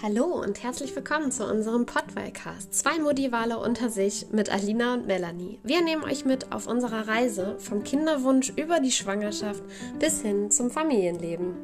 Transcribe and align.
Hallo 0.00 0.26
und 0.26 0.62
herzlich 0.62 0.94
willkommen 0.94 1.32
zu 1.32 1.44
unserem 1.44 1.84
Podwellcast. 1.84 2.72
Zwei 2.72 3.00
Modivale 3.00 3.58
unter 3.58 3.90
sich 3.90 4.30
mit 4.30 4.48
Alina 4.48 4.94
und 4.94 5.08
Melanie. 5.08 5.58
Wir 5.64 5.82
nehmen 5.82 6.04
euch 6.04 6.24
mit 6.24 6.52
auf 6.52 6.68
unserer 6.68 7.08
Reise 7.08 7.58
vom 7.58 7.82
Kinderwunsch 7.82 8.50
über 8.50 8.78
die 8.78 8.92
Schwangerschaft 8.92 9.60
bis 9.98 10.22
hin 10.22 10.52
zum 10.52 10.70
Familienleben. 10.70 11.56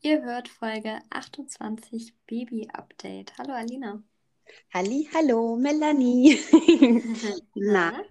Ihr 0.00 0.22
hört 0.22 0.48
Folge 0.48 0.98
28 1.10 2.14
Baby 2.26 2.68
Update. 2.72 3.38
Hallo 3.38 3.52
Alina. 3.52 4.02
Halli, 4.74 5.08
hallo 5.14 5.54
Melanie. 5.54 6.36
Na, 7.54 8.02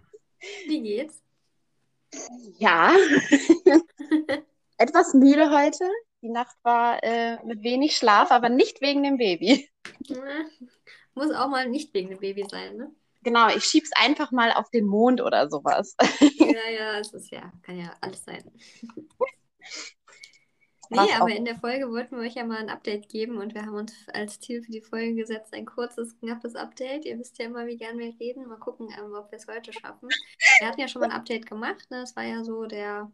wie 0.65 0.81
geht's? 0.81 1.21
Ja, 2.57 2.95
etwas 4.81 5.13
müde 5.13 5.51
heute. 5.51 5.87
Die 6.21 6.29
Nacht 6.29 6.55
war 6.63 7.03
äh, 7.03 7.43
mit 7.45 7.63
wenig 7.63 7.95
Schlaf, 7.95 8.31
aber 8.31 8.49
nicht 8.49 8.81
wegen 8.81 9.03
dem 9.03 9.17
Baby. 9.17 9.69
Muss 11.13 11.31
auch 11.31 11.49
mal 11.49 11.67
nicht 11.67 11.93
wegen 11.93 12.09
dem 12.09 12.19
Baby 12.19 12.45
sein, 12.49 12.77
ne? 12.77 12.91
Genau, 13.23 13.49
ich 13.49 13.63
schieb's 13.63 13.91
einfach 13.95 14.31
mal 14.31 14.51
auf 14.51 14.69
den 14.71 14.85
Mond 14.85 15.21
oder 15.21 15.49
sowas. 15.49 15.95
Ja, 16.39 16.69
ja, 16.69 16.99
es 16.99 17.13
ist 17.13 17.31
ja, 17.31 17.51
kann 17.61 17.77
ja 17.77 17.93
alles 18.01 18.23
sein. 18.25 18.43
Nee, 20.93 21.13
aber 21.17 21.29
in 21.29 21.45
der 21.45 21.55
Folge 21.55 21.89
wollten 21.89 22.17
wir 22.17 22.23
euch 22.23 22.35
ja 22.35 22.43
mal 22.43 22.57
ein 22.57 22.69
Update 22.69 23.07
geben 23.07 23.37
und 23.37 23.53
wir 23.53 23.61
haben 23.61 23.75
uns 23.75 23.93
als 24.11 24.41
Ziel 24.41 24.61
für 24.61 24.71
die 24.71 24.81
Folge 24.81 25.15
gesetzt, 25.15 25.53
ein 25.53 25.65
kurzes, 25.65 26.19
knappes 26.19 26.55
Update. 26.55 27.05
Ihr 27.05 27.17
wisst 27.17 27.37
ja 27.39 27.45
immer, 27.45 27.65
wie 27.65 27.77
gern 27.77 27.97
wir 27.97 28.13
reden. 28.19 28.45
Mal 28.47 28.59
gucken, 28.59 28.89
ähm, 28.99 29.13
ob 29.13 29.31
wir 29.31 29.37
es 29.37 29.47
heute 29.47 29.71
schaffen. 29.71 30.09
Wir 30.59 30.67
hatten 30.67 30.81
ja 30.81 30.89
schon 30.89 30.99
mal 30.99 31.09
ein 31.09 31.15
Update 31.15 31.45
gemacht. 31.45 31.89
Ne? 31.91 32.01
Das 32.01 32.15
war 32.17 32.23
ja 32.23 32.43
so 32.43 32.65
der, 32.65 33.09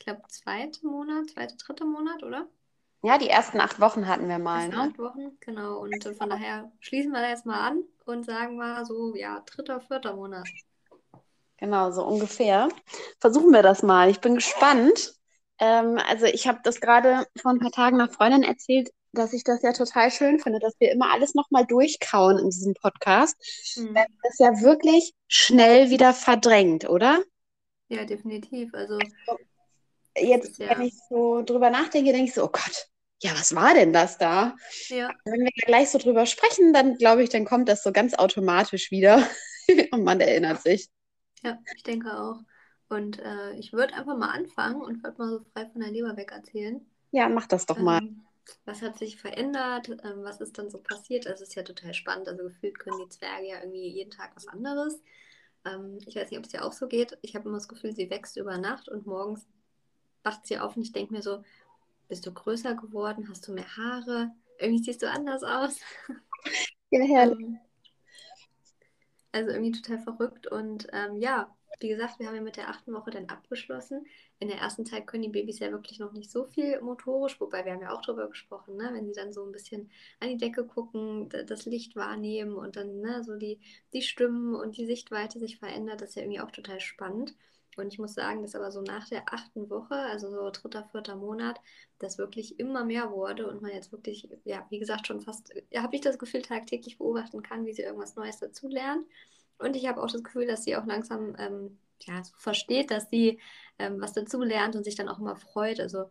ich 0.00 0.06
glaube, 0.06 0.22
zweite 0.28 0.86
Monat, 0.86 1.28
zweite, 1.28 1.56
dritte 1.56 1.84
Monat, 1.84 2.22
oder? 2.22 2.48
Ja, 3.02 3.18
die 3.18 3.28
ersten 3.28 3.60
acht 3.60 3.80
Wochen 3.80 4.08
hatten 4.08 4.28
wir 4.28 4.38
mal. 4.38 4.68
Ne? 4.68 4.76
Acht 4.76 4.98
Wochen, 4.98 5.38
genau. 5.40 5.78
Und 5.80 6.02
von 6.16 6.30
daher 6.30 6.72
schließen 6.80 7.12
wir 7.12 7.20
da 7.20 7.28
jetzt 7.28 7.44
mal 7.44 7.60
an 7.60 7.82
und 8.06 8.24
sagen 8.24 8.56
mal 8.56 8.84
so, 8.86 9.14
ja, 9.14 9.42
dritter, 9.44 9.80
vierter 9.80 10.16
Monat. 10.16 10.48
Genau, 11.58 11.90
so 11.90 12.02
ungefähr. 12.02 12.70
Versuchen 13.20 13.52
wir 13.52 13.62
das 13.62 13.82
mal. 13.82 14.08
Ich 14.08 14.20
bin 14.20 14.36
gespannt. 14.36 15.14
Ähm, 15.58 15.98
also 16.08 16.24
ich 16.24 16.48
habe 16.48 16.60
das 16.64 16.80
gerade 16.80 17.26
vor 17.40 17.50
ein 17.50 17.58
paar 17.58 17.72
Tagen 17.72 17.98
nach 17.98 18.10
Freundin 18.10 18.42
erzählt, 18.42 18.88
dass 19.12 19.34
ich 19.34 19.44
das 19.44 19.60
ja 19.60 19.74
total 19.74 20.10
schön 20.10 20.38
finde, 20.38 20.60
dass 20.60 20.74
wir 20.78 20.92
immer 20.92 21.12
alles 21.12 21.34
nochmal 21.34 21.66
durchkauen 21.66 22.38
in 22.38 22.48
diesem 22.48 22.72
Podcast. 22.72 23.36
Mhm. 23.76 23.94
Weil 23.94 24.06
das 24.22 24.38
ja 24.38 24.62
wirklich 24.62 25.12
schnell 25.28 25.90
wieder 25.90 26.14
verdrängt, 26.14 26.88
oder? 26.88 27.22
Ja, 27.88 28.04
definitiv. 28.04 28.72
Also 28.72 28.98
jetzt, 30.16 30.58
ja. 30.58 30.70
wenn 30.70 30.86
ich 30.86 30.94
so 31.08 31.42
drüber 31.42 31.70
nachdenke, 31.70 32.12
denke 32.12 32.28
ich 32.28 32.34
so, 32.34 32.44
oh 32.44 32.50
Gott, 32.52 32.88
ja, 33.22 33.32
was 33.32 33.54
war 33.54 33.74
denn 33.74 33.92
das 33.92 34.18
da? 34.18 34.56
Ja. 34.88 35.10
Wenn 35.24 35.40
wir 35.40 35.50
gleich 35.66 35.90
so 35.90 35.98
drüber 35.98 36.26
sprechen, 36.26 36.72
dann 36.72 36.96
glaube 36.96 37.22
ich, 37.22 37.28
dann 37.28 37.44
kommt 37.44 37.68
das 37.68 37.82
so 37.82 37.92
ganz 37.92 38.14
automatisch 38.14 38.90
wieder 38.90 39.26
und 39.92 40.04
man 40.04 40.20
erinnert 40.20 40.62
sich. 40.62 40.88
Ja, 41.42 41.58
ich 41.76 41.82
denke 41.82 42.18
auch. 42.18 42.40
Und 42.88 43.20
äh, 43.20 43.52
ich 43.52 43.72
würde 43.72 43.94
einfach 43.94 44.16
mal 44.16 44.30
anfangen 44.30 44.80
und 44.80 45.02
würde 45.02 45.18
mal 45.18 45.30
so 45.30 45.44
frei 45.52 45.66
von 45.66 45.80
der 45.80 45.90
Leber 45.90 46.16
weg 46.16 46.32
erzählen. 46.32 46.84
Ja, 47.12 47.28
mach 47.28 47.46
das 47.46 47.66
doch 47.66 47.78
mal. 47.78 48.00
Ähm, 48.02 48.22
was 48.64 48.82
hat 48.82 48.98
sich 48.98 49.16
verändert? 49.16 49.88
Ähm, 49.88 50.22
was 50.22 50.40
ist 50.40 50.58
dann 50.58 50.70
so 50.70 50.78
passiert? 50.78 51.26
Das 51.26 51.40
ist 51.40 51.54
ja 51.54 51.62
total 51.62 51.94
spannend. 51.94 52.28
Also 52.28 52.44
gefühlt 52.44 52.78
können 52.78 52.98
die 53.04 53.08
Zwerge 53.08 53.48
ja 53.48 53.60
irgendwie 53.60 53.88
jeden 53.88 54.10
Tag 54.10 54.32
was 54.34 54.48
anderes. 54.48 55.00
Ähm, 55.64 55.98
ich 56.06 56.16
weiß 56.16 56.30
nicht, 56.30 56.38
ob 56.38 56.46
es 56.46 56.50
dir 56.50 56.64
auch 56.64 56.72
so 56.72 56.88
geht. 56.88 57.16
Ich 57.22 57.36
habe 57.36 57.48
immer 57.48 57.58
das 57.58 57.68
Gefühl, 57.68 57.94
sie 57.94 58.10
wächst 58.10 58.36
über 58.36 58.58
Nacht 58.58 58.88
und 58.88 59.06
morgens 59.06 59.46
wacht 60.22 60.46
sie 60.46 60.58
auf 60.58 60.76
und 60.76 60.82
ich 60.82 60.92
denke 60.92 61.12
mir 61.12 61.22
so, 61.22 61.42
bist 62.08 62.26
du 62.26 62.32
größer 62.32 62.74
geworden? 62.74 63.28
Hast 63.28 63.46
du 63.46 63.52
mehr 63.52 63.76
Haare? 63.76 64.32
Irgendwie 64.58 64.82
siehst 64.82 65.02
du 65.02 65.10
anders 65.10 65.42
aus. 65.42 65.80
Ja, 66.90 67.04
herrlich. 67.04 67.38
Ähm, 67.38 67.58
also 69.32 69.50
irgendwie 69.50 69.80
total 69.80 70.00
verrückt 70.00 70.48
und 70.48 70.88
ähm, 70.92 71.18
ja, 71.18 71.54
wie 71.78 71.88
gesagt, 71.88 72.18
wir 72.18 72.26
haben 72.26 72.34
ja 72.34 72.42
mit 72.42 72.56
der 72.56 72.68
achten 72.68 72.92
Woche 72.92 73.10
dann 73.10 73.28
abgeschlossen. 73.28 74.04
In 74.38 74.48
der 74.48 74.58
ersten 74.58 74.84
Zeit 74.84 75.06
können 75.06 75.22
die 75.22 75.28
Babys 75.28 75.60
ja 75.60 75.70
wirklich 75.70 75.98
noch 75.98 76.12
nicht 76.12 76.30
so 76.30 76.44
viel 76.44 76.80
motorisch, 76.80 77.40
wobei 77.40 77.64
wir 77.64 77.72
haben 77.72 77.80
ja 77.82 77.92
auch 77.92 78.02
darüber 78.02 78.28
gesprochen, 78.28 78.76
ne? 78.76 78.90
wenn 78.92 79.06
sie 79.06 79.12
dann 79.12 79.32
so 79.32 79.44
ein 79.44 79.52
bisschen 79.52 79.90
an 80.18 80.28
die 80.28 80.36
Decke 80.36 80.66
gucken, 80.66 81.28
das 81.28 81.64
Licht 81.64 81.96
wahrnehmen 81.96 82.54
und 82.56 82.76
dann 82.76 83.00
ne, 83.00 83.22
so 83.22 83.36
die, 83.36 83.60
die 83.92 84.02
Stimmen 84.02 84.54
und 84.54 84.76
die 84.76 84.86
Sichtweite 84.86 85.38
sich 85.38 85.58
verändert, 85.58 86.00
das 86.00 86.10
ist 86.10 86.14
ja 86.16 86.22
irgendwie 86.22 86.40
auch 86.40 86.50
total 86.50 86.80
spannend. 86.80 87.34
Und 87.76 87.92
ich 87.92 87.98
muss 87.98 88.14
sagen, 88.14 88.42
dass 88.42 88.54
aber 88.54 88.72
so 88.72 88.82
nach 88.82 89.08
der 89.08 89.32
achten 89.32 89.70
Woche, 89.70 89.94
also 89.94 90.30
so 90.30 90.50
dritter, 90.50 90.84
vierter 90.90 91.16
Monat, 91.16 91.60
das 91.98 92.18
wirklich 92.18 92.58
immer 92.58 92.84
mehr 92.84 93.10
wurde 93.10 93.48
und 93.48 93.62
man 93.62 93.72
jetzt 93.72 93.92
wirklich, 93.92 94.28
ja, 94.44 94.66
wie 94.70 94.78
gesagt, 94.78 95.06
schon 95.06 95.20
fast, 95.20 95.52
ja, 95.70 95.82
habe 95.82 95.94
ich 95.94 96.02
das 96.02 96.18
Gefühl, 96.18 96.42
tagtäglich 96.42 96.98
beobachten 96.98 97.42
kann, 97.42 97.66
wie 97.66 97.72
sie 97.72 97.82
irgendwas 97.82 98.16
Neues 98.16 98.38
dazulernt. 98.38 99.06
Und 99.58 99.76
ich 99.76 99.86
habe 99.86 100.02
auch 100.02 100.10
das 100.10 100.24
Gefühl, 100.24 100.46
dass 100.46 100.64
sie 100.64 100.76
auch 100.76 100.86
langsam 100.86 101.36
ähm, 101.38 101.78
ja, 102.02 102.24
so 102.24 102.32
versteht, 102.36 102.90
dass 102.90 103.10
sie 103.10 103.40
ähm, 103.78 104.00
was 104.00 104.12
dazu 104.14 104.42
lernt 104.42 104.74
und 104.74 104.84
sich 104.84 104.94
dann 104.94 105.08
auch 105.08 105.18
immer 105.18 105.36
freut. 105.36 105.80
Also 105.80 106.06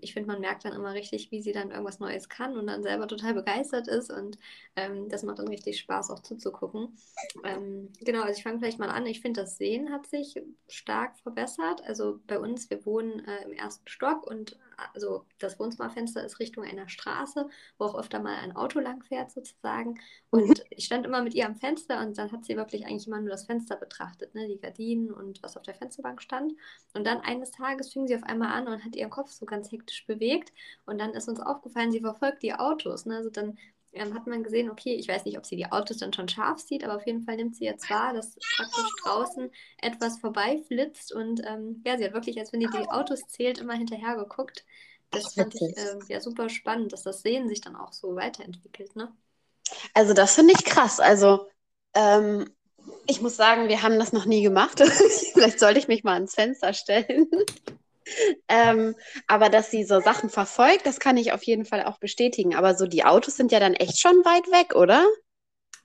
ich 0.00 0.12
finde, 0.12 0.28
man 0.28 0.40
merkt 0.40 0.64
dann 0.64 0.72
immer 0.72 0.94
richtig, 0.94 1.30
wie 1.30 1.42
sie 1.42 1.52
dann 1.52 1.70
irgendwas 1.70 2.00
Neues 2.00 2.28
kann 2.28 2.56
und 2.56 2.66
dann 2.66 2.82
selber 2.82 3.06
total 3.08 3.34
begeistert 3.34 3.88
ist 3.88 4.10
und 4.10 4.38
ähm, 4.76 5.08
das 5.08 5.22
macht 5.22 5.38
dann 5.38 5.48
richtig 5.48 5.78
Spaß, 5.78 6.10
auch 6.10 6.20
zuzugucken. 6.20 6.96
Ähm, 7.44 7.90
genau, 8.00 8.22
also 8.22 8.36
ich 8.36 8.42
fange 8.42 8.58
vielleicht 8.58 8.78
mal 8.78 8.90
an. 8.90 9.06
Ich 9.06 9.20
finde, 9.20 9.42
das 9.42 9.56
Sehen 9.56 9.92
hat 9.92 10.06
sich 10.06 10.40
stark 10.68 11.18
verbessert. 11.18 11.82
Also 11.86 12.20
bei 12.26 12.38
uns, 12.38 12.68
wir 12.70 12.84
wohnen 12.86 13.24
äh, 13.26 13.44
im 13.44 13.52
ersten 13.52 13.88
Stock 13.88 14.26
und 14.26 14.58
also 14.92 15.24
das 15.38 15.58
Wohnzimmerfenster 15.58 16.24
ist 16.24 16.38
Richtung 16.38 16.64
einer 16.64 16.88
Straße, 16.88 17.48
wo 17.78 17.84
auch 17.84 17.98
öfter 17.98 18.20
mal 18.20 18.36
ein 18.36 18.56
Auto 18.56 18.80
lang 18.80 19.02
fährt 19.02 19.30
sozusagen. 19.30 20.00
Und 20.30 20.48
mhm. 20.48 20.64
ich 20.70 20.84
stand 20.84 21.06
immer 21.06 21.22
mit 21.22 21.34
ihr 21.34 21.46
am 21.46 21.56
Fenster 21.56 22.00
und 22.00 22.16
dann 22.18 22.32
hat 22.32 22.44
sie 22.44 22.56
wirklich 22.56 22.86
eigentlich 22.86 23.06
immer 23.06 23.20
nur 23.20 23.30
das 23.30 23.46
Fenster 23.46 23.76
betrachtet, 23.76 24.34
ne? 24.34 24.48
die 24.48 24.58
Gardinen 24.58 25.10
und 25.10 25.42
was 25.42 25.56
auf 25.56 25.62
der 25.62 25.74
Fensterbank 25.74 26.22
stand. 26.22 26.54
Und 26.94 27.06
dann 27.06 27.20
eines 27.20 27.50
Tages 27.50 27.92
fing 27.92 28.06
sie 28.06 28.16
auf 28.16 28.24
einmal 28.24 28.48
an 28.48 28.68
und 28.68 28.84
hat 28.84 28.96
ihren 28.96 29.10
Kopf 29.10 29.30
so 29.30 29.46
ganz 29.46 29.70
hektisch 29.70 30.06
bewegt. 30.06 30.52
Und 30.86 30.98
dann 30.98 31.10
ist 31.10 31.28
uns 31.28 31.40
aufgefallen, 31.40 31.92
sie 31.92 32.00
verfolgt 32.00 32.42
die 32.42 32.54
Autos. 32.54 33.06
Ne? 33.06 33.16
Also 33.16 33.30
dann 33.30 33.58
ähm, 33.94 34.14
hat 34.14 34.26
man 34.26 34.42
gesehen, 34.42 34.70
okay, 34.70 34.94
ich 34.94 35.08
weiß 35.08 35.24
nicht, 35.24 35.38
ob 35.38 35.46
sie 35.46 35.56
die 35.56 35.70
Autos 35.70 35.98
dann 35.98 36.12
schon 36.12 36.28
scharf 36.28 36.60
sieht, 36.60 36.84
aber 36.84 36.96
auf 36.96 37.06
jeden 37.06 37.22
Fall 37.22 37.36
nimmt 37.36 37.56
sie 37.56 37.64
jetzt 37.64 37.88
wahr, 37.90 38.12
dass 38.12 38.36
praktisch 38.56 38.90
draußen 39.04 39.50
etwas 39.80 40.18
vorbeiflitzt 40.18 41.12
und 41.12 41.42
ähm, 41.46 41.82
ja, 41.84 41.96
sie 41.96 42.04
hat 42.04 42.12
wirklich, 42.12 42.38
als 42.38 42.52
wenn 42.52 42.60
die 42.60 42.66
die 42.66 42.88
Autos 42.88 43.26
zählt, 43.28 43.58
immer 43.58 43.74
hinterher 43.74 44.16
geguckt. 44.16 44.64
Das 45.10 45.34
fand 45.34 45.54
ich 45.54 45.76
äh, 45.76 45.98
ja 46.08 46.20
super 46.20 46.48
spannend, 46.48 46.92
dass 46.92 47.02
das 47.02 47.22
Sehen 47.22 47.48
sich 47.48 47.60
dann 47.60 47.76
auch 47.76 47.92
so 47.92 48.16
weiterentwickelt, 48.16 48.96
ne? 48.96 49.12
Also 49.94 50.12
das 50.12 50.34
finde 50.34 50.54
ich 50.56 50.64
krass. 50.64 51.00
Also 51.00 51.48
ähm, 51.94 52.50
ich 53.06 53.20
muss 53.20 53.36
sagen, 53.36 53.68
wir 53.68 53.82
haben 53.82 53.98
das 53.98 54.12
noch 54.12 54.24
nie 54.26 54.42
gemacht. 54.42 54.80
Vielleicht 55.32 55.60
sollte 55.60 55.78
ich 55.78 55.88
mich 55.88 56.04
mal 56.04 56.14
ans 56.14 56.34
Fenster 56.34 56.72
stellen. 56.72 57.28
Ähm, 58.48 58.94
aber 59.26 59.48
dass 59.48 59.70
sie 59.70 59.84
so 59.84 60.00
Sachen 60.00 60.28
verfolgt, 60.28 60.84
das 60.84 61.00
kann 61.00 61.16
ich 61.16 61.32
auf 61.32 61.42
jeden 61.42 61.64
Fall 61.64 61.84
auch 61.84 61.98
bestätigen. 61.98 62.54
Aber 62.54 62.74
so 62.74 62.86
die 62.86 63.04
Autos 63.04 63.36
sind 63.36 63.52
ja 63.52 63.60
dann 63.60 63.74
echt 63.74 63.98
schon 63.98 64.16
weit 64.24 64.46
weg, 64.48 64.74
oder? 64.74 65.06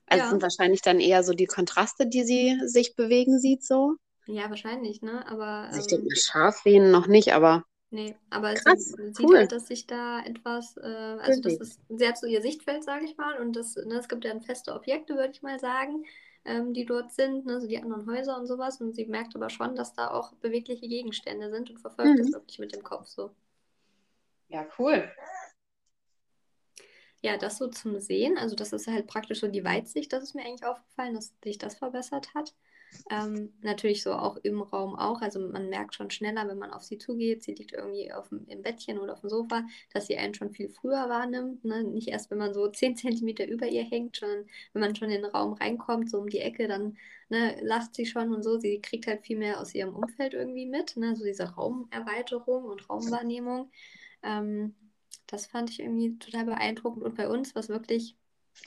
Also 0.07 0.23
ja. 0.23 0.29
sind 0.29 0.41
wahrscheinlich 0.41 0.81
dann 0.81 0.99
eher 0.99 1.23
so 1.23 1.33
die 1.33 1.45
Kontraste, 1.45 2.07
die 2.07 2.23
sie 2.23 2.59
sich 2.65 2.95
bewegen 2.95 3.39
sieht, 3.39 3.63
so. 3.63 3.95
Ja, 4.25 4.49
wahrscheinlich, 4.49 5.01
ne? 5.01 5.25
Aber. 5.27 5.67
Also 5.67 5.79
ich 5.79 5.87
denke 5.87 6.05
mal, 6.05 6.15
scharf 6.15 6.61
sehen 6.63 6.91
noch 6.91 7.07
nicht, 7.07 7.33
aber. 7.33 7.63
Nee, 7.91 8.15
aber 8.29 8.53
Krass, 8.53 8.85
sie 8.85 9.01
cool. 9.01 9.13
sieht 9.13 9.33
halt, 9.33 9.51
dass 9.51 9.67
sich 9.67 9.87
da 9.87 10.19
etwas, 10.23 10.77
äh, 10.77 11.17
also 11.21 11.41
das 11.41 11.53
ist, 11.55 11.79
hat 12.01 12.19
so 12.19 12.27
ihr 12.27 12.41
Sichtfeld, 12.41 12.83
sage 12.83 13.05
ich 13.05 13.17
mal, 13.17 13.39
und 13.39 13.55
das, 13.55 13.77
ne, 13.77 13.95
es 13.95 14.07
gibt 14.07 14.25
ja 14.25 14.39
feste 14.41 14.75
Objekte, 14.75 15.15
würde 15.15 15.31
ich 15.31 15.41
mal 15.41 15.59
sagen 15.59 16.05
ähm, 16.49 16.73
die 16.73 16.85
dort 16.85 17.13
sind, 17.13 17.45
ne, 17.45 17.61
so 17.61 17.67
die 17.67 17.77
anderen 17.77 18.07
Häuser 18.07 18.37
und 18.37 18.47
sowas. 18.47 18.81
Und 18.81 18.95
sie 18.95 19.05
merkt 19.05 19.35
aber 19.35 19.49
schon, 19.49 19.75
dass 19.75 19.93
da 19.93 20.09
auch 20.09 20.33
bewegliche 20.35 20.87
Gegenstände 20.87 21.51
sind 21.51 21.69
und 21.69 21.79
verfolgt 21.79 22.11
mhm. 22.11 22.17
das 22.17 22.31
wirklich 22.31 22.59
mit 22.59 22.73
dem 22.73 22.83
Kopf 22.83 23.07
so. 23.07 23.31
Ja, 24.47 24.65
cool. 24.79 25.09
Ja, 27.21 27.37
das 27.37 27.57
so 27.57 27.67
zum 27.67 27.99
Sehen. 27.99 28.37
Also 28.37 28.55
das 28.55 28.73
ist 28.73 28.87
halt 28.87 29.05
praktisch 29.07 29.41
so 29.41 29.47
die 29.47 29.63
Weitsicht, 29.63 30.11
das 30.11 30.23
ist 30.23 30.35
mir 30.35 30.43
eigentlich 30.43 30.65
aufgefallen, 30.65 31.13
dass 31.13 31.33
sich 31.43 31.57
das 31.57 31.75
verbessert 31.75 32.33
hat. 32.33 32.55
Ähm, 33.11 33.53
natürlich 33.61 34.03
so 34.03 34.13
auch 34.13 34.37
im 34.37 34.61
Raum 34.61 34.95
auch. 34.95 35.21
Also 35.21 35.39
man 35.39 35.69
merkt 35.69 35.95
schon 35.95 36.09
schneller, 36.11 36.47
wenn 36.47 36.57
man 36.57 36.71
auf 36.71 36.83
sie 36.83 36.97
zugeht, 36.97 37.43
sie 37.43 37.53
liegt 37.53 37.73
irgendwie 37.73 38.11
auf 38.11 38.29
dem, 38.29 38.45
im 38.47 38.61
Bettchen 38.61 38.99
oder 38.99 39.13
auf 39.13 39.21
dem 39.21 39.29
Sofa, 39.29 39.63
dass 39.93 40.07
sie 40.07 40.17
einen 40.17 40.33
schon 40.33 40.51
viel 40.51 40.69
früher 40.69 41.09
wahrnimmt. 41.09 41.65
Ne? 41.65 41.83
Nicht 41.83 42.09
erst, 42.09 42.29
wenn 42.31 42.37
man 42.37 42.53
so 42.53 42.67
10 42.71 42.95
Zentimeter 42.95 43.47
über 43.47 43.67
ihr 43.67 43.83
hängt, 43.83 44.17
sondern 44.17 44.45
wenn 44.73 44.81
man 44.81 44.95
schon 44.95 45.09
in 45.09 45.21
den 45.21 45.31
Raum 45.31 45.53
reinkommt, 45.53 46.09
so 46.09 46.19
um 46.19 46.29
die 46.29 46.39
Ecke, 46.39 46.67
dann 46.67 46.97
ne, 47.29 47.57
lacht 47.61 47.95
sie 47.95 48.05
schon 48.05 48.33
und 48.33 48.43
so. 48.43 48.57
Sie 48.59 48.81
kriegt 48.81 49.07
halt 49.07 49.25
viel 49.25 49.37
mehr 49.37 49.59
aus 49.59 49.73
ihrem 49.73 49.95
Umfeld 49.95 50.33
irgendwie 50.33 50.65
mit. 50.65 50.97
Ne? 50.97 51.15
So 51.15 51.23
diese 51.23 51.55
Raumerweiterung 51.55 52.65
und 52.65 52.89
Raumwahrnehmung. 52.89 53.71
Ähm, 54.23 54.75
das 55.27 55.47
fand 55.47 55.69
ich 55.69 55.79
irgendwie 55.79 56.17
total 56.17 56.45
beeindruckend. 56.45 57.03
Und 57.03 57.15
bei 57.15 57.27
uns, 57.29 57.55
was 57.55 57.69
wirklich 57.69 58.15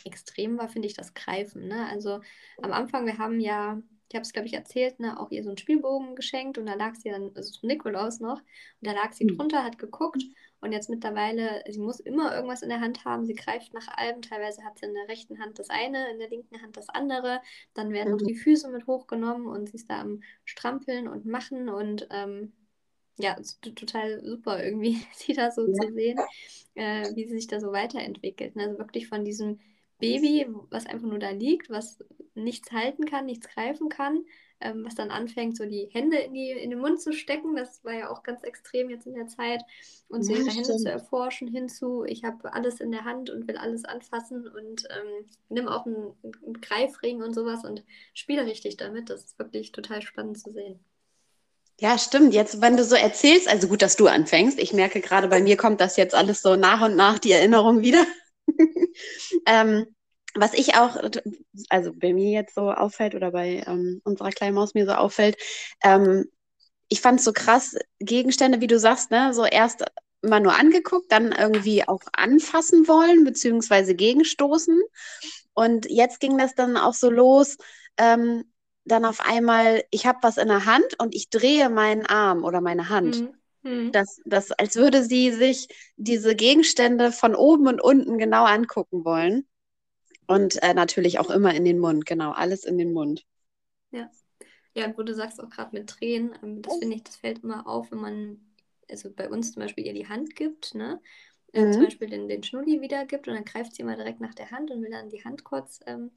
extrem 0.04 0.58
war, 0.58 0.68
finde 0.68 0.88
ich 0.88 0.94
das 0.94 1.14
Greifen. 1.14 1.68
Ne? 1.68 1.86
Also 1.88 2.20
am 2.60 2.72
Anfang, 2.72 3.06
wir 3.06 3.18
haben 3.18 3.40
ja 3.40 3.80
ich 4.12 4.14
habe 4.14 4.24
es, 4.24 4.34
glaube 4.34 4.46
ich, 4.46 4.52
erzählt, 4.52 5.00
ne, 5.00 5.18
auch 5.18 5.30
ihr 5.30 5.42
so 5.42 5.48
einen 5.48 5.56
Spielbogen 5.56 6.14
geschenkt 6.14 6.58
und 6.58 6.66
da 6.66 6.74
lag 6.74 6.94
sie 6.96 7.08
dann, 7.08 7.32
also 7.34 7.50
zum 7.50 7.66
Nikolaus 7.66 8.20
noch, 8.20 8.40
und 8.40 8.86
da 8.86 8.92
lag 8.92 9.14
sie 9.14 9.24
mhm. 9.24 9.38
drunter, 9.38 9.64
hat 9.64 9.78
geguckt 9.78 10.22
und 10.60 10.72
jetzt 10.72 10.90
mittlerweile, 10.90 11.64
sie 11.66 11.80
muss 11.80 11.98
immer 11.98 12.34
irgendwas 12.34 12.60
in 12.60 12.68
der 12.68 12.82
Hand 12.82 13.06
haben, 13.06 13.24
sie 13.24 13.32
greift 13.32 13.72
nach 13.72 13.88
allem, 13.96 14.20
teilweise 14.20 14.64
hat 14.64 14.78
sie 14.78 14.84
in 14.84 14.92
der 14.92 15.08
rechten 15.08 15.38
Hand 15.40 15.58
das 15.58 15.70
eine, 15.70 16.10
in 16.10 16.18
der 16.18 16.28
linken 16.28 16.60
Hand 16.60 16.76
das 16.76 16.90
andere, 16.90 17.40
dann 17.72 17.90
werden 17.90 18.12
mhm. 18.12 18.18
noch 18.18 18.26
die 18.26 18.34
Füße 18.34 18.68
mit 18.68 18.86
hochgenommen 18.86 19.46
und 19.46 19.70
sie 19.70 19.76
ist 19.76 19.88
da 19.88 20.02
am 20.02 20.22
Strampeln 20.44 21.08
und 21.08 21.24
machen 21.24 21.70
und 21.70 22.06
ähm, 22.10 22.52
ja, 23.16 23.38
total 23.62 24.22
super 24.22 24.62
irgendwie, 24.62 24.98
sie 25.14 25.32
da 25.32 25.50
so 25.50 25.66
ja. 25.66 25.72
zu 25.72 25.90
sehen, 25.94 26.18
äh, 26.74 27.08
wie 27.14 27.24
sie 27.24 27.36
sich 27.36 27.46
da 27.46 27.60
so 27.60 27.72
weiterentwickelt. 27.72 28.56
Ne? 28.56 28.64
Also 28.64 28.78
wirklich 28.78 29.08
von 29.08 29.24
diesem 29.24 29.58
Baby, 29.98 30.46
was 30.68 30.84
einfach 30.84 31.08
nur 31.08 31.18
da 31.18 31.30
liegt, 31.30 31.70
was 31.70 31.98
nichts 32.34 32.72
halten 32.72 33.04
kann, 33.04 33.26
nichts 33.26 33.48
greifen 33.48 33.88
kann, 33.88 34.24
ähm, 34.60 34.84
was 34.84 34.94
dann 34.94 35.10
anfängt, 35.10 35.56
so 35.56 35.64
die 35.64 35.88
Hände 35.92 36.18
in, 36.18 36.34
die, 36.34 36.50
in 36.50 36.70
den 36.70 36.78
Mund 36.78 37.00
zu 37.00 37.12
stecken. 37.12 37.56
Das 37.56 37.84
war 37.84 37.94
ja 37.94 38.10
auch 38.10 38.22
ganz 38.22 38.42
extrem 38.42 38.90
jetzt 38.90 39.06
in 39.06 39.14
der 39.14 39.26
Zeit. 39.26 39.62
Und 40.08 40.22
so 40.22 40.32
ihre 40.32 40.50
Hände 40.50 40.76
zu 40.76 40.90
erforschen, 40.90 41.48
hinzu, 41.48 42.04
ich 42.04 42.24
habe 42.24 42.52
alles 42.52 42.80
in 42.80 42.90
der 42.90 43.04
Hand 43.04 43.30
und 43.30 43.48
will 43.48 43.56
alles 43.56 43.84
anfassen 43.84 44.46
und 44.48 44.84
ähm, 44.90 45.26
nimm 45.48 45.68
auch 45.68 45.86
einen, 45.86 46.14
einen 46.22 46.60
Greifring 46.60 47.22
und 47.22 47.34
sowas 47.34 47.64
und 47.64 47.84
spiele 48.14 48.46
richtig 48.46 48.76
damit. 48.76 49.10
Das 49.10 49.24
ist 49.24 49.38
wirklich 49.38 49.72
total 49.72 50.02
spannend 50.02 50.38
zu 50.38 50.52
sehen. 50.52 50.80
Ja, 51.80 51.98
stimmt. 51.98 52.32
Jetzt, 52.32 52.60
wenn 52.60 52.76
du 52.76 52.84
so 52.84 52.94
erzählst, 52.94 53.48
also 53.48 53.66
gut, 53.66 53.82
dass 53.82 53.96
du 53.96 54.06
anfängst. 54.06 54.58
Ich 54.60 54.72
merke 54.72 55.00
gerade, 55.00 55.26
bei 55.28 55.40
mir 55.40 55.56
kommt 55.56 55.80
das 55.80 55.96
jetzt 55.96 56.14
alles 56.14 56.40
so 56.42 56.54
nach 56.54 56.82
und 56.82 56.94
nach, 56.94 57.18
die 57.18 57.32
Erinnerung 57.32 57.80
wieder. 57.80 58.06
ähm, 59.46 59.86
was 60.34 60.54
ich 60.54 60.74
auch, 60.74 60.96
also 61.68 61.92
bei 61.94 62.12
mir 62.12 62.30
jetzt 62.30 62.54
so 62.54 62.70
auffällt 62.70 63.14
oder 63.14 63.30
bei 63.32 63.62
ähm, 63.66 64.00
unserer 64.04 64.30
kleinen 64.30 64.54
Maus 64.54 64.74
mir 64.74 64.86
so 64.86 64.92
auffällt, 64.92 65.36
ähm, 65.82 66.26
ich 66.88 67.00
fand 67.00 67.20
es 67.20 67.24
so 67.24 67.32
krass, 67.32 67.76
Gegenstände, 68.00 68.60
wie 68.60 68.66
du 68.66 68.78
sagst, 68.78 69.10
ne, 69.10 69.32
so 69.32 69.44
erst 69.44 69.84
immer 70.22 70.40
nur 70.40 70.58
angeguckt, 70.58 71.10
dann 71.10 71.32
irgendwie 71.32 71.86
auch 71.86 72.02
anfassen 72.12 72.86
wollen, 72.86 73.24
beziehungsweise 73.24 73.94
gegenstoßen. 73.94 74.80
Und 75.54 75.86
jetzt 75.90 76.20
ging 76.20 76.38
das 76.38 76.54
dann 76.54 76.76
auch 76.76 76.94
so 76.94 77.10
los, 77.10 77.56
ähm, 77.96 78.44
dann 78.84 79.04
auf 79.04 79.20
einmal, 79.20 79.84
ich 79.90 80.06
habe 80.06 80.18
was 80.22 80.36
in 80.38 80.48
der 80.48 80.66
Hand 80.66 80.98
und 80.98 81.14
ich 81.14 81.30
drehe 81.30 81.70
meinen 81.70 82.06
Arm 82.06 82.44
oder 82.44 82.60
meine 82.60 82.88
Hand. 82.88 83.20
Mhm. 83.20 83.34
Mhm. 83.62 83.92
Das, 83.92 84.20
das, 84.24 84.52
als 84.52 84.76
würde 84.76 85.04
sie 85.04 85.32
sich 85.32 85.68
diese 85.96 86.34
Gegenstände 86.34 87.12
von 87.12 87.34
oben 87.34 87.68
und 87.68 87.80
unten 87.80 88.18
genau 88.18 88.44
angucken 88.44 89.04
wollen. 89.04 89.46
Und 90.32 90.62
äh, 90.62 90.74
natürlich 90.74 91.18
auch 91.18 91.30
immer 91.30 91.54
in 91.54 91.64
den 91.64 91.78
Mund, 91.78 92.06
genau, 92.06 92.32
alles 92.32 92.64
in 92.64 92.78
den 92.78 92.92
Mund. 92.92 93.26
Ja. 93.90 94.10
Ja, 94.74 94.86
und 94.86 94.96
wo 94.96 95.02
du 95.02 95.14
sagst 95.14 95.40
auch 95.42 95.50
gerade 95.50 95.76
mit 95.76 95.90
Tränen, 95.90 96.32
ähm, 96.42 96.62
das 96.62 96.78
finde 96.78 96.96
ich, 96.96 97.04
das 97.04 97.16
fällt 97.16 97.42
immer 97.42 97.66
auf, 97.66 97.90
wenn 97.90 97.98
man, 97.98 98.40
also 98.90 99.10
bei 99.12 99.28
uns 99.28 99.52
zum 99.52 99.60
Beispiel 99.60 99.86
ihr 99.86 99.92
die 99.92 100.08
Hand 100.08 100.34
gibt, 100.34 100.74
ne? 100.74 101.00
Äh, 101.52 101.66
mhm. 101.66 101.72
Zum 101.74 101.84
Beispiel 101.84 102.08
den, 102.08 102.28
den 102.28 102.42
Schnulli 102.42 102.80
wiedergibt 102.80 103.28
und 103.28 103.34
dann 103.34 103.44
greift 103.44 103.74
sie 103.74 103.82
immer 103.82 103.96
direkt 103.96 104.20
nach 104.20 104.34
der 104.34 104.50
Hand 104.50 104.70
und 104.70 104.82
will 104.82 104.90
dann 104.90 105.10
die 105.10 105.22
Hand 105.24 105.44
kurz 105.44 105.80
ähm, 105.86 106.10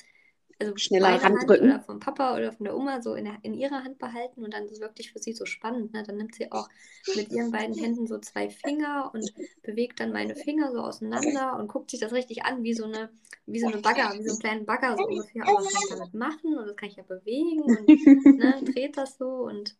also 0.57 0.77
schneller 0.77 1.17
oder 1.17 1.79
vom 1.81 1.99
Papa 1.99 2.35
oder 2.35 2.53
von 2.53 2.63
der 2.63 2.77
Oma 2.77 3.01
so 3.01 3.13
in, 3.15 3.25
der, 3.25 3.37
in 3.41 3.53
ihrer 3.53 3.83
Hand 3.83 3.99
behalten 3.99 4.43
und 4.43 4.53
dann 4.53 4.65
ist 4.65 4.73
es 4.73 4.79
wirklich 4.79 5.11
für 5.11 5.19
sie 5.19 5.33
so 5.33 5.45
spannend. 5.45 5.93
Ne? 5.93 6.03
Dann 6.03 6.15
nimmt 6.15 6.35
sie 6.35 6.49
auch 6.51 6.69
mit 7.15 7.29
ihren 7.31 7.51
beiden 7.51 7.75
Händen 7.75 8.07
so 8.07 8.19
zwei 8.19 8.49
Finger 8.49 9.11
und 9.13 9.33
bewegt 9.63 9.99
dann 9.99 10.13
meine 10.13 10.35
Finger 10.35 10.71
so 10.71 10.79
auseinander 10.79 11.57
und 11.59 11.67
guckt 11.67 11.91
sich 11.91 11.99
das 11.99 12.13
richtig 12.13 12.45
an, 12.45 12.63
wie 12.63 12.73
so 12.73 12.85
eine, 12.85 13.09
wie 13.45 13.59
so 13.59 13.67
eine 13.67 13.79
Bagger, 13.79 14.13
wie 14.13 14.23
so 14.23 14.31
einen 14.31 14.39
kleinen 14.39 14.65
Bagger 14.65 14.95
so 14.95 15.05
ungefähr. 15.05 15.43
Aber 15.43 15.57
was 15.57 15.73
kann 15.73 15.81
ich 15.83 15.89
damit 15.89 16.13
machen 16.13 16.57
und 16.57 16.67
das 16.67 16.75
kann 16.77 16.89
ich 16.89 16.95
ja 16.95 17.03
bewegen 17.03 17.61
und 17.61 18.37
ne, 18.37 18.61
dreht 18.73 18.97
das 18.97 19.17
so 19.17 19.27
und 19.27 19.75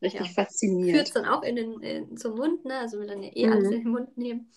richtig 0.00 0.26
ja, 0.26 0.32
fasziniert. 0.32 0.96
Führt 0.96 1.08
es 1.08 1.14
dann 1.14 1.26
auch 1.26 1.42
in 1.42 1.56
den, 1.56 1.80
in, 1.80 2.16
zum 2.16 2.36
Mund, 2.36 2.64
ne? 2.64 2.78
also 2.78 3.00
will 3.00 3.08
dann 3.08 3.22
ja 3.22 3.30
eh 3.34 3.46
mhm. 3.46 3.52
alles 3.52 3.70
in 3.70 3.82
den 3.82 3.90
Mund 3.90 4.16
nehmen. 4.16 4.52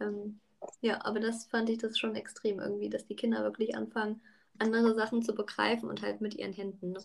Ähm, 0.00 0.40
ja, 0.80 1.04
aber 1.04 1.20
das 1.20 1.44
fand 1.44 1.68
ich 1.68 1.78
das 1.78 1.98
schon 1.98 2.16
extrem 2.16 2.58
irgendwie, 2.58 2.88
dass 2.88 3.06
die 3.06 3.16
Kinder 3.16 3.42
wirklich 3.42 3.76
anfangen, 3.76 4.22
andere 4.60 4.94
Sachen 4.94 5.22
zu 5.22 5.34
begreifen 5.34 5.88
und 5.88 6.02
halt 6.02 6.20
mit 6.20 6.34
ihren 6.34 6.52
Händen. 6.52 6.92
Ne? 6.92 7.00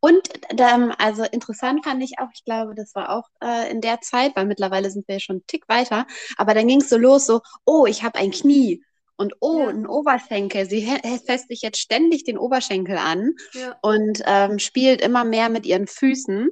Und 0.00 0.28
ähm, 0.58 0.92
also 0.98 1.24
interessant 1.24 1.84
fand 1.84 2.02
ich 2.02 2.18
auch, 2.18 2.28
ich 2.34 2.44
glaube, 2.44 2.74
das 2.74 2.94
war 2.94 3.10
auch 3.10 3.28
äh, 3.42 3.70
in 3.70 3.80
der 3.80 4.00
Zeit, 4.00 4.36
weil 4.36 4.46
mittlerweile 4.46 4.90
sind 4.90 5.08
wir 5.08 5.20
schon 5.20 5.36
einen 5.36 5.46
Tick 5.46 5.68
weiter, 5.68 6.06
aber 6.36 6.54
dann 6.54 6.68
ging 6.68 6.80
es 6.80 6.90
so 6.90 6.98
los, 6.98 7.26
so, 7.26 7.40
oh, 7.64 7.86
ich 7.86 8.02
habe 8.02 8.18
ein 8.18 8.30
Knie 8.30 8.82
und 9.16 9.34
oh, 9.40 9.60
ja. 9.60 9.68
ein 9.68 9.86
Oberschenkel. 9.86 10.68
Sie 10.68 10.86
fässt 11.24 11.48
sich 11.48 11.62
jetzt 11.62 11.78
ständig 11.78 12.24
den 12.24 12.38
Oberschenkel 12.38 12.98
an 12.98 13.32
ja. 13.54 13.76
und 13.82 14.22
ähm, 14.26 14.58
spielt 14.58 15.00
immer 15.00 15.24
mehr 15.24 15.48
mit 15.48 15.66
ihren 15.66 15.86
Füßen. 15.86 16.50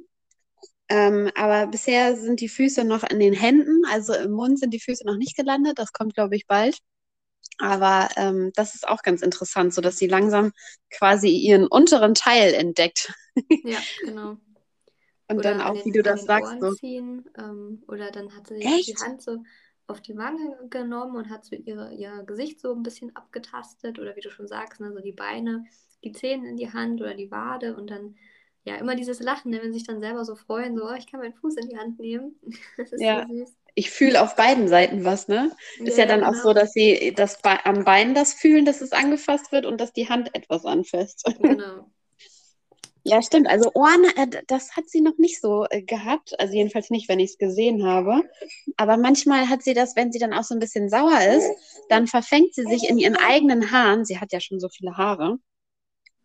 Ähm, 0.89 1.31
aber 1.35 1.67
bisher 1.67 2.15
sind 2.15 2.41
die 2.41 2.49
Füße 2.49 2.83
noch 2.83 3.03
in 3.03 3.19
den 3.19 3.33
Händen, 3.33 3.83
also 3.91 4.13
im 4.13 4.31
Mund 4.31 4.59
sind 4.59 4.73
die 4.73 4.81
Füße 4.81 5.05
noch 5.05 5.17
nicht 5.17 5.35
gelandet. 5.35 5.79
Das 5.79 5.91
kommt, 5.93 6.13
glaube 6.15 6.35
ich, 6.35 6.45
bald. 6.47 6.79
Aber 7.59 8.09
ähm, 8.15 8.51
das 8.55 8.75
ist 8.75 8.87
auch 8.87 9.01
ganz 9.03 9.21
interessant, 9.21 9.73
so 9.73 9.81
dass 9.81 9.97
sie 9.97 10.07
langsam 10.07 10.51
quasi 10.89 11.29
ihren 11.29 11.67
unteren 11.67 12.13
Teil 12.13 12.53
entdeckt. 12.53 13.13
Ja, 13.63 13.79
genau. 14.05 14.37
Und 15.27 15.39
oder 15.39 15.55
dann 15.55 15.61
auch, 15.61 15.85
wie 15.85 15.91
du 15.91 16.03
das 16.03 16.25
sagst. 16.25 16.53
So. 16.61 16.71
Ziehen, 16.75 17.25
ähm, 17.35 17.81
oder 17.87 18.11
dann 18.11 18.35
hat 18.35 18.45
sie 18.45 18.61
Echt? 18.61 18.89
die 18.89 19.03
Hand 19.03 19.23
so 19.23 19.41
auf 19.87 20.01
die 20.01 20.15
Wange 20.15 20.55
genommen 20.69 21.15
und 21.15 21.31
hat 21.31 21.43
so 21.43 21.55
ihre, 21.55 21.91
ihr 21.95 22.21
Gesicht 22.27 22.59
so 22.59 22.73
ein 22.73 22.83
bisschen 22.83 23.15
abgetastet. 23.15 23.97
Oder 23.97 24.15
wie 24.15 24.21
du 24.21 24.29
schon 24.29 24.47
sagst, 24.47 24.81
ne, 24.81 24.93
so 24.93 24.99
die 24.99 25.13
Beine, 25.13 25.65
die 26.03 26.11
Zähne 26.11 26.47
in 26.47 26.57
die 26.57 26.71
Hand 26.71 27.01
oder 27.01 27.15
die 27.15 27.31
Wade 27.31 27.75
und 27.75 27.89
dann 27.89 28.15
ja, 28.65 28.75
immer 28.75 28.95
dieses 28.95 29.19
Lachen, 29.19 29.49
ne, 29.49 29.59
wenn 29.63 29.73
sie 29.73 29.79
sich 29.79 29.87
dann 29.87 29.99
selber 29.99 30.23
so 30.25 30.35
freuen, 30.35 30.77
so, 30.77 30.85
oh, 30.85 30.93
ich 30.93 31.09
kann 31.09 31.21
meinen 31.21 31.33
Fuß 31.33 31.57
in 31.57 31.69
die 31.69 31.77
Hand 31.77 31.97
nehmen. 31.97 32.35
Das 32.77 32.91
ist 32.91 33.01
ja. 33.01 33.25
so 33.27 33.33
süß 33.33 33.55
ich 33.75 33.89
fühle 33.89 34.21
auf 34.21 34.35
beiden 34.35 34.67
Seiten 34.67 35.03
was, 35.03 35.27
ne? 35.27 35.51
Ist 35.79 35.97
ja, 35.97 36.03
ja 36.03 36.09
dann 36.09 36.21
genau. 36.21 36.31
auch 36.31 36.43
so, 36.43 36.53
dass 36.53 36.73
sie 36.73 37.13
das 37.15 37.41
Be 37.41 37.65
am 37.65 37.83
Bein 37.83 38.13
das 38.13 38.33
fühlen, 38.33 38.65
dass 38.65 38.81
es 38.81 38.91
angefasst 38.91 39.51
wird 39.51 39.65
und 39.65 39.81
dass 39.81 39.93
die 39.93 40.09
Hand 40.09 40.33
etwas 40.33 40.65
anfasst. 40.65 41.23
Genau. 41.43 41.89
Ja, 43.05 43.21
stimmt. 43.21 43.47
Also 43.47 43.69
Ohren, 43.73 44.05
äh, 44.15 44.43
das 44.47 44.77
hat 44.77 44.87
sie 44.87 45.01
noch 45.01 45.17
nicht 45.17 45.41
so 45.41 45.65
äh, 45.69 45.81
gehabt. 45.81 46.39
Also 46.39 46.53
jedenfalls 46.53 46.89
nicht, 46.89 47.09
wenn 47.09 47.19
ich 47.19 47.31
es 47.31 47.37
gesehen 47.37 47.85
habe. 47.85 48.21
Aber 48.77 48.95
manchmal 48.95 49.49
hat 49.49 49.61
sie 49.61 49.73
das, 49.73 49.97
wenn 49.97 50.13
sie 50.13 50.19
dann 50.19 50.33
auch 50.33 50.43
so 50.43 50.55
ein 50.55 50.59
bisschen 50.59 50.89
sauer 50.89 51.19
ist, 51.35 51.49
dann 51.89 52.07
verfängt 52.07 52.55
sie 52.55 52.63
sich 52.63 52.89
in 52.89 52.97
ihren 52.97 53.17
eigenen 53.17 53.71
Haaren. 53.71 54.05
Sie 54.05 54.19
hat 54.19 54.31
ja 54.31 54.39
schon 54.39 54.61
so 54.61 54.69
viele 54.69 54.95
Haare. 54.95 55.37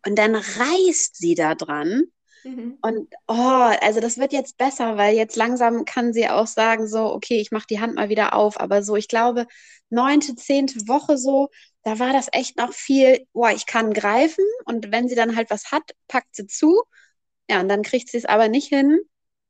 Und 0.07 0.17
dann 0.17 0.35
reißt 0.35 1.17
sie 1.17 1.35
da 1.35 1.53
dran 1.53 2.03
Mhm. 2.43 2.77
Und 2.81 3.09
oh, 3.27 3.33
also 3.81 3.99
das 3.99 4.17
wird 4.17 4.33
jetzt 4.33 4.57
besser, 4.57 4.97
weil 4.97 5.15
jetzt 5.15 5.35
langsam 5.35 5.85
kann 5.85 6.13
sie 6.13 6.29
auch 6.29 6.47
sagen, 6.47 6.87
so, 6.87 7.13
okay, 7.13 7.39
ich 7.39 7.51
mache 7.51 7.67
die 7.69 7.79
Hand 7.79 7.95
mal 7.95 8.09
wieder 8.09 8.33
auf. 8.33 8.59
Aber 8.59 8.83
so, 8.83 8.95
ich 8.95 9.07
glaube, 9.07 9.45
neunte, 9.89 10.35
zehnte 10.35 10.87
Woche 10.87 11.17
so, 11.17 11.49
da 11.83 11.99
war 11.99 12.13
das 12.13 12.27
echt 12.31 12.57
noch 12.57 12.73
viel, 12.73 13.25
boah, 13.33 13.51
ich 13.51 13.65
kann 13.65 13.93
greifen 13.93 14.43
und 14.65 14.91
wenn 14.91 15.07
sie 15.07 15.15
dann 15.15 15.35
halt 15.35 15.49
was 15.49 15.71
hat, 15.71 15.83
packt 16.07 16.35
sie 16.35 16.47
zu. 16.47 16.83
Ja, 17.49 17.61
und 17.61 17.69
dann 17.69 17.83
kriegt 17.83 18.09
sie 18.09 18.17
es 18.17 18.25
aber 18.25 18.47
nicht 18.47 18.67
hin 18.67 18.99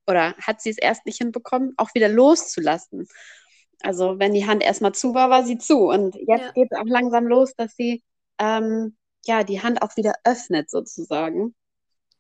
oder 0.08 0.36
hat 0.38 0.62
sie 0.62 0.70
es 0.70 0.78
erst 0.78 1.06
nicht 1.06 1.18
hinbekommen, 1.18 1.74
auch 1.78 1.94
wieder 1.94 2.10
loszulassen. 2.10 3.08
Also 3.82 4.20
wenn 4.20 4.34
die 4.34 4.48
Hand 4.48 4.64
erstmal 4.64 4.94
zu 4.94 5.14
war, 5.14 5.30
war 5.30 5.46
sie 5.46 5.58
zu. 5.58 5.88
Und 5.88 6.16
jetzt 6.16 6.28
ja. 6.28 6.52
geht 6.52 6.70
es 6.72 6.78
auch 6.78 6.86
langsam 6.86 7.28
los, 7.28 7.54
dass 7.56 7.76
sie 7.76 8.04
ähm, 8.40 8.98
ja 9.26 9.44
die 9.44 9.62
Hand 9.62 9.82
auch 9.82 9.96
wieder 9.98 10.14
öffnet 10.24 10.70
sozusagen. 10.70 11.56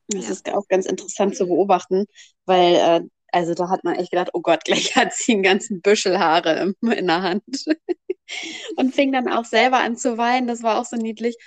Das 0.09 0.25
ja. 0.25 0.31
ist 0.31 0.49
auch 0.51 0.67
ganz 0.67 0.85
interessant 0.85 1.35
zu 1.35 1.45
beobachten, 1.45 2.05
weil, 2.45 2.75
äh, 2.75 3.01
also 3.31 3.53
da 3.53 3.69
hat 3.69 3.83
man 3.83 3.95
echt 3.95 4.11
gedacht, 4.11 4.31
oh 4.33 4.41
Gott, 4.41 4.63
gleich 4.65 4.95
hat 4.95 5.13
sie 5.13 5.33
einen 5.33 5.43
ganzen 5.43 5.81
Büschel 5.81 6.19
Haare 6.19 6.73
in 6.81 7.07
der 7.07 7.21
Hand. 7.21 7.43
und 8.75 8.93
fing 8.93 9.11
dann 9.11 9.27
auch 9.27 9.45
selber 9.45 9.79
an 9.79 9.97
zu 9.97 10.17
weinen. 10.17 10.47
Das 10.47 10.63
war 10.63 10.79
auch 10.79 10.85
so 10.85 10.95
niedlich. 10.95 11.37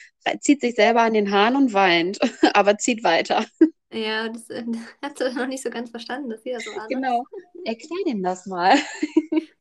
Zieht 0.40 0.60
sich 0.60 0.74
selber 0.74 1.02
an 1.02 1.14
den 1.14 1.30
Haaren 1.30 1.56
und 1.56 1.72
weint, 1.72 2.18
aber 2.54 2.78
zieht 2.78 3.04
weiter. 3.04 3.44
Ja, 3.92 4.28
das 4.28 4.48
äh, 4.50 4.64
hast 5.02 5.20
du 5.20 5.32
noch 5.34 5.46
nicht 5.46 5.62
so 5.62 5.70
ganz 5.70 5.90
verstanden, 5.90 6.30
dass 6.30 6.42
sie 6.42 6.52
das 6.52 6.64
so. 6.64 6.70
Ne? 6.70 6.86
Genau. 6.88 7.24
Erklär 7.64 8.04
dem 8.06 8.22
das 8.22 8.46
mal. 8.46 8.76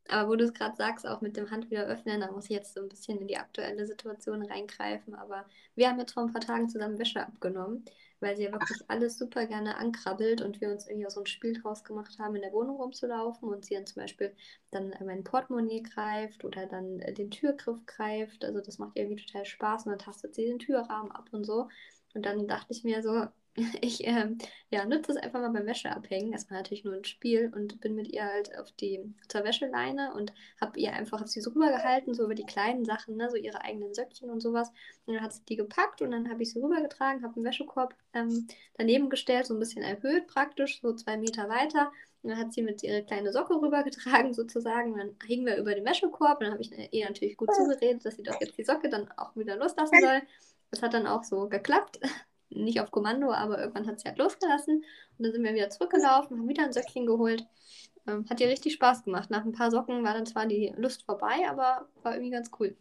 Aber 0.08 0.29
wo 0.29 0.36
du 0.36 0.46
es 0.46 0.53
gerade 0.53 0.75
sagst, 0.75 1.08
auch 1.08 1.22
mit 1.22 1.38
dem 1.38 1.51
Hand 1.51 1.70
wieder 1.72 1.86
öffnen, 1.86 2.20
da 2.22 2.31
muss 2.31 2.46
ich 2.46 2.51
jetzt 2.51 2.74
so 2.74 2.81
ein 2.81 2.89
bisschen 2.89 3.20
in 3.20 3.27
die 3.27 3.38
aktuelle 3.38 3.86
Situation 3.86 4.41
reingreifen. 4.43 5.15
Aber 5.15 5.46
wir 5.75 5.89
haben 5.89 6.00
jetzt 6.00 6.13
vor 6.13 6.24
ein 6.24 6.31
paar 6.31 6.41
Tagen 6.41 6.70
zusammen 6.70 7.00
Wäsche 7.00 7.25
abgenommen 7.25 7.86
weil 8.22 8.38
sie 8.38 8.44
ja 8.44 8.51
wirklich 8.51 8.84
alles 8.90 9.18
super 9.18 9.46
gerne 9.48 9.78
ankrabbelt 9.78 10.42
und 10.42 10.62
wir 10.62 10.72
uns 10.72 10.88
irgendwie 10.88 11.08
auch 11.08 11.12
so 11.12 11.22
ein 11.22 11.25
Spiel 11.28 11.54
draus 11.62 11.84
gemacht 11.84 12.18
haben, 12.20 12.36
in 12.36 12.42
der 12.44 12.54
Wohnung 12.54 12.78
rumzulaufen 12.78 13.50
und 13.50 13.66
sie 13.66 13.75
dann 13.75 13.88
zum 13.88 14.01
Beispiel 14.04 14.36
dann 14.72 14.94
mein 15.06 15.24
Portemonnaie 15.24 15.82
greift 15.84 16.46
oder 16.46 16.68
dann 16.68 17.00
äh, 17.01 17.13
den 17.13 17.32
Türgriff 17.32 17.86
greift. 17.86 18.46
Also 18.46 18.62
das 18.62 18.78
macht 18.80 18.98
irgendwie 18.98 19.24
total 19.25 19.46
Spaß 19.46 19.86
und 19.86 19.92
dann 19.92 20.00
tastet 20.00 20.36
sie 20.36 20.46
den 20.46 20.60
Türrahmen 20.60 21.12
ab 21.12 21.30
und 21.32 21.44
so. 21.46 21.68
Und 22.13 22.25
dann 22.25 22.48
dachte 22.48 22.74
ich 22.74 22.84
mir 22.84 23.01
so, 23.04 23.28
ich 23.81 24.08
ähm, 24.08 24.38
ja, 24.70 24.86
nutze 24.86 25.12
es 25.12 25.17
einfach 25.17 25.41
mal 25.41 25.50
beim 25.50 25.65
Wäscheabhängen. 25.65 26.31
Das 26.31 26.50
war 26.50 26.58
natürlich 26.58 26.86
nur 26.86 26.93
ein 26.93 27.03
Spiel 27.03 27.51
und 27.53 27.81
bin 27.81 27.96
mit 27.96 28.08
ihr 28.08 28.24
halt 28.24 28.58
auf 28.58 28.72
die 28.72 29.01
zur 29.27 29.43
Wäscheleine 29.43 30.13
und 30.13 30.34
habe 30.60 30.79
ihr 30.79 30.93
einfach 30.93 31.20
hab 31.20 31.27
sie 31.27 31.41
so 31.41 31.51
rübergehalten, 31.51 32.13
so 32.13 32.24
über 32.24 32.36
die 32.36 32.46
kleinen 32.46 32.86
Sachen, 32.86 33.17
ne, 33.17 33.29
so 33.29 33.36
ihre 33.36 33.62
eigenen 33.62 33.93
Söckchen 33.93 34.29
und 34.29 34.39
sowas. 34.39 34.72
Und 35.05 35.15
dann 35.15 35.24
hat 35.24 35.34
sie 35.34 35.43
die 35.46 35.58
gepackt 35.58 36.01
und 36.01 36.12
dann 36.12 36.29
habe 36.29 36.43
ich 36.43 36.53
sie 36.53 36.62
rübergetragen, 36.62 37.24
habe 37.24 37.36
einen 37.36 37.46
Wäschekorb 37.46 37.93
ähm, 38.13 38.48
daneben 38.75 39.10
gestellt, 39.10 39.46
so 39.46 39.53
ein 39.53 39.60
bisschen 39.60 39.84
erhöht 39.84 40.27
praktisch, 40.27 40.79
so 40.81 40.93
zwei 40.93 41.17
Meter 41.17 41.50
weiter. 41.50 41.91
Und 42.24 42.29
dann 42.29 42.39
hat 42.39 42.53
sie 42.53 42.62
mit 42.62 42.84
ihre 42.84 43.03
kleine 43.03 43.34
Socke 43.34 43.55
rübergetragen 43.55 44.34
sozusagen. 44.34 44.93
Und 44.93 45.00
dann 45.00 45.15
hingen 45.25 45.46
wir 45.46 45.58
über 45.58 45.75
den 45.75 45.84
Wäschekorb 45.84 46.39
und 46.39 46.46
dann 46.46 46.53
habe 46.53 46.62
ich 46.62 46.72
ihr 46.93 47.05
natürlich 47.05 47.36
gut 47.36 47.53
zugeredet, 47.53 48.05
dass 48.05 48.15
sie 48.15 48.24
doch 48.24 48.39
jetzt 48.39 48.58
die 48.58 48.63
Socke 48.63 48.88
dann 48.89 49.12
auch 49.17 49.36
wieder 49.36 49.58
loslassen 49.58 50.00
soll. 50.00 50.22
Das 50.70 50.81
hat 50.81 50.93
dann 50.93 51.05
auch 51.05 51.25
so 51.25 51.50
geklappt 51.50 52.00
nicht 52.51 52.81
auf 52.81 52.91
Kommando, 52.91 53.31
aber 53.31 53.60
irgendwann 53.60 53.88
hat 53.88 54.00
sie 54.00 54.08
halt 54.08 54.17
losgelassen. 54.17 54.84
Und 55.17 55.25
dann 55.25 55.31
sind 55.31 55.43
wir 55.43 55.53
wieder 55.53 55.70
zurückgelaufen, 55.70 56.38
haben 56.38 56.48
wieder 56.48 56.63
ein 56.63 56.74
Söckchen 56.74 57.05
geholt. 57.05 57.46
Ähm, 58.08 58.25
hat 58.29 58.39
ihr 58.39 58.48
richtig 58.48 58.74
Spaß 58.74 59.03
gemacht. 59.03 59.29
Nach 59.29 59.46
ein 59.46 59.51
paar 59.51 59.72
Socken 59.72 60.03
war 60.03 60.13
dann 60.13 60.25
zwar 60.25 60.46
die 60.46 60.74
Lust 60.77 61.03
vorbei, 61.03 61.48
aber 61.50 61.88
war 62.03 62.13
irgendwie 62.13 62.31
ganz 62.31 62.50
cool. 62.60 62.75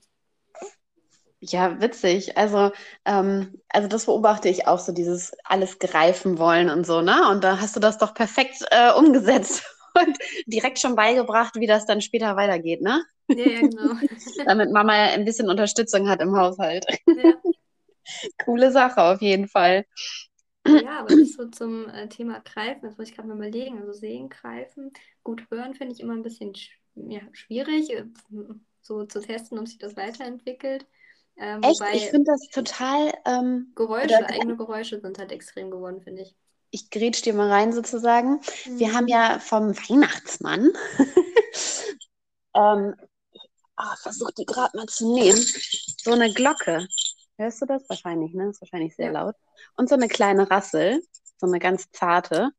Ja, 1.40 1.80
witzig. 1.80 2.36
Also, 2.36 2.70
ähm, 3.06 3.60
also 3.68 3.88
das 3.88 4.06
beobachte 4.06 4.48
ich 4.48 4.66
auch 4.66 4.78
so, 4.78 4.92
dieses 4.92 5.32
alles 5.44 5.78
greifen 5.78 6.38
wollen 6.38 6.68
und 6.68 6.84
so, 6.84 7.00
ne? 7.00 7.30
Und 7.30 7.44
da 7.44 7.60
hast 7.60 7.74
du 7.74 7.80
das 7.80 7.96
doch 7.96 8.12
perfekt 8.12 8.62
äh, 8.70 8.92
umgesetzt 8.92 9.64
und 9.94 10.18
direkt 10.46 10.78
schon 10.78 10.96
beigebracht, 10.96 11.54
wie 11.56 11.66
das 11.66 11.86
dann 11.86 12.02
später 12.02 12.36
weitergeht, 12.36 12.82
ne? 12.82 13.02
Ja, 13.28 13.46
ja 13.46 13.60
genau. 13.60 13.94
Damit 14.44 14.70
Mama 14.70 14.92
ein 14.92 15.24
bisschen 15.24 15.48
Unterstützung 15.48 16.08
hat 16.10 16.20
im 16.20 16.36
Haushalt. 16.36 16.84
Ja. 17.06 17.32
Coole 18.44 18.72
Sache 18.72 19.02
auf 19.02 19.20
jeden 19.20 19.48
Fall. 19.48 19.84
Ja, 20.66 21.00
aber 21.00 21.08
das 21.08 21.18
ist 21.20 21.36
so 21.36 21.46
zum 21.46 21.88
äh, 21.88 22.08
Thema 22.08 22.40
Greifen, 22.40 22.82
das 22.82 22.98
muss 22.98 23.08
ich 23.08 23.16
gerade 23.16 23.28
mal 23.28 23.36
überlegen. 23.36 23.78
Also 23.78 23.92
sehen, 23.92 24.28
greifen, 24.28 24.92
gut 25.24 25.46
hören 25.50 25.74
finde 25.74 25.94
ich 25.94 26.00
immer 26.00 26.14
ein 26.14 26.22
bisschen 26.22 26.52
ja, 26.94 27.20
schwierig, 27.32 27.90
äh, 27.90 28.04
so 28.82 29.04
zu 29.04 29.20
testen, 29.20 29.58
ob 29.58 29.68
sich 29.68 29.78
das 29.78 29.96
weiterentwickelt. 29.96 30.86
Ähm, 31.36 31.62
Echt? 31.62 31.80
ich 31.94 32.10
finde 32.10 32.30
das 32.30 32.48
total. 32.48 33.14
Ähm, 33.24 33.72
Geräusche, 33.74 34.18
oder, 34.18 34.28
eigene 34.28 34.56
Geräusche 34.56 35.00
sind 35.00 35.18
halt 35.18 35.32
extrem 35.32 35.70
geworden, 35.70 36.02
finde 36.02 36.22
ich. 36.22 36.34
Ich 36.70 36.90
grätsch 36.90 37.22
dir 37.22 37.34
mal 37.34 37.50
rein 37.50 37.72
sozusagen. 37.72 38.40
Mhm. 38.66 38.78
Wir 38.78 38.92
haben 38.92 39.08
ja 39.08 39.38
vom 39.38 39.74
Weihnachtsmann. 39.74 40.70
ähm, 42.54 42.94
oh, 43.76 43.96
versuch 44.02 44.30
die 44.32 44.44
gerade 44.44 44.76
mal 44.76 44.86
zu 44.86 45.14
nehmen. 45.14 45.42
So 46.02 46.12
eine 46.12 46.32
Glocke. 46.32 46.86
Hörst 47.40 47.62
du 47.62 47.66
das? 47.66 47.88
Wahrscheinlich, 47.88 48.34
ne? 48.34 48.50
Ist 48.50 48.60
wahrscheinlich 48.60 48.94
sehr 48.94 49.12
laut. 49.12 49.34
Und 49.74 49.88
so 49.88 49.94
eine 49.94 50.08
kleine 50.08 50.50
Rassel, 50.50 51.02
so 51.40 51.46
eine 51.46 51.58
ganz 51.58 51.90
zarte. 51.92 52.50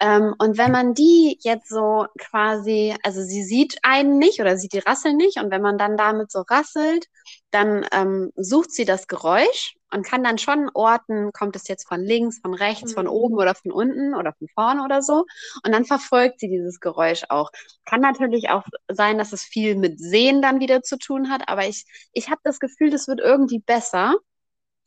Ähm, 0.00 0.34
und 0.38 0.58
wenn 0.58 0.70
man 0.70 0.94
die 0.94 1.38
jetzt 1.42 1.68
so 1.68 2.06
quasi, 2.18 2.94
also 3.02 3.22
sie 3.22 3.42
sieht 3.42 3.78
einen 3.82 4.18
nicht 4.18 4.40
oder 4.40 4.56
sieht 4.56 4.72
die 4.72 4.78
Rassel 4.78 5.14
nicht, 5.14 5.38
und 5.38 5.50
wenn 5.50 5.62
man 5.62 5.78
dann 5.78 5.96
damit 5.96 6.30
so 6.30 6.42
rasselt, 6.42 7.06
dann 7.50 7.86
ähm, 7.92 8.30
sucht 8.36 8.72
sie 8.72 8.84
das 8.84 9.08
Geräusch 9.08 9.76
und 9.90 10.04
kann 10.04 10.22
dann 10.22 10.38
schon 10.38 10.70
orten, 10.74 11.32
kommt 11.32 11.56
es 11.56 11.66
jetzt 11.66 11.88
von 11.88 12.00
links, 12.00 12.40
von 12.40 12.54
rechts, 12.54 12.90
mhm. 12.92 12.94
von 12.94 13.08
oben 13.08 13.36
oder 13.36 13.54
von 13.54 13.72
unten 13.72 14.14
oder 14.14 14.34
von 14.34 14.48
vorne 14.54 14.84
oder 14.84 15.02
so. 15.02 15.24
Und 15.64 15.72
dann 15.72 15.84
verfolgt 15.84 16.40
sie 16.40 16.48
dieses 16.48 16.80
Geräusch 16.80 17.24
auch. 17.28 17.50
Kann 17.84 18.00
natürlich 18.00 18.50
auch 18.50 18.64
sein, 18.88 19.18
dass 19.18 19.32
es 19.32 19.42
viel 19.42 19.76
mit 19.76 19.98
Sehen 19.98 20.42
dann 20.42 20.60
wieder 20.60 20.82
zu 20.82 20.98
tun 20.98 21.30
hat, 21.30 21.48
aber 21.48 21.66
ich, 21.66 21.86
ich 22.12 22.28
habe 22.30 22.40
das 22.44 22.60
Gefühl, 22.60 22.90
das 22.90 23.08
wird 23.08 23.20
irgendwie 23.20 23.60
besser. 23.60 24.14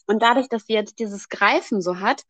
Und 0.07 0.21
dadurch, 0.21 0.49
dass 0.49 0.65
sie 0.65 0.73
jetzt 0.73 0.99
dieses 0.99 1.29
Greifen 1.29 1.81
so 1.81 1.99
hat, 1.99 2.23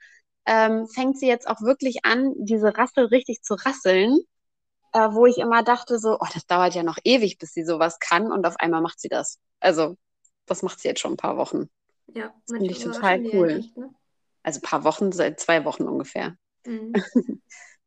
ähm, 0.46 0.88
fängt 0.88 1.20
sie 1.20 1.28
jetzt 1.28 1.48
auch 1.48 1.62
wirklich 1.62 2.04
an, 2.04 2.34
diese 2.38 2.78
Rassel 2.78 3.06
richtig 3.06 3.42
zu 3.44 3.56
rasseln, 3.56 4.20
äh, 4.94 5.10
wo 5.12 5.26
ich 5.26 5.38
immer 5.38 5.64
dachte 5.64 6.00
so, 6.00 6.18
oh, 6.20 6.28
das 6.34 6.46
dauert 6.46 6.76
ja 6.76 6.84
noch 6.84 6.98
ewig, 7.04 7.38
bis 7.38 7.54
sie 7.54 7.64
sowas 7.64 8.00
kann 8.00 8.32
und 8.32 8.46
auf 8.46 8.56
einmal 8.58 8.82
macht 8.82 9.00
sie 9.00 9.10
das. 9.10 9.40
Also, 9.60 9.98
das 10.46 10.64
macht 10.64 10.80
sie 10.80 10.88
jetzt 10.88 11.00
schon 11.00 11.14
ein 11.14 11.18
paar 11.18 11.38
Wochen. 11.38 11.70
Ja, 12.14 12.34
das 12.48 12.58
finde 12.58 12.72
ich 12.72 12.84
total 12.84 13.22
cool. 13.34 13.58
Nicht, 13.58 13.78
ne? 13.78 13.90
Also 14.44 14.60
ein 14.60 14.64
paar 14.64 14.84
Wochen, 14.84 15.12
seit 15.12 15.40
zwei 15.40 15.66
Wochen 15.66 15.84
ungefähr. 15.84 16.36
Mhm. 16.66 16.94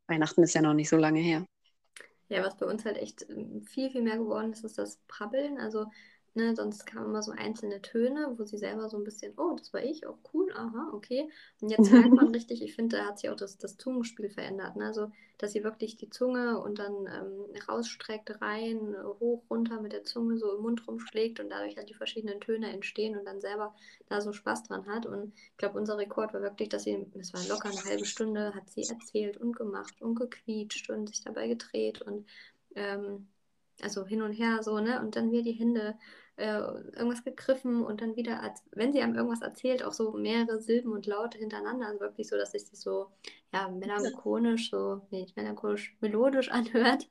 Weihnachten 0.07 0.43
ist 0.43 0.53
ja 0.53 0.61
noch 0.61 0.73
nicht 0.73 0.89
so 0.89 0.97
lange 0.97 1.19
her. 1.19 1.45
Ja, 2.27 2.43
was 2.43 2.57
bei 2.57 2.65
uns 2.65 2.85
halt 2.85 2.97
echt 2.97 3.29
ähm, 3.29 3.63
viel, 3.63 3.91
viel 3.91 4.01
mehr 4.01 4.17
geworden 4.17 4.51
ist, 4.51 4.63
ist 4.63 4.77
das 4.77 4.97
Prabbeln. 5.07 5.59
Also 5.59 5.85
Ne, 6.37 6.53
sonst 6.53 6.85
kamen 6.85 7.05
immer 7.05 7.23
so 7.23 7.31
einzelne 7.31 7.81
Töne, 7.81 8.33
wo 8.37 8.43
sie 8.43 8.57
selber 8.57 8.89
so 8.89 8.97
ein 8.97 9.05
bisschen, 9.05 9.31
oh, 9.37 9.55
das 9.57 9.73
war 9.73 9.81
ich, 9.81 10.05
auch 10.05 10.17
oh, 10.21 10.29
cool, 10.33 10.51
aha, 10.53 10.91
okay. 10.91 11.29
Und 11.61 11.69
jetzt 11.69 11.89
merkt 11.89 12.11
man 12.11 12.27
richtig, 12.35 12.61
ich 12.61 12.75
finde, 12.75 12.97
da 12.97 13.05
hat 13.05 13.19
sich 13.19 13.29
auch 13.29 13.37
das, 13.37 13.57
das 13.57 13.77
Zungenspiel 13.77 14.29
verändert. 14.29 14.75
Ne? 14.75 14.87
Also, 14.87 15.13
dass 15.37 15.53
sie 15.53 15.63
wirklich 15.63 15.95
die 15.95 16.09
Zunge 16.09 16.59
und 16.59 16.77
dann 16.77 17.07
ähm, 17.07 17.61
rausstreckt, 17.69 18.41
rein, 18.41 18.97
hoch, 19.21 19.43
runter 19.49 19.79
mit 19.79 19.93
der 19.93 20.03
Zunge 20.03 20.37
so 20.37 20.57
im 20.57 20.61
Mund 20.61 20.85
rumschlägt 20.85 21.39
und 21.39 21.49
dadurch 21.49 21.77
halt 21.77 21.87
die 21.87 21.93
verschiedenen 21.93 22.41
Töne 22.41 22.69
entstehen 22.69 23.17
und 23.17 23.23
dann 23.23 23.39
selber 23.39 23.73
da 24.09 24.19
so 24.19 24.33
Spaß 24.33 24.63
dran 24.63 24.87
hat. 24.87 25.05
Und 25.05 25.33
ich 25.33 25.57
glaube, 25.57 25.79
unser 25.79 25.97
Rekord 25.97 26.33
war 26.33 26.41
wirklich, 26.41 26.67
dass 26.67 26.83
sie, 26.83 27.05
es 27.17 27.33
war 27.33 27.47
locker 27.47 27.69
eine 27.69 27.85
halbe 27.85 28.05
Stunde, 28.05 28.53
hat 28.53 28.69
sie 28.69 28.83
erzählt 28.83 29.37
und 29.37 29.55
gemacht 29.55 30.01
und 30.01 30.15
gequietscht 30.15 30.89
und 30.89 31.07
sich 31.07 31.23
dabei 31.23 31.47
gedreht 31.47 32.01
und 32.01 32.25
ähm, 32.75 33.27
also 33.81 34.05
hin 34.05 34.21
und 34.21 34.33
her 34.33 34.63
so, 34.63 34.79
ne? 34.79 34.99
Und 35.01 35.15
dann 35.15 35.31
wieder 35.31 35.43
die 35.43 35.51
Hände 35.53 35.95
äh, 36.37 36.45
irgendwas 36.47 37.23
gegriffen 37.23 37.83
und 37.83 38.01
dann 38.01 38.15
wieder, 38.15 38.41
als, 38.41 38.61
wenn 38.71 38.93
sie 38.93 39.01
einem 39.01 39.15
irgendwas 39.15 39.41
erzählt, 39.41 39.83
auch 39.83 39.93
so 39.93 40.13
mehrere 40.13 40.61
Silben 40.61 40.91
und 40.91 41.05
Laute 41.05 41.37
hintereinander. 41.37 41.87
Also 41.87 41.99
wirklich 42.01 42.27
so, 42.27 42.37
dass 42.37 42.51
sich 42.51 42.69
das 42.69 42.81
so 42.81 43.11
ja, 43.53 43.69
melancholisch, 43.69 44.69
so, 44.69 45.01
nee, 45.11 45.21
nicht 45.21 45.37
melancholisch, 45.37 45.95
melodisch 46.01 46.49
anhört. 46.51 47.09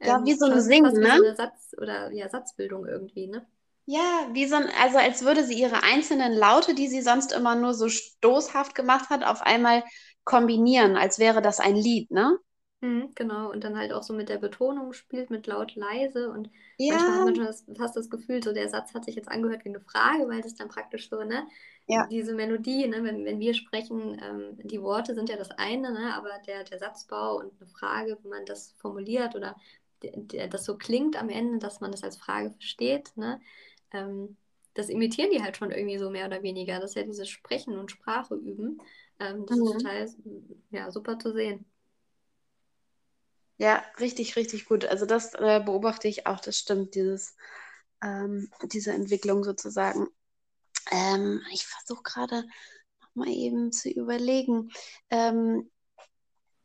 Ja, 0.00 0.18
ähm, 0.18 0.24
wie 0.24 0.34
so 0.34 0.46
ein 0.46 0.60
Singen, 0.60 1.00
ne? 1.00 1.16
So 1.16 1.24
eine 1.24 1.34
Satz- 1.36 1.74
oder 1.78 2.10
ja, 2.12 2.28
Satzbildung 2.28 2.86
irgendwie, 2.86 3.26
ne? 3.26 3.46
Ja, 3.86 4.28
wie 4.32 4.46
so 4.46 4.56
ein, 4.56 4.68
also 4.82 4.98
als 4.98 5.24
würde 5.24 5.44
sie 5.44 5.54
ihre 5.54 5.82
einzelnen 5.82 6.32
Laute, 6.32 6.74
die 6.74 6.88
sie 6.88 7.02
sonst 7.02 7.32
immer 7.32 7.54
nur 7.54 7.74
so 7.74 7.88
stoßhaft 7.88 8.74
gemacht 8.74 9.10
hat, 9.10 9.24
auf 9.24 9.42
einmal 9.42 9.84
kombinieren, 10.24 10.96
als 10.96 11.18
wäre 11.18 11.42
das 11.42 11.60
ein 11.60 11.76
Lied, 11.76 12.10
ne? 12.10 12.38
Mhm, 12.84 13.12
genau, 13.14 13.50
und 13.50 13.64
dann 13.64 13.78
halt 13.78 13.94
auch 13.94 14.02
so 14.02 14.12
mit 14.12 14.28
der 14.28 14.36
Betonung 14.36 14.92
spielt, 14.92 15.30
mit 15.30 15.46
laut, 15.46 15.74
leise 15.74 16.30
und 16.30 16.50
ja. 16.76 16.92
manchmal 16.92 17.16
hat 17.16 17.24
man 17.24 17.34
schon 17.34 17.46
das, 17.46 17.64
fast 17.78 17.96
das 17.96 18.10
Gefühl, 18.10 18.42
so 18.42 18.52
der 18.52 18.68
Satz 18.68 18.92
hat 18.92 19.06
sich 19.06 19.14
jetzt 19.14 19.30
angehört 19.30 19.64
wie 19.64 19.70
eine 19.70 19.80
Frage, 19.80 20.28
weil 20.28 20.42
das 20.42 20.54
dann 20.54 20.68
praktisch 20.68 21.08
so, 21.08 21.24
ne, 21.24 21.46
ja. 21.86 22.06
diese 22.08 22.34
Melodie, 22.34 22.86
ne, 22.86 23.02
wenn, 23.02 23.24
wenn 23.24 23.40
wir 23.40 23.54
sprechen, 23.54 24.20
ähm, 24.22 24.58
die 24.62 24.82
Worte 24.82 25.14
sind 25.14 25.30
ja 25.30 25.36
das 25.36 25.50
eine, 25.52 25.92
ne, 25.92 26.14
aber 26.14 26.28
der, 26.46 26.64
der 26.64 26.78
Satzbau 26.78 27.38
und 27.38 27.52
eine 27.58 27.70
Frage, 27.70 28.18
wenn 28.22 28.30
man 28.30 28.44
das 28.44 28.72
formuliert 28.72 29.34
oder 29.34 29.56
der, 30.02 30.12
der, 30.16 30.48
das 30.48 30.66
so 30.66 30.76
klingt 30.76 31.16
am 31.16 31.30
Ende, 31.30 31.60
dass 31.60 31.80
man 31.80 31.90
das 31.90 32.04
als 32.04 32.18
Frage 32.18 32.50
versteht, 32.50 33.16
ne, 33.16 33.40
ähm, 33.92 34.36
das 34.74 34.90
imitieren 34.90 35.30
die 35.32 35.42
halt 35.42 35.56
schon 35.56 35.70
irgendwie 35.70 35.98
so 35.98 36.10
mehr 36.10 36.26
oder 36.26 36.42
weniger. 36.42 36.80
Das 36.80 36.90
ist 36.90 36.96
ja 36.96 37.04
dieses 37.04 37.28
Sprechen 37.28 37.78
und 37.78 37.92
Sprache 37.92 38.34
üben. 38.34 38.82
Ähm, 39.20 39.46
das 39.46 39.56
mhm. 39.56 39.66
ist 39.66 39.72
total 39.72 40.08
ja, 40.72 40.90
super 40.90 41.16
zu 41.16 41.32
sehen. 41.32 41.64
Ja, 43.56 43.82
richtig, 44.00 44.36
richtig 44.36 44.66
gut. 44.66 44.84
Also 44.84 45.06
das 45.06 45.34
äh, 45.34 45.62
beobachte 45.64 46.08
ich 46.08 46.26
auch, 46.26 46.40
das 46.40 46.58
stimmt, 46.58 46.94
dieses, 46.94 47.36
ähm, 48.02 48.50
diese 48.72 48.92
Entwicklung 48.92 49.44
sozusagen. 49.44 50.08
Ähm, 50.90 51.40
ich 51.52 51.66
versuche 51.66 52.02
gerade 52.02 52.44
nochmal 53.00 53.32
eben 53.32 53.72
zu 53.72 53.90
überlegen. 53.90 54.70
Ähm, 55.10 55.70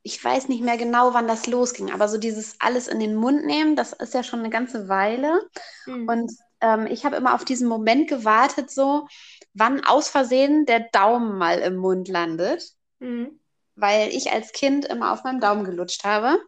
ich 0.02 0.24
weiß 0.24 0.48
nicht 0.48 0.64
mehr 0.64 0.78
genau, 0.78 1.14
wann 1.14 1.28
das 1.28 1.46
losging, 1.46 1.92
aber 1.92 2.08
so 2.08 2.18
dieses 2.18 2.56
alles 2.60 2.88
in 2.88 3.00
den 3.00 3.16
Mund 3.16 3.46
nehmen, 3.46 3.76
das 3.76 3.94
ist 3.94 4.14
ja 4.14 4.24
schon 4.24 4.40
eine 4.40 4.50
ganze 4.50 4.88
Weile. 4.88 5.42
Mhm. 5.86 6.08
Und 6.08 6.32
ähm, 6.62 6.88
ich 6.88 7.06
habe 7.06 7.18
immer 7.18 7.36
auf 7.36 7.46
diesen 7.46 7.68
Moment 7.68 8.10
gewartet, 8.10 8.72
so 8.72 9.08
wann 9.54 9.84
aus 9.84 10.10
Versehen 10.10 10.66
der 10.66 10.82
Daumen 10.92 11.38
mal 11.38 11.60
im 11.60 11.76
Mund 11.76 12.08
landet. 12.08 12.64
Mhm. 13.00 13.40
Weil 13.76 14.10
ich 14.10 14.32
als 14.32 14.52
Kind 14.52 14.86
immer 14.86 15.14
auf 15.14 15.24
meinem 15.24 15.40
Daumen 15.40 15.64
gelutscht 15.64 16.04
habe. 16.04 16.40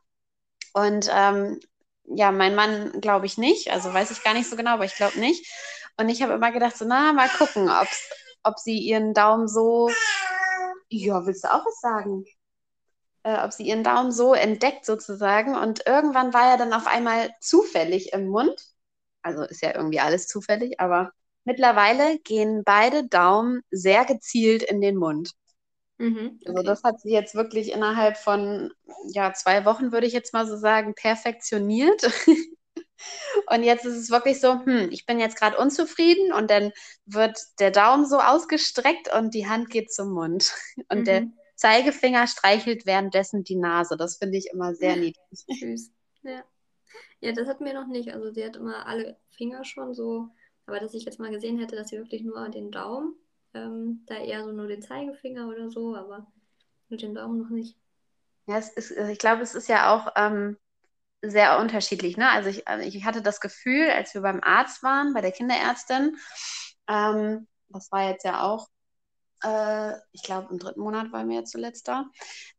Und 0.74 1.10
ähm, 1.12 1.60
ja, 2.06 2.32
mein 2.32 2.56
Mann 2.56 3.00
glaube 3.02 3.26
ich 3.26 3.38
nicht, 3.38 3.72
also 3.72 3.94
weiß 3.94 4.12
ich 4.12 4.24
gar 4.24 4.34
nicht 4.34 4.50
so 4.50 4.56
genau, 4.56 4.72
aber 4.72 4.86
ich 4.86 4.96
glaube 4.96 5.20
nicht. 5.20 5.46
Und 5.98 6.10
ich 6.10 6.22
habe 6.22 6.34
immer 6.34 6.52
gedacht, 6.52 6.78
so, 6.78 6.86
na, 6.86 7.14
mal 7.14 7.30
gucken, 7.30 7.70
ob's, 7.70 8.10
ob 8.44 8.58
sie 8.60 8.78
ihren 8.80 9.14
Daumen 9.14 9.48
so, 9.48 9.90
ja, 10.90 11.26
willst 11.26 11.44
du 11.44 11.54
auch 11.54 11.66
was 11.66 11.80
sagen? 11.80 12.26
Äh, 13.24 13.44
ob 13.44 13.54
sie 13.54 13.64
ihren 13.64 13.84
Daumen 13.84 14.12
so 14.12 14.34
entdeckt 14.34 14.86
sozusagen. 14.86 15.56
Und 15.56 15.86
irgendwann 15.86 16.34
war 16.34 16.52
er 16.52 16.58
dann 16.58 16.74
auf 16.74 16.88
einmal 16.88 17.32
zufällig 17.40 18.14
im 18.14 18.28
Mund. 18.28 18.60
Also 19.22 19.44
ist 19.44 19.62
ja 19.62 19.76
irgendwie 19.76 20.00
alles 20.00 20.28
zufällig, 20.28 20.80
aber 20.80 21.12
mittlerweile 21.44 22.20
gehen 22.20 22.64
beide 22.66 23.08
Daumen 23.08 23.62
sehr 23.70 24.06
gezielt 24.06 24.64
in 24.64 24.82
den 24.82 24.98
Mund. 24.98 25.32
Mhm, 26.02 26.18
also 26.18 26.30
okay. 26.42 26.50
Also 26.50 26.64
das 26.64 26.84
hat 26.84 27.02
sie 27.02 27.12
jetzt 27.12 27.36
wirklich 27.36 27.72
innerhalb 27.72 28.18
von 28.18 28.74
ja, 29.08 29.34
zwei 29.34 29.66
Wochen, 29.66 29.92
würde 29.92 30.08
ich 30.08 30.14
jetzt 30.14 30.34
mal 30.34 30.48
so 30.48 30.58
sagen, 30.58 30.96
perfektioniert. 30.96 32.10
und 33.48 33.64
jetzt 33.64 33.86
ist 33.86 33.98
es 33.98 34.10
wirklich 34.10 34.40
so, 34.40 34.66
hm, 34.66 34.90
ich 34.92 35.06
bin 35.06 35.20
jetzt 35.20 35.38
gerade 35.38 35.58
unzufrieden 35.58 36.34
und 36.34 36.50
dann 36.50 36.72
wird 37.06 37.38
der 37.60 37.70
Daumen 37.70 38.08
so 38.08 38.20
ausgestreckt 38.20 39.14
und 39.14 39.36
die 39.36 39.48
Hand 39.48 39.70
geht 39.70 39.92
zum 39.94 40.12
Mund. 40.12 40.54
Und 40.90 41.02
mhm. 41.02 41.06
der 41.06 41.28
Zeigefinger, 41.56 42.26
streichelt 42.26 42.88
währenddessen 42.88 43.44
die 43.44 43.56
Nase. 43.56 43.96
Das 43.96 44.18
finde 44.18 44.40
ich 44.40 44.48
immer 44.52 44.74
sehr 44.74 44.96
niedlich. 44.98 45.46
Süß. 45.48 45.92
Ja. 46.24 46.44
Ja, 47.20 47.32
das 47.34 47.48
hatten 47.48 47.66
wir 47.66 47.76
noch 47.76 47.86
nicht. 47.86 48.12
Also 48.12 48.32
sie 48.32 48.44
hat 48.44 48.56
immer 48.56 48.88
alle 48.88 49.18
Finger 49.30 49.64
schon 49.64 49.94
so, 49.94 50.30
aber 50.66 50.80
dass 50.80 50.96
ich 50.96 51.06
jetzt 51.06 51.20
mal 51.20 51.30
gesehen 51.30 51.60
hätte, 51.60 51.76
dass 51.76 51.90
sie 51.90 51.98
wirklich 51.98 52.24
nur 52.24 52.50
den 52.50 52.72
Daumen, 52.72 53.14
ähm, 53.54 54.04
da 54.08 54.16
eher 54.16 54.44
so 54.44 54.52
nur 54.52 54.68
den 54.68 54.82
Zeigefinger 54.82 55.48
oder 55.48 55.70
so, 55.70 55.96
aber 55.96 56.32
mit 56.90 57.02
den 57.02 57.16
Daumen 57.16 57.42
noch 57.42 57.50
nicht. 57.50 57.78
Ja, 58.48 58.58
es 58.58 58.70
ist, 58.70 58.92
ich 58.92 59.20
glaube, 59.20 59.42
es 59.42 59.56
ist 59.56 59.70
ja 59.70 59.94
auch 59.94 60.12
ähm, 60.16 60.58
sehr 61.22 61.60
unterschiedlich. 61.60 62.18
Ne? 62.18 62.30
Also 62.30 62.50
ich, 62.50 62.68
also 62.68 62.88
ich 62.88 63.06
hatte 63.06 63.22
das 63.22 63.40
Gefühl, 63.40 63.90
als 63.90 64.14
wir 64.14 64.22
beim 64.22 64.42
Arzt 64.42 64.84
waren, 64.84 65.14
bei 65.14 65.22
der 65.22 65.32
Kinderärztin, 65.32 66.18
ähm, 66.88 67.48
das 67.70 67.92
war 67.92 68.10
jetzt 68.10 68.26
ja 68.26 68.44
auch, 68.44 68.68
äh, 69.44 69.94
ich 70.12 70.24
glaube, 70.24 70.48
im 70.52 70.60
dritten 70.60 70.82
Monat 70.82 71.12
waren 71.12 71.30
wir 71.30 71.38
jetzt 71.38 71.52
zuletzt 71.52 71.88
da, 71.88 72.06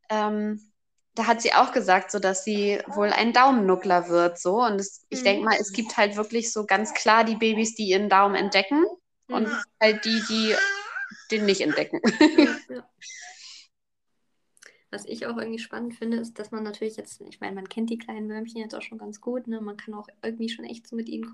ähm, 0.08 0.72
da 1.14 1.26
hat 1.26 1.42
sie 1.42 1.52
auch 1.52 1.72
gesagt, 1.72 2.10
so 2.10 2.18
dass 2.18 2.44
sie 2.44 2.80
wohl 2.86 3.10
ein 3.10 3.34
Daumennuckler 3.34 4.08
wird, 4.08 4.38
so. 4.38 4.62
Und 4.62 4.80
es, 4.80 5.04
ich 5.10 5.20
mhm. 5.20 5.24
denke 5.24 5.44
mal, 5.44 5.56
es 5.60 5.72
gibt 5.72 5.96
halt 5.96 6.16
wirklich 6.16 6.52
so 6.52 6.64
ganz 6.64 6.94
klar 6.94 7.24
die 7.24 7.36
Babys, 7.36 7.74
die 7.74 7.88
ihren 7.88 8.08
Daumen 8.08 8.34
entdecken 8.34 8.82
mhm. 9.28 9.34
und 9.34 9.48
halt 9.80 10.04
die, 10.04 10.22
die 10.28 10.54
den 11.32 11.46
nicht 11.46 11.60
entdecken. 11.60 12.00
Ja, 12.38 12.74
ja. 12.76 12.88
Was 14.92 15.06
ich 15.06 15.24
auch 15.26 15.38
irgendwie 15.38 15.58
spannend 15.58 15.94
finde, 15.94 16.18
ist, 16.18 16.38
dass 16.38 16.50
man 16.50 16.64
natürlich 16.64 16.96
jetzt, 16.96 17.18
ich 17.22 17.40
meine, 17.40 17.54
man 17.54 17.66
kennt 17.66 17.88
die 17.88 17.96
kleinen 17.96 18.28
Würmchen 18.28 18.60
jetzt 18.60 18.74
auch 18.74 18.82
schon 18.82 18.98
ganz 18.98 19.22
gut, 19.22 19.46
ne? 19.46 19.58
Man 19.62 19.78
kann 19.78 19.94
auch 19.94 20.06
irgendwie 20.22 20.50
schon 20.50 20.66
echt 20.66 20.86
so 20.86 20.96
mit 20.96 21.08
ihnen 21.08 21.24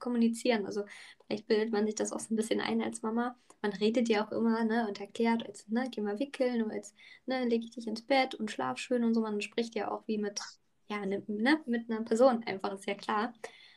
kommunizieren. 0.00 0.66
Also 0.66 0.84
vielleicht 1.24 1.46
bildet 1.46 1.70
man 1.70 1.86
sich 1.86 1.94
das 1.94 2.10
auch 2.10 2.18
so 2.18 2.34
ein 2.34 2.36
bisschen 2.36 2.60
ein 2.60 2.82
als 2.82 3.02
Mama. 3.02 3.36
Man 3.62 3.72
redet 3.72 4.08
ja 4.08 4.26
auch 4.26 4.32
immer, 4.32 4.64
ne, 4.64 4.88
und 4.88 5.00
erklärt, 5.00 5.46
als, 5.46 5.68
ne, 5.68 5.88
geh 5.88 6.00
mal 6.00 6.18
wickeln 6.18 6.62
oder 6.62 6.74
als, 6.74 6.94
ne, 7.26 7.44
leg 7.44 7.62
ich 7.62 7.70
dich 7.70 7.86
ins 7.86 8.02
Bett 8.02 8.34
und 8.34 8.50
schlaf 8.50 8.78
schön 8.78 9.04
und 9.04 9.14
so. 9.14 9.20
Man 9.20 9.40
spricht 9.40 9.76
ja 9.76 9.88
auch 9.90 10.02
wie 10.08 10.18
mit, 10.18 10.40
ja, 10.88 11.06
ne, 11.06 11.22
ne 11.28 11.60
mit 11.66 11.88
einer 11.88 12.02
Person 12.02 12.42
einfach, 12.44 12.72
ist 12.72 12.86
ja 12.86 12.94
klar. 12.94 13.32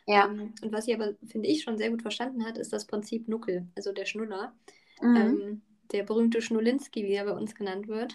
Ja. 0.08 0.26
Ähm, 0.26 0.56
und 0.64 0.72
was 0.72 0.86
sie 0.86 0.96
aber, 0.96 1.14
finde 1.28 1.50
ich, 1.50 1.62
schon 1.62 1.78
sehr 1.78 1.92
gut 1.92 2.02
verstanden 2.02 2.44
hat, 2.46 2.58
ist 2.58 2.74
das 2.74 2.88
Prinzip 2.88 3.28
Nuckel, 3.28 3.68
also 3.76 3.92
der 3.92 4.06
Schnuller. 4.06 4.56
Mhm. 5.02 5.16
Ähm, 5.16 5.62
der 5.92 6.04
berühmte 6.04 6.42
Schnulinski, 6.42 7.04
wie 7.04 7.14
er 7.14 7.26
bei 7.26 7.34
uns 7.34 7.56
genannt 7.56 7.88
wird. 7.88 8.14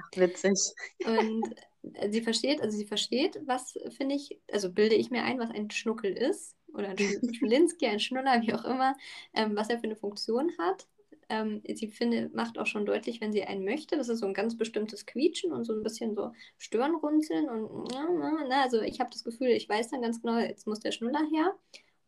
Ach, 0.00 0.18
witzig. 0.18 0.58
Und 1.04 1.42
äh, 1.94 2.10
sie 2.10 2.20
versteht, 2.20 2.60
also 2.60 2.76
sie 2.76 2.86
versteht, 2.86 3.40
was 3.46 3.78
finde 3.96 4.14
ich, 4.14 4.40
also 4.50 4.70
bilde 4.72 4.94
ich 4.94 5.10
mir 5.10 5.24
ein, 5.24 5.38
was 5.38 5.50
ein 5.50 5.70
Schnuckel 5.70 6.12
ist 6.12 6.56
oder 6.72 6.88
ein 6.88 6.98
Schlinski, 7.34 7.86
ein 7.86 8.00
Schnuller, 8.00 8.42
wie 8.42 8.54
auch 8.54 8.64
immer, 8.64 8.96
ähm, 9.34 9.56
was 9.56 9.70
er 9.70 9.78
für 9.78 9.84
eine 9.84 9.96
Funktion 9.96 10.52
hat. 10.58 10.86
Ähm, 11.28 11.60
sie 11.66 11.88
finde, 11.88 12.30
macht 12.34 12.56
auch 12.56 12.66
schon 12.66 12.86
deutlich, 12.86 13.20
wenn 13.20 13.32
sie 13.32 13.42
einen 13.42 13.64
möchte. 13.64 13.96
Das 13.96 14.08
ist 14.08 14.20
so 14.20 14.26
ein 14.26 14.34
ganz 14.34 14.56
bestimmtes 14.56 15.06
Quietschen 15.06 15.52
und 15.52 15.64
so 15.64 15.72
ein 15.72 15.82
bisschen 15.82 16.14
so 16.14 16.32
Stirnrunzeln 16.56 17.48
und 17.48 17.92
na, 17.92 18.08
na, 18.08 18.44
na. 18.48 18.62
also 18.62 18.80
ich 18.80 19.00
habe 19.00 19.10
das 19.10 19.24
Gefühl, 19.24 19.48
ich 19.48 19.68
weiß 19.68 19.90
dann 19.90 20.02
ganz 20.02 20.22
genau, 20.22 20.38
jetzt 20.38 20.68
muss 20.68 20.78
der 20.78 20.92
Schnuller 20.92 21.26
her. 21.32 21.56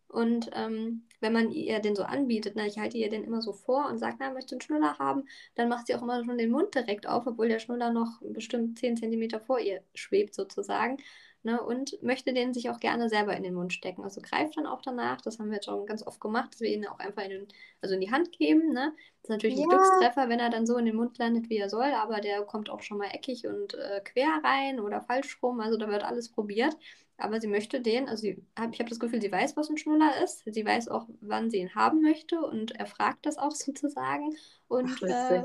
Und 0.08 0.50
ähm, 0.54 1.06
wenn 1.20 1.32
man 1.32 1.50
ihr 1.50 1.80
den 1.80 1.94
so 1.94 2.02
anbietet, 2.02 2.56
ne, 2.56 2.66
ich 2.66 2.78
halte 2.78 2.96
ihr 2.96 3.10
den 3.10 3.24
immer 3.24 3.42
so 3.42 3.52
vor 3.52 3.88
und 3.88 3.98
sage, 3.98 4.16
na, 4.18 4.32
möchte 4.32 4.54
einen 4.54 4.62
Schnuller 4.62 4.98
haben, 4.98 5.24
dann 5.54 5.68
macht 5.68 5.86
sie 5.86 5.94
auch 5.94 6.02
immer 6.02 6.24
schon 6.24 6.38
den 6.38 6.50
Mund 6.50 6.74
direkt 6.74 7.06
auf, 7.06 7.26
obwohl 7.26 7.48
der 7.48 7.58
Schnuller 7.58 7.92
noch 7.92 8.20
bestimmt 8.22 8.78
10 8.78 8.96
cm 8.96 9.40
vor 9.46 9.60
ihr 9.60 9.82
schwebt 9.94 10.34
sozusagen. 10.34 10.98
Ne, 11.44 11.62
und 11.62 12.02
möchte 12.02 12.32
den 12.32 12.52
sich 12.52 12.68
auch 12.68 12.80
gerne 12.80 13.08
selber 13.08 13.36
in 13.36 13.44
den 13.44 13.54
Mund 13.54 13.72
stecken. 13.72 14.02
Also 14.02 14.20
greift 14.20 14.56
dann 14.56 14.66
auch 14.66 14.82
danach, 14.82 15.20
das 15.20 15.38
haben 15.38 15.50
wir 15.50 15.54
jetzt 15.54 15.66
schon 15.66 15.86
ganz 15.86 16.04
oft 16.04 16.20
gemacht, 16.20 16.52
dass 16.52 16.60
wir 16.60 16.68
ihn 16.68 16.84
auch 16.86 16.98
einfach 16.98 17.22
in, 17.22 17.30
den, 17.30 17.48
also 17.80 17.94
in 17.94 18.00
die 18.00 18.10
Hand 18.10 18.32
geben. 18.32 18.72
Ne? 18.72 18.92
Das 19.22 19.24
ist 19.24 19.30
natürlich 19.30 19.56
ja. 19.56 19.62
ein 19.62 19.68
Glückstreffer, 19.68 20.28
wenn 20.28 20.40
er 20.40 20.50
dann 20.50 20.66
so 20.66 20.76
in 20.78 20.86
den 20.86 20.96
Mund 20.96 21.16
landet, 21.16 21.48
wie 21.48 21.58
er 21.58 21.68
soll, 21.68 21.92
aber 21.92 22.20
der 22.20 22.42
kommt 22.42 22.70
auch 22.70 22.82
schon 22.82 22.98
mal 22.98 23.10
eckig 23.12 23.46
und 23.46 23.74
äh, 23.74 24.00
quer 24.04 24.40
rein 24.42 24.80
oder 24.80 25.00
falsch 25.00 25.40
rum. 25.40 25.60
Also 25.60 25.78
da 25.78 25.88
wird 25.88 26.02
alles 26.02 26.28
probiert. 26.28 26.76
Aber 27.18 27.40
sie 27.40 27.48
möchte 27.48 27.80
den, 27.80 28.08
also 28.08 28.28
hab, 28.56 28.72
ich 28.72 28.78
habe 28.78 28.88
das 28.88 29.00
Gefühl, 29.00 29.20
sie 29.20 29.32
weiß, 29.32 29.56
was 29.56 29.68
ein 29.68 29.76
Schnuller 29.76 30.22
ist. 30.22 30.44
Sie 30.46 30.64
weiß 30.64 30.88
auch, 30.88 31.06
wann 31.20 31.50
sie 31.50 31.58
ihn 31.58 31.74
haben 31.74 32.00
möchte 32.00 32.40
und 32.40 32.72
er 32.72 32.86
fragt 32.86 33.26
das 33.26 33.38
auch 33.38 33.50
sozusagen 33.54 34.34
und 34.68 34.90
Ach, 34.90 35.02
äh, 35.02 35.42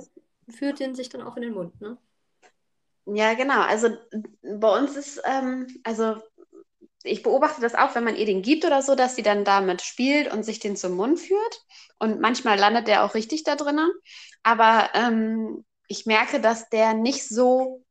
führt 0.49 0.79
den 0.79 0.95
sich 0.95 1.09
dann 1.09 1.21
auch 1.21 1.35
in 1.35 1.43
den 1.43 1.53
Mund. 1.53 1.81
Ne? 1.81 1.97
Ja, 3.05 3.33
genau. 3.33 3.61
Also 3.61 3.89
bei 4.41 4.77
uns 4.77 4.95
ist, 4.95 5.21
ähm, 5.25 5.67
also 5.83 6.21
ich 7.03 7.21
beobachte 7.21 7.61
das 7.61 7.75
auch, 7.75 7.95
wenn 7.95 8.03
man 8.03 8.15
ihr 8.15 8.25
den 8.25 8.41
gibt 8.41 8.65
oder 8.65 8.81
so, 8.81 8.95
dass 8.95 9.15
sie 9.15 9.23
dann 9.23 9.43
damit 9.43 9.81
spielt 9.81 10.31
und 10.31 10.43
sich 10.43 10.59
den 10.59 10.75
zum 10.77 10.95
Mund 10.95 11.19
führt. 11.19 11.65
Und 11.99 12.21
manchmal 12.21 12.57
landet 12.57 12.87
der 12.87 13.03
auch 13.03 13.13
richtig 13.13 13.43
da 13.43 13.55
drinnen. 13.55 13.91
Aber 14.43 14.89
ähm, 14.93 15.65
ich 15.87 16.05
merke, 16.05 16.39
dass 16.39 16.69
der 16.69 16.93
nicht 16.93 17.27
so 17.27 17.83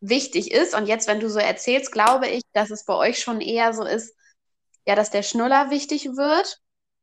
wichtig 0.00 0.50
ist. 0.52 0.74
Und 0.74 0.86
jetzt, 0.86 1.08
wenn 1.08 1.20
du 1.20 1.28
so 1.28 1.38
erzählst, 1.38 1.92
glaube 1.92 2.28
ich, 2.28 2.42
dass 2.52 2.70
es 2.70 2.84
bei 2.84 2.94
euch 2.94 3.20
schon 3.20 3.40
eher 3.40 3.72
so 3.72 3.84
ist, 3.84 4.14
ja, 4.86 4.94
dass 4.94 5.10
der 5.10 5.22
Schnuller 5.22 5.70
wichtig 5.70 6.06
wird, 6.16 6.60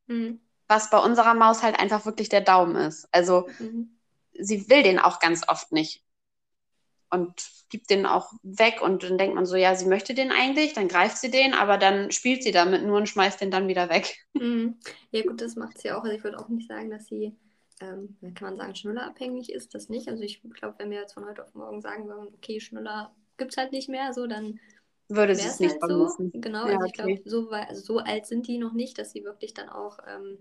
mhm. 0.07 0.41
was 0.67 0.89
bei 0.89 0.97
unserer 0.97 1.33
Maus 1.33 1.63
halt 1.63 1.79
einfach 1.79 2.05
wirklich 2.05 2.29
der 2.29 2.41
Daumen 2.41 2.75
ist. 2.75 3.07
Also 3.11 3.47
mhm. 3.59 3.97
sie 4.33 4.69
will 4.69 4.83
den 4.83 4.99
auch 4.99 5.19
ganz 5.19 5.47
oft 5.47 5.71
nicht 5.71 6.03
und 7.09 7.33
gibt 7.69 7.89
den 7.89 8.05
auch 8.05 8.31
weg 8.43 8.81
und 8.81 9.03
dann 9.03 9.17
denkt 9.17 9.35
man 9.35 9.45
so, 9.45 9.55
ja, 9.55 9.75
sie 9.75 9.85
möchte 9.85 10.13
den 10.13 10.31
eigentlich, 10.31 10.73
dann 10.73 10.87
greift 10.87 11.17
sie 11.17 11.31
den, 11.31 11.53
aber 11.53 11.77
dann 11.77 12.11
spielt 12.11 12.43
sie 12.43 12.51
damit 12.51 12.83
nur 12.83 12.97
und 12.97 13.07
schmeißt 13.07 13.39
den 13.41 13.51
dann 13.51 13.67
wieder 13.67 13.89
weg. 13.89 14.17
Mhm. 14.33 14.79
Ja 15.11 15.23
gut, 15.23 15.41
das 15.41 15.55
macht 15.55 15.77
sie 15.79 15.91
auch. 15.91 16.03
Also 16.03 16.15
ich 16.15 16.23
würde 16.23 16.39
auch 16.39 16.49
nicht 16.49 16.67
sagen, 16.67 16.89
dass 16.89 17.05
sie 17.05 17.35
ähm, 17.81 18.17
kann 18.35 18.49
man 18.49 18.57
sagen, 18.57 18.75
schnullerabhängig 18.75 19.51
ist 19.51 19.73
das 19.75 19.89
nicht. 19.89 20.07
Also 20.07 20.23
ich 20.23 20.41
glaube, 20.41 20.75
wenn 20.79 20.89
wir 20.89 20.99
jetzt 20.99 21.13
von 21.13 21.25
heute 21.25 21.43
auf 21.43 21.53
morgen 21.53 21.81
sagen 21.81 22.07
würden, 22.07 22.33
okay, 22.33 22.59
Schnuller 22.59 23.13
gibt 23.37 23.51
es 23.51 23.57
halt 23.57 23.71
nicht 23.71 23.89
mehr, 23.89 24.13
so 24.13 24.27
dann 24.27 24.59
würde 25.09 25.33
es 25.33 25.59
nicht 25.59 25.81
halt 25.81 25.91
so. 25.91 26.29
Genau, 26.33 26.67
ja, 26.67 26.75
also 26.75 26.85
ich 26.85 26.99
okay. 26.99 27.15
glaube, 27.15 27.29
so, 27.29 27.49
also 27.49 27.81
so 27.81 27.99
alt 27.99 28.25
sind 28.25 28.47
die 28.47 28.57
noch 28.57 28.73
nicht, 28.73 28.97
dass 28.97 29.11
sie 29.11 29.23
wirklich 29.23 29.53
dann 29.53 29.69
auch 29.69 29.99
ähm, 30.05 30.37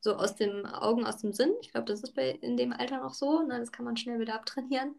so 0.00 0.14
aus 0.14 0.34
dem 0.34 0.66
Augen, 0.66 1.06
aus 1.06 1.18
dem 1.18 1.32
Sinn, 1.32 1.52
ich 1.60 1.72
glaube, 1.72 1.86
das 1.86 2.02
ist 2.02 2.14
bei 2.14 2.30
in 2.30 2.56
dem 2.56 2.72
Alter 2.72 2.98
noch 2.98 3.14
so, 3.14 3.42
ne, 3.42 3.58
das 3.58 3.72
kann 3.72 3.84
man 3.84 3.96
schnell 3.96 4.18
wieder 4.18 4.34
abtrainieren. 4.34 4.96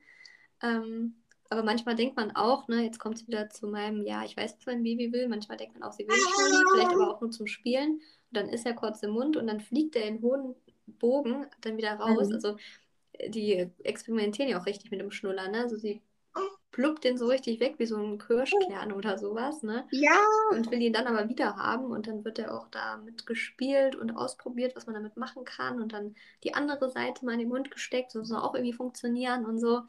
Ähm, 0.64 1.16
aber 1.50 1.64
manchmal 1.64 1.96
denkt 1.96 2.16
man 2.16 2.32
auch, 2.36 2.68
ne, 2.70 2.84
jetzt 2.84 2.98
kommt 2.98 3.18
es 3.18 3.28
wieder 3.28 3.50
zu 3.50 3.68
meinem, 3.68 4.06
ja, 4.06 4.24
ich 4.24 4.38
weiß, 4.38 4.56
was 4.58 4.66
mein 4.66 4.84
Baby 4.84 5.12
will. 5.12 5.28
Manchmal 5.28 5.58
denkt 5.58 5.78
man 5.78 5.84
auch, 5.84 5.92
sie 5.92 6.08
will 6.08 6.16
nicht 6.16 6.72
vielleicht 6.74 6.92
aber 6.92 7.14
auch 7.14 7.20
nur 7.20 7.32
zum 7.32 7.46
Spielen. 7.46 7.96
Und 7.96 8.02
dann 8.32 8.48
ist 8.48 8.66
er 8.66 8.74
kurz 8.74 9.04
im 9.04 9.12
Mund 9.12 9.36
und 9.36 9.48
dann 9.48 9.60
fliegt 9.60 9.98
er 9.98 10.06
in 10.06 10.22
hohen 10.22 10.56
Bogen 11.00 11.48
dann 11.62 11.78
wieder 11.78 11.94
raus. 11.94 12.28
Mhm. 12.30 12.36
Also 12.36 12.58
äh, 13.14 13.30
die 13.30 13.70
experimentieren 13.84 14.50
ja 14.50 14.60
auch 14.60 14.66
richtig 14.66 14.92
mit 14.92 15.00
dem 15.00 15.12
Schnuller, 15.12 15.50
ne? 15.50 15.62
Also 15.62 15.78
sie 15.78 16.02
pluppt 16.72 17.04
den 17.04 17.18
so 17.18 17.28
richtig 17.28 17.60
weg 17.60 17.76
wie 17.78 17.86
so 17.86 17.98
ein 17.98 18.18
Kirschkern 18.18 18.94
oder 18.94 19.18
sowas, 19.18 19.62
ne? 19.62 19.86
Ja. 19.92 20.18
Und 20.52 20.72
will 20.72 20.82
ihn 20.82 20.94
dann 20.94 21.08
aber 21.08 21.28
wieder 21.28 21.58
haben 21.58 21.86
und 21.86 22.08
dann 22.08 22.24
wird 22.24 22.40
er 22.40 22.58
auch 22.58 22.68
damit 22.70 23.26
gespielt 23.28 23.96
und 23.96 24.12
ausprobiert, 24.12 24.76
was 24.76 24.86
man 24.86 24.96
damit 24.96 25.18
machen 25.18 25.44
kann 25.44 25.82
und 25.82 25.92
dann 25.92 26.16
die 26.44 26.54
andere 26.54 26.90
Seite 26.90 27.26
mal 27.26 27.34
in 27.34 27.40
den 27.40 27.50
Mund 27.50 27.72
gesteckt, 27.72 28.16
das 28.16 28.28
soll 28.30 28.40
auch 28.40 28.56
irgendwie 28.56 28.74
funktionieren 28.74 29.46
und 29.46 29.60
so. 29.60 29.82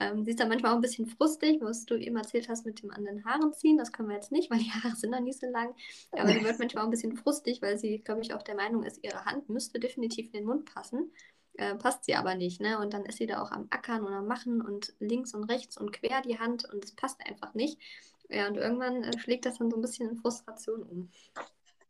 Ähm, 0.00 0.24
sie 0.24 0.30
ist 0.30 0.40
dann 0.40 0.48
manchmal 0.48 0.72
auch 0.72 0.76
ein 0.76 0.82
bisschen 0.82 1.06
frustig, 1.06 1.60
was 1.60 1.84
du 1.84 1.96
eben 1.96 2.16
erzählt 2.16 2.48
hast 2.48 2.64
mit 2.66 2.82
dem 2.82 2.90
an 2.90 3.04
den 3.04 3.24
Haaren 3.24 3.52
ziehen. 3.52 3.78
Das 3.78 3.92
können 3.92 4.08
wir 4.08 4.16
jetzt 4.16 4.32
nicht, 4.32 4.50
weil 4.50 4.58
die 4.58 4.70
Haare 4.70 4.96
sind 4.96 5.10
noch 5.10 5.20
nicht 5.20 5.40
so 5.40 5.46
lang. 5.46 5.74
Aber 6.12 6.28
sie 6.28 6.44
wird 6.44 6.58
manchmal 6.58 6.82
auch 6.82 6.88
ein 6.88 6.92
bisschen 6.92 7.16
frustig, 7.16 7.62
weil 7.62 7.78
sie, 7.78 7.98
glaube 7.98 8.22
ich, 8.22 8.34
auch 8.34 8.42
der 8.42 8.54
Meinung 8.56 8.84
ist, 8.84 9.02
ihre 9.02 9.24
Hand 9.24 9.48
müsste 9.48 9.80
definitiv 9.80 10.26
in 10.26 10.32
den 10.32 10.44
Mund 10.44 10.72
passen. 10.72 11.12
Äh, 11.54 11.74
passt 11.74 12.04
sie 12.04 12.14
aber 12.14 12.36
nicht, 12.36 12.60
ne? 12.60 12.78
Und 12.78 12.94
dann 12.94 13.04
ist 13.04 13.18
sie 13.18 13.26
da 13.26 13.42
auch 13.42 13.50
am 13.50 13.66
Ackern 13.70 14.04
und 14.04 14.12
am 14.12 14.26
Machen 14.26 14.62
und 14.62 14.94
links 15.00 15.34
und 15.34 15.44
rechts 15.44 15.76
und 15.76 15.92
quer 15.92 16.22
die 16.22 16.38
Hand 16.38 16.72
und 16.72 16.84
es 16.84 16.94
passt 16.94 17.20
einfach 17.26 17.54
nicht. 17.54 17.80
Ja, 18.28 18.46
und 18.46 18.56
irgendwann 18.56 19.02
äh, 19.02 19.18
schlägt 19.18 19.46
das 19.46 19.58
dann 19.58 19.70
so 19.70 19.76
ein 19.76 19.82
bisschen 19.82 20.08
in 20.10 20.16
Frustration 20.16 20.82
um. 20.84 21.10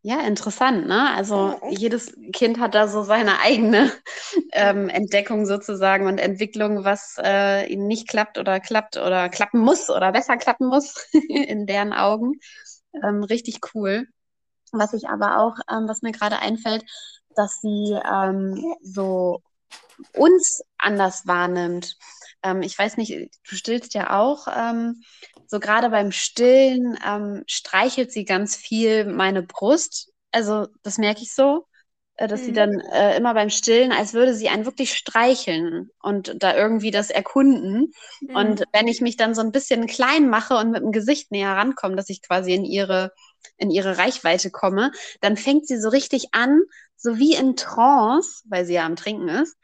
Ja, 0.02 0.20
interessant, 0.20 0.86
ne? 0.86 1.12
Also 1.14 1.60
jedes 1.70 2.14
Kind 2.32 2.60
hat 2.60 2.74
da 2.74 2.86
so 2.88 3.02
seine 3.02 3.40
eigene 3.40 3.92
ähm, 4.52 4.88
Entdeckung 4.88 5.44
sozusagen 5.44 6.06
und 6.06 6.18
Entwicklung, 6.18 6.84
was 6.84 7.16
äh, 7.22 7.66
ihnen 7.66 7.86
nicht 7.88 8.08
klappt 8.08 8.38
oder 8.38 8.60
klappt 8.60 8.96
oder 8.96 9.28
klappen 9.28 9.60
muss 9.60 9.90
oder 9.90 10.12
besser 10.12 10.36
klappen 10.36 10.68
muss 10.68 10.94
in 11.28 11.66
deren 11.66 11.92
Augen. 11.92 12.34
Ähm, 13.02 13.24
richtig 13.24 13.60
cool. 13.74 14.06
Was 14.72 14.92
ich 14.92 15.08
aber 15.08 15.38
auch, 15.40 15.56
ähm, 15.70 15.88
was 15.88 16.02
mir 16.02 16.12
gerade 16.12 16.38
einfällt, 16.38 16.84
dass 17.34 17.60
sie 17.60 17.96
ähm, 18.10 18.74
so 18.82 19.42
uns 20.14 20.62
anders 20.78 21.26
wahrnimmt. 21.26 21.96
Ähm, 22.42 22.62
ich 22.62 22.78
weiß 22.78 22.96
nicht, 22.96 23.12
du 23.12 23.56
stillst 23.56 23.94
ja 23.94 24.18
auch. 24.18 24.46
Ähm, 24.54 25.02
so 25.46 25.60
gerade 25.60 25.90
beim 25.90 26.12
Stillen 26.12 26.98
ähm, 27.06 27.42
streichelt 27.46 28.12
sie 28.12 28.24
ganz 28.24 28.56
viel 28.56 29.04
meine 29.06 29.42
Brust. 29.42 30.12
Also 30.30 30.68
das 30.82 30.98
merke 30.98 31.22
ich 31.22 31.32
so, 31.32 31.66
äh, 32.16 32.28
dass 32.28 32.42
mhm. 32.42 32.44
sie 32.44 32.52
dann 32.52 32.80
äh, 32.80 33.16
immer 33.16 33.32
beim 33.34 33.48
Stillen, 33.48 33.92
als 33.92 34.12
würde 34.12 34.34
sie 34.34 34.48
einen 34.48 34.66
wirklich 34.66 34.94
streicheln 34.94 35.90
und 36.02 36.34
da 36.42 36.54
irgendwie 36.54 36.90
das 36.90 37.10
erkunden. 37.10 37.92
Mhm. 38.20 38.36
Und 38.36 38.64
wenn 38.72 38.88
ich 38.88 39.00
mich 39.00 39.16
dann 39.16 39.34
so 39.34 39.40
ein 39.40 39.52
bisschen 39.52 39.86
klein 39.86 40.28
mache 40.28 40.56
und 40.56 40.70
mit 40.70 40.82
dem 40.82 40.92
Gesicht 40.92 41.30
näher 41.30 41.56
rankomme, 41.56 41.96
dass 41.96 42.10
ich 42.10 42.22
quasi 42.22 42.52
in 42.52 42.64
ihre 42.64 43.12
in 43.56 43.70
ihre 43.70 43.98
Reichweite 43.98 44.50
komme, 44.50 44.92
dann 45.20 45.36
fängt 45.36 45.66
sie 45.66 45.80
so 45.80 45.88
richtig 45.88 46.28
an, 46.32 46.60
so 46.96 47.18
wie 47.18 47.34
in 47.34 47.56
Trance, 47.56 48.42
weil 48.48 48.64
sie 48.64 48.74
ja 48.74 48.84
am 48.84 48.96
Trinken 48.96 49.28
ist, 49.28 49.56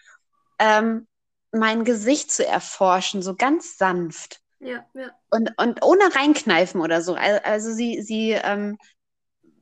ähm, 0.58 1.06
mein 1.54 1.84
Gesicht 1.84 2.32
zu 2.32 2.46
erforschen, 2.46 3.22
so 3.22 3.34
ganz 3.34 3.78
sanft. 3.78 4.40
Ja, 4.60 4.84
ja. 4.94 5.10
Und, 5.30 5.50
und 5.58 5.84
ohne 5.84 6.14
reinkneifen 6.14 6.80
oder 6.80 7.02
so. 7.02 7.14
Also, 7.14 7.72
sie, 7.72 8.02
sie 8.02 8.32
ähm, 8.32 8.78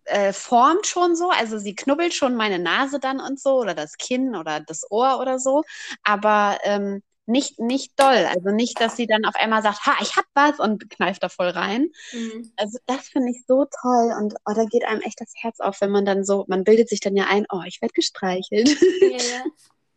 äh, 0.04 0.32
formt 0.32 0.86
schon 0.86 1.16
so, 1.16 1.30
also 1.30 1.58
sie 1.58 1.74
knubbelt 1.74 2.14
schon 2.14 2.36
meine 2.36 2.58
Nase 2.58 3.00
dann 3.00 3.20
und 3.20 3.40
so 3.40 3.60
oder 3.60 3.74
das 3.74 3.96
Kinn 3.96 4.36
oder 4.36 4.60
das 4.60 4.90
Ohr 4.90 5.18
oder 5.20 5.38
so, 5.38 5.62
aber 6.02 6.58
ähm, 6.64 7.02
nicht, 7.26 7.60
nicht 7.60 7.92
doll. 7.98 8.26
Also 8.28 8.50
nicht, 8.50 8.80
dass 8.80 8.96
sie 8.96 9.06
dann 9.06 9.24
auf 9.24 9.34
einmal 9.36 9.62
sagt, 9.62 9.86
ha, 9.86 9.96
ich 10.00 10.16
hab 10.16 10.24
was 10.34 10.58
und 10.58 10.90
kneift 10.90 11.22
da 11.22 11.28
voll 11.28 11.48
rein. 11.48 11.88
Mhm. 12.12 12.52
Also 12.56 12.78
das 12.86 13.08
finde 13.08 13.30
ich 13.30 13.44
so 13.46 13.64
toll 13.82 14.14
und 14.20 14.34
oh, 14.44 14.52
da 14.54 14.64
geht 14.64 14.84
einem 14.84 15.00
echt 15.02 15.20
das 15.20 15.32
Herz 15.36 15.60
auf, 15.60 15.80
wenn 15.80 15.90
man 15.90 16.04
dann 16.04 16.24
so, 16.24 16.44
man 16.48 16.64
bildet 16.64 16.88
sich 16.88 17.00
dann 17.00 17.16
ja 17.16 17.26
ein, 17.28 17.46
oh, 17.50 17.62
ich 17.64 17.80
werde 17.80 17.94
gestreichelt. 17.94 18.76
Ja, 19.00 19.08
ja. 19.08 19.44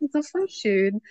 so 0.12 0.22
voll 0.22 0.48
schön. 0.48 1.02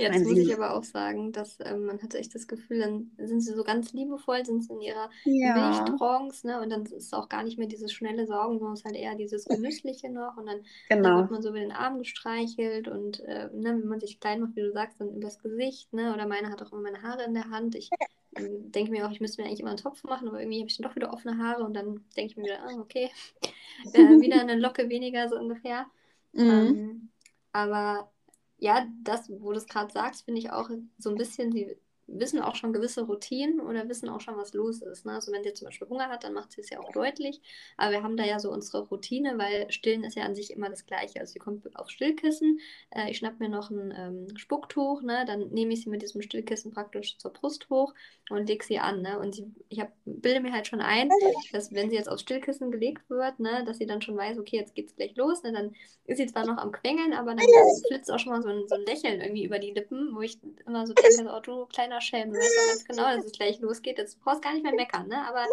Jetzt 0.00 0.24
muss 0.24 0.38
ich 0.38 0.54
aber 0.54 0.74
auch 0.74 0.84
sagen, 0.84 1.32
dass 1.32 1.58
ähm, 1.64 1.86
man 1.86 2.02
hatte 2.02 2.18
echt 2.18 2.34
das 2.34 2.48
Gefühl, 2.48 2.80
dann 2.80 3.10
sind 3.18 3.40
sie 3.40 3.54
so 3.54 3.64
ganz 3.64 3.92
liebevoll, 3.92 4.44
sind 4.44 4.64
sie 4.64 4.72
in 4.72 4.80
ihrer 4.80 5.10
Ja, 5.24 5.54
Milchtrance, 5.54 6.46
ne? 6.46 6.60
Und 6.60 6.70
dann 6.70 6.84
ist 6.84 6.92
es 6.92 7.12
auch 7.12 7.28
gar 7.28 7.42
nicht 7.42 7.58
mehr 7.58 7.68
dieses 7.68 7.92
schnelle 7.92 8.26
Saugen, 8.26 8.58
sondern 8.58 8.74
es 8.74 8.80
ist 8.80 8.86
halt 8.86 8.96
eher 8.96 9.14
dieses 9.14 9.44
Genüssliche 9.44 10.10
noch. 10.10 10.36
Und 10.36 10.46
dann 10.46 10.60
genau. 10.88 11.18
wird 11.18 11.30
man 11.30 11.42
so 11.42 11.50
über 11.50 11.60
den 11.60 11.72
Arm 11.72 11.98
gestreichelt 11.98 12.88
und 12.88 13.20
äh, 13.20 13.48
ne, 13.52 13.78
wenn 13.80 13.88
man 13.88 14.00
sich 14.00 14.20
klein 14.20 14.40
macht, 14.40 14.56
wie 14.56 14.62
du 14.62 14.72
sagst, 14.72 15.00
dann 15.00 15.14
übers 15.14 15.38
Gesicht, 15.38 15.92
ne? 15.92 16.14
Oder 16.14 16.26
meine 16.26 16.50
hat 16.50 16.62
auch 16.62 16.72
immer 16.72 16.82
meine 16.82 17.02
Haare 17.02 17.24
in 17.24 17.34
der 17.34 17.50
Hand. 17.50 17.74
Ich 17.74 17.90
ähm, 18.36 18.70
denke 18.72 18.92
mir 18.92 19.06
auch, 19.06 19.12
ich 19.12 19.20
müsste 19.20 19.42
mir 19.42 19.48
eigentlich 19.48 19.60
immer 19.60 19.70
einen 19.70 19.78
Topf 19.78 20.04
machen, 20.04 20.28
aber 20.28 20.40
irgendwie 20.40 20.60
habe 20.60 20.68
ich 20.68 20.76
dann 20.76 20.88
doch 20.88 20.96
wieder 20.96 21.12
offene 21.12 21.38
Haare 21.38 21.64
und 21.64 21.74
dann 21.74 22.04
denke 22.16 22.32
ich 22.32 22.36
mir 22.36 22.44
wieder, 22.44 22.62
ah, 22.62 22.80
okay, 22.80 23.10
äh, 23.92 24.20
wieder 24.20 24.40
eine 24.40 24.56
Locke 24.56 24.88
weniger 24.88 25.28
so 25.28 25.36
ungefähr. 25.36 25.86
Mhm. 26.32 26.50
Ähm, 26.50 27.08
aber 27.52 28.10
ja, 28.60 28.86
das, 29.02 29.30
wo 29.30 29.52
du 29.52 29.58
es 29.58 29.66
gerade 29.66 29.92
sagst, 29.92 30.24
finde 30.24 30.40
ich 30.40 30.50
auch 30.52 30.70
so 30.98 31.10
ein 31.10 31.16
bisschen, 31.16 31.52
sie 31.52 31.76
wissen 32.12 32.40
auch 32.40 32.54
schon 32.56 32.72
gewisse 32.72 33.02
Routinen 33.02 33.60
oder 33.60 33.88
wissen 33.88 34.08
auch 34.08 34.20
schon, 34.20 34.36
was 34.36 34.52
los 34.54 34.82
ist. 34.82 35.06
Ne? 35.06 35.12
Also 35.12 35.32
wenn 35.32 35.44
sie 35.44 35.52
zum 35.52 35.66
Beispiel 35.66 35.88
Hunger 35.88 36.08
hat, 36.08 36.24
dann 36.24 36.32
macht 36.32 36.52
sie 36.52 36.60
es 36.60 36.70
ja 36.70 36.80
auch 36.80 36.90
deutlich. 36.92 37.40
Aber 37.76 37.92
wir 37.92 38.02
haben 38.02 38.16
da 38.16 38.24
ja 38.24 38.38
so 38.38 38.50
unsere 38.50 38.82
Routine, 38.88 39.38
weil 39.38 39.70
Stillen 39.70 40.04
ist 40.04 40.16
ja 40.16 40.24
an 40.24 40.34
sich 40.34 40.50
immer 40.50 40.68
das 40.68 40.86
Gleiche. 40.86 41.20
Also 41.20 41.32
sie 41.32 41.38
kommt 41.38 41.76
aufs 41.76 41.92
Stillkissen, 41.92 42.60
äh, 42.90 43.10
ich 43.10 43.18
schnapp 43.18 43.38
mir 43.38 43.48
noch 43.48 43.70
ein 43.70 43.94
ähm, 43.96 44.36
Spucktuch, 44.36 45.02
ne? 45.02 45.24
dann 45.26 45.48
nehme 45.50 45.72
ich 45.72 45.82
sie 45.82 45.90
mit 45.90 46.02
diesem 46.02 46.22
Stillkissen 46.22 46.72
praktisch 46.72 47.18
zur 47.18 47.32
Brust 47.32 47.70
hoch 47.70 47.94
und 48.30 48.48
lege 48.48 48.64
sie 48.64 48.78
an. 48.78 49.02
Ne? 49.02 49.18
Und 49.18 49.34
sie, 49.34 49.52
ich 49.68 49.80
hab, 49.80 49.92
bilde 50.04 50.40
mir 50.40 50.52
halt 50.52 50.66
schon 50.66 50.80
ein, 50.80 51.10
dass 51.52 51.72
wenn 51.72 51.90
sie 51.90 51.96
jetzt 51.96 52.08
aufs 52.08 52.22
Stillkissen 52.22 52.70
gelegt 52.70 53.08
wird, 53.08 53.38
ne, 53.40 53.64
dass 53.64 53.78
sie 53.78 53.86
dann 53.86 54.02
schon 54.02 54.16
weiß, 54.16 54.38
okay, 54.38 54.56
jetzt 54.56 54.74
geht's 54.74 54.94
gleich 54.96 55.16
los. 55.16 55.42
Ne? 55.42 55.52
Dann 55.52 55.74
ist 56.04 56.18
sie 56.18 56.26
zwar 56.26 56.46
noch 56.46 56.58
am 56.58 56.72
Quengeln, 56.72 57.12
aber 57.12 57.34
dann 57.34 57.46
flitzt 57.88 58.10
auch 58.10 58.18
schon 58.18 58.32
mal 58.32 58.42
so 58.42 58.48
ein, 58.48 58.66
so 58.68 58.74
ein 58.74 58.84
Lächeln 58.84 59.20
irgendwie 59.20 59.44
über 59.44 59.58
die 59.58 59.72
Lippen, 59.72 60.14
wo 60.14 60.20
ich 60.22 60.38
immer 60.66 60.86
so 60.86 60.94
denke, 60.94 61.32
oh, 61.32 61.40
du 61.40 61.66
kleiner 61.66 61.99
Schelm, 62.00 62.32
du 62.32 62.38
weißt 62.38 62.56
doch 62.56 62.68
ganz 62.68 62.84
genau, 62.84 63.16
dass 63.16 63.26
es 63.26 63.32
gleich 63.32 63.60
losgeht. 63.60 63.98
Jetzt 63.98 64.20
brauchst 64.20 64.38
du 64.38 64.48
gar 64.48 64.54
nicht 64.54 64.62
mehr 64.62 64.74
meckern, 64.74 65.08
ne? 65.08 65.26
Aber 65.26 65.44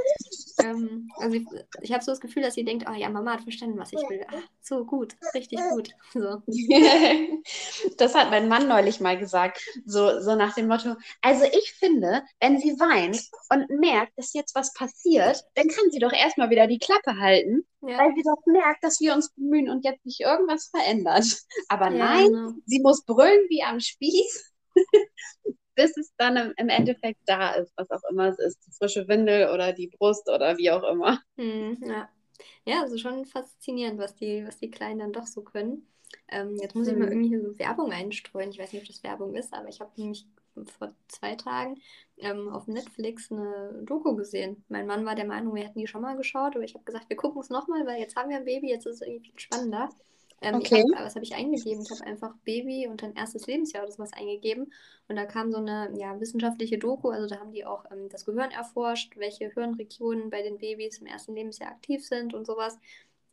ähm, 0.63 1.09
also 1.17 1.35
ich, 1.35 1.45
ich 1.81 1.91
habe 1.93 2.03
so 2.03 2.11
das 2.11 2.19
Gefühl, 2.19 2.43
dass 2.43 2.55
sie 2.55 2.65
denkt, 2.65 2.85
oh 2.89 2.93
ja, 2.93 3.09
Mama 3.09 3.33
hat 3.33 3.43
verstanden, 3.43 3.77
was 3.77 3.93
ich 3.93 3.99
will. 4.09 4.25
Ah, 4.29 4.41
so 4.61 4.85
gut, 4.85 5.15
richtig 5.33 5.59
gut. 5.71 5.89
So. 6.13 6.41
Das 7.97 8.15
hat 8.15 8.29
mein 8.29 8.47
Mann 8.47 8.67
neulich 8.67 8.99
mal 8.99 9.17
gesagt, 9.17 9.61
so, 9.85 10.19
so 10.19 10.35
nach 10.35 10.53
dem 10.55 10.67
Motto, 10.67 10.95
also 11.21 11.45
ich 11.45 11.73
finde, 11.73 12.23
wenn 12.39 12.59
sie 12.59 12.79
weint 12.79 13.21
und 13.49 13.69
merkt, 13.69 14.17
dass 14.17 14.33
jetzt 14.33 14.55
was 14.55 14.73
passiert, 14.73 15.43
dann 15.55 15.67
kann 15.67 15.89
sie 15.91 15.99
doch 15.99 16.11
erstmal 16.11 16.49
wieder 16.49 16.67
die 16.67 16.79
Klappe 16.79 17.17
halten, 17.19 17.65
Ja, 17.81 17.97
weil 17.99 18.13
sie 18.15 18.23
doch 18.23 18.45
merkt, 18.45 18.83
dass 18.83 18.99
wir 18.99 19.13
uns 19.13 19.31
bemühen 19.33 19.69
und 19.69 19.85
jetzt 19.85 20.03
sich 20.03 20.19
irgendwas 20.21 20.67
verändert. 20.67 21.25
Aber 21.69 21.91
ja, 21.91 21.97
nein, 21.97 22.27
genau. 22.27 22.51
sie 22.65 22.79
muss 22.81 23.03
brüllen 23.03 23.45
wie 23.49 23.63
am 23.63 23.79
Spieß, 23.79 24.53
bis 25.77 25.97
es 25.97 26.13
dann 26.17 26.53
im, 26.57 26.69
Endeffekt 26.69 27.21
da 27.27 27.53
ist, 27.53 27.73
was 27.77 27.91
auch 27.91 28.03
immer 28.11 28.29
es 28.29 28.39
ist, 28.39 28.65
die 28.67 28.71
frische 28.73 29.07
Windel 29.07 29.51
oder 29.53 29.73
die 29.73 29.87
Brust 29.87 30.29
oder 30.29 30.57
wie 30.57 30.71
auch 30.71 30.83
immer. 30.83 31.21
Hm, 31.37 31.77
ja. 31.85 32.09
Ja, 32.65 32.81
also 32.83 32.97
schon 32.97 33.25
faszinierend, 33.25 33.99
was 33.99 34.15
die, 34.15 34.45
was 34.45 34.57
die 34.59 34.71
Kleinen 34.71 34.99
dann 34.99 35.13
doch 35.13 35.27
so 35.27 35.41
können. 35.43 35.87
Ähm, 36.29 36.57
jetzt 36.61 36.75
muss 36.75 36.87
ich 36.87 36.95
mal 36.95 37.07
Mhm. 37.07 37.11
irgendwie 37.11 37.39
so 37.39 37.59
Werbung 37.59 37.91
einstreuen. 37.91 38.51
Ich 38.51 38.59
weiß 38.59 38.73
nicht, 38.73 38.83
ob 38.83 38.87
das 38.87 39.03
Werbung 39.03 39.35
ist, 39.35 39.53
aber 39.53 39.69
ich 39.69 39.81
habe 39.81 39.91
nämlich 39.97 40.27
vor 40.77 40.93
zwei 41.07 41.35
Tagen 41.35 41.81
ähm, 42.17 42.49
auf 42.49 42.67
Netflix 42.67 43.31
eine 43.31 43.83
Doku 43.85 44.15
gesehen. 44.15 44.63
Mein 44.69 44.87
Mann 44.87 45.05
war 45.05 45.15
der 45.15 45.25
Meinung, 45.25 45.55
wir 45.55 45.63
hätten 45.63 45.79
die 45.79 45.87
schon 45.87 46.01
mal 46.01 46.17
geschaut, 46.17 46.55
aber 46.55 46.65
ich 46.65 46.73
habe 46.75 46.85
gesagt, 46.85 47.09
wir 47.09 47.17
gucken 47.17 47.41
es 47.41 47.49
nochmal, 47.49 47.85
weil 47.87 47.99
jetzt 47.99 48.15
haben 48.15 48.29
wir 48.29 48.37
ein 48.37 48.45
Baby, 48.45 48.69
jetzt 48.69 48.87
ist 48.87 49.01
es 49.01 49.07
irgendwie 49.07 49.29
viel 49.31 49.39
spannender. 49.39 49.89
Ähm, 50.41 50.63
Okay. 50.63 50.83
hab, 50.91 50.91
was 50.91 51.15
habe 51.15 51.25
ich 51.25 51.35
eingegeben? 51.35 51.81
Ich 51.83 51.91
habe 51.91 52.03
einfach 52.05 52.35
Baby 52.45 52.87
und 52.87 53.01
dann 53.01 53.13
erstes 53.15 53.47
Lebensjahr 53.47 53.83
oder 53.83 53.91
sowas 53.91 54.13
eingegeben. 54.13 54.71
Und 55.07 55.15
da 55.15 55.25
kam 55.25 55.51
so 55.51 55.57
eine 55.57 55.91
ja, 55.97 56.19
wissenschaftliche 56.19 56.77
Doku, 56.77 57.09
also 57.09 57.27
da 57.27 57.39
haben 57.39 57.51
die 57.51 57.65
auch 57.65 57.85
ähm, 57.91 58.09
das 58.09 58.25
Gehirn 58.25 58.51
erforscht, 58.51 59.17
welche 59.17 59.49
Hirnregionen 59.51 60.29
bei 60.29 60.43
den 60.43 60.57
Babys 60.59 60.99
im 60.99 61.07
ersten 61.07 61.35
Lebensjahr 61.35 61.71
aktiv 61.71 62.05
sind 62.05 62.33
und 62.35 62.45
sowas. 62.45 62.77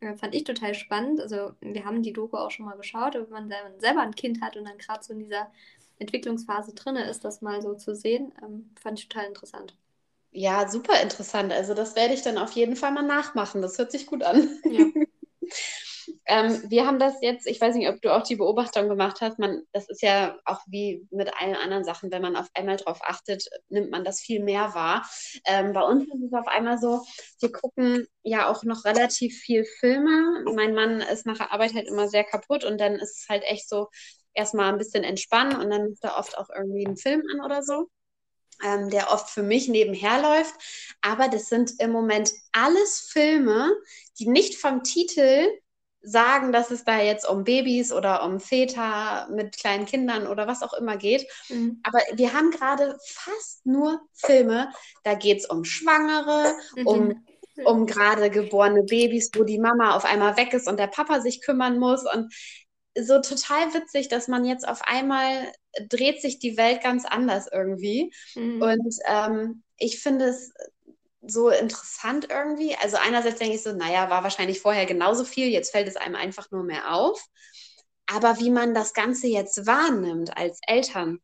Äh, 0.01 0.17
fand 0.17 0.35
ich 0.35 0.45
total 0.45 0.75
spannend. 0.75 1.21
Also 1.21 1.53
wir 1.61 1.85
haben 1.85 2.03
die 2.03 2.13
Doku 2.13 2.37
auch 2.37 2.51
schon 2.51 2.67
mal 2.67 2.77
geschaut, 2.77 3.17
aber 3.17 3.27
wenn 3.27 3.33
man 3.33 3.49
sel- 3.49 3.81
selber 3.81 4.03
ein 4.03 4.15
Kind 4.15 4.41
hat 4.43 4.57
und 4.57 4.65
dann 4.65 4.79
gerade 4.79 5.03
so 5.05 5.13
in 5.13 5.19
dieser 5.21 5.51
Entwicklungsphase 5.99 6.75
drin 6.75 6.97
ist, 6.97 7.25
das 7.25 7.43
mal 7.43 7.63
so 7.63 7.75
zu 7.75 7.95
sehen, 7.97 8.33
ähm, 8.43 8.71
fand 8.81 8.99
ich 9.01 9.09
total 9.09 9.27
interessant. 9.29 9.77
Ja, 10.33 10.69
super 10.69 11.01
interessant. 11.01 11.53
Also 11.53 11.75
das 11.75 11.95
werde 11.97 12.13
ich 12.15 12.23
dann 12.23 12.39
auf 12.39 12.53
jeden 12.53 12.77
Fall 12.77 12.91
mal 12.93 13.03
nachmachen. 13.03 13.63
Das 13.63 13.79
hört 13.79 13.93
sich 13.93 14.07
gut 14.07 14.23
an. 14.23 14.49
Ja. 14.69 14.91
Ähm, 16.27 16.63
wir 16.69 16.87
haben 16.87 16.99
das 16.99 17.15
jetzt, 17.21 17.47
ich 17.47 17.61
weiß 17.61 17.75
nicht, 17.75 17.89
ob 17.89 18.01
du 18.01 18.15
auch 18.15 18.23
die 18.23 18.37
Beobachtung 18.37 18.89
gemacht 18.89 19.21
hast, 19.21 19.39
man, 19.39 19.63
das 19.73 19.89
ist 19.89 20.03
ja 20.03 20.37
auch 20.45 20.61
wie 20.67 21.07
mit 21.11 21.33
allen 21.39 21.55
anderen 21.55 21.85
Sachen, 21.85 22.11
wenn 22.11 22.23
man 22.23 22.37
auf 22.37 22.49
einmal 22.55 22.77
drauf 22.77 23.01
achtet, 23.03 23.47
nimmt 23.69 23.91
man 23.91 24.05
das 24.05 24.21
viel 24.21 24.43
mehr 24.43 24.75
wahr. 24.75 25.09
Ähm, 25.47 25.73
bei 25.73 25.83
uns 25.83 26.05
ist 26.05 26.23
es 26.27 26.33
auf 26.33 26.49
einmal 26.49 26.79
so, 26.79 27.03
wir 27.41 27.53
gucken 27.53 28.07
ja 28.23 28.49
auch 28.49 28.65
noch 28.65 28.85
relativ 28.85 29.39
viel 29.39 29.65
Filme. 29.65 30.45
Mein 30.55 30.75
Mann 30.75 31.01
ist 31.01 31.27
nach 31.27 31.39
der 31.39 31.53
Arbeit 31.53 31.75
halt 31.75 31.89
immer 31.89 32.09
sehr 32.09 32.25
kaputt 32.25 32.65
und 32.65 32.81
dann 32.81 32.95
ist 32.95 33.23
es 33.23 33.29
halt 33.29 33.45
echt 33.45 33.69
so, 33.69 33.89
erstmal 34.35 34.73
ein 34.73 34.79
bisschen 34.79 35.05
entspannen 35.05 35.61
und 35.61 35.71
dann 35.71 35.93
ist 35.93 36.03
da 36.03 36.19
oft 36.19 36.37
auch 36.37 36.49
irgendwie 36.51 36.87
ein 36.87 36.97
Film 36.97 37.23
an 37.33 37.45
oder 37.45 37.63
so 37.63 37.89
ähm, 38.63 38.91
der 38.91 39.11
oft 39.11 39.31
für 39.31 39.43
mich 39.43 39.69
nebenher 39.69 40.21
läuft. 40.21 40.55
Aber 41.01 41.29
das 41.29 41.49
sind 41.49 41.73
im 41.81 41.91
Moment 41.91 42.31
alles 42.53 43.01
Filme, 43.01 43.73
die 44.19 44.29
nicht 44.29 44.57
vom 44.57 44.83
Titel 44.83 45.49
sagen, 46.05 46.53
dass 46.53 46.71
es 46.71 46.85
da 46.85 47.01
jetzt 47.01 47.29
um 47.29 47.45
Babys 47.45 47.93
oder 47.93 48.25
um 48.25 48.41
Väter 48.41 49.29
mit 49.31 49.57
kleinen 49.57 49.87
Kindern 49.87 50.27
oder 50.27 50.47
was 50.47 50.63
auch 50.63 50.75
immer 50.75 50.97
geht. 50.97 51.27
Mhm. 51.49 51.81
Aber 51.83 51.99
wir 52.15 52.33
haben 52.33 52.51
gerade 52.51 52.97
fast 53.07 53.65
nur 53.67 54.01
Filme, 54.13 54.71
da 55.03 55.15
geht 55.15 55.39
es 55.39 55.47
um 55.47 55.65
Schwangere, 55.65 56.55
um, 56.85 57.09
Mhm. 57.57 57.67
um 57.67 57.87
gerade 57.87 58.31
geborene 58.31 58.83
Babys, 58.85 59.31
wo 59.35 59.45
die 59.45 59.59
Mama 59.59 59.97
auf 59.97 60.05
einmal 60.05 60.37
weg 60.37 60.53
ist 60.53 60.69
und 60.69 60.79
der 60.79 60.89
Papa 60.89 61.21
sich 61.21 61.41
kümmern 61.41 61.79
muss. 61.79 62.05
Und 62.13 62.33
so 62.97 63.21
total 63.21 63.75
witzig, 63.75 64.09
dass 64.09 64.29
man 64.29 64.45
jetzt 64.45 64.67
auf 64.69 64.83
einmal 64.83 65.53
dreht 65.89 66.21
sich 66.21 66.39
die 66.39 66.57
Welt 66.57 66.83
ganz 66.83 67.05
anders 67.05 67.49
irgendwie. 67.51 68.13
Mhm. 68.35 68.63
Und 68.63 68.95
ähm, 69.07 69.63
ich 69.79 70.01
finde 70.01 70.27
es 70.27 70.53
so 71.27 71.49
interessant 71.51 72.29
irgendwie. 72.31 72.77
Also 72.77 72.97
einerseits 72.97 73.39
denke 73.39 73.57
ich 73.57 73.63
so, 73.63 73.73
naja, 73.73 74.11
war 74.11 74.23
wahrscheinlich 74.23 74.61
vorher 74.61 74.87
genauso 74.87 75.25
viel, 75.25 75.49
jetzt 75.49 75.71
fällt 75.71 75.89
es 75.89 75.97
einem 75.97 76.15
einfach 76.15 76.51
nur 76.51 76.65
mehr 76.65 76.95
auf. 76.95 77.23
Aber 78.07 78.39
wie 78.39 78.51
man 78.51 78.75
das 78.75 78.93
Ganze 78.93 79.27
jetzt 79.29 79.67
wahrnimmt 79.67 80.37
als 80.37 80.61
Eltern. 80.67 81.21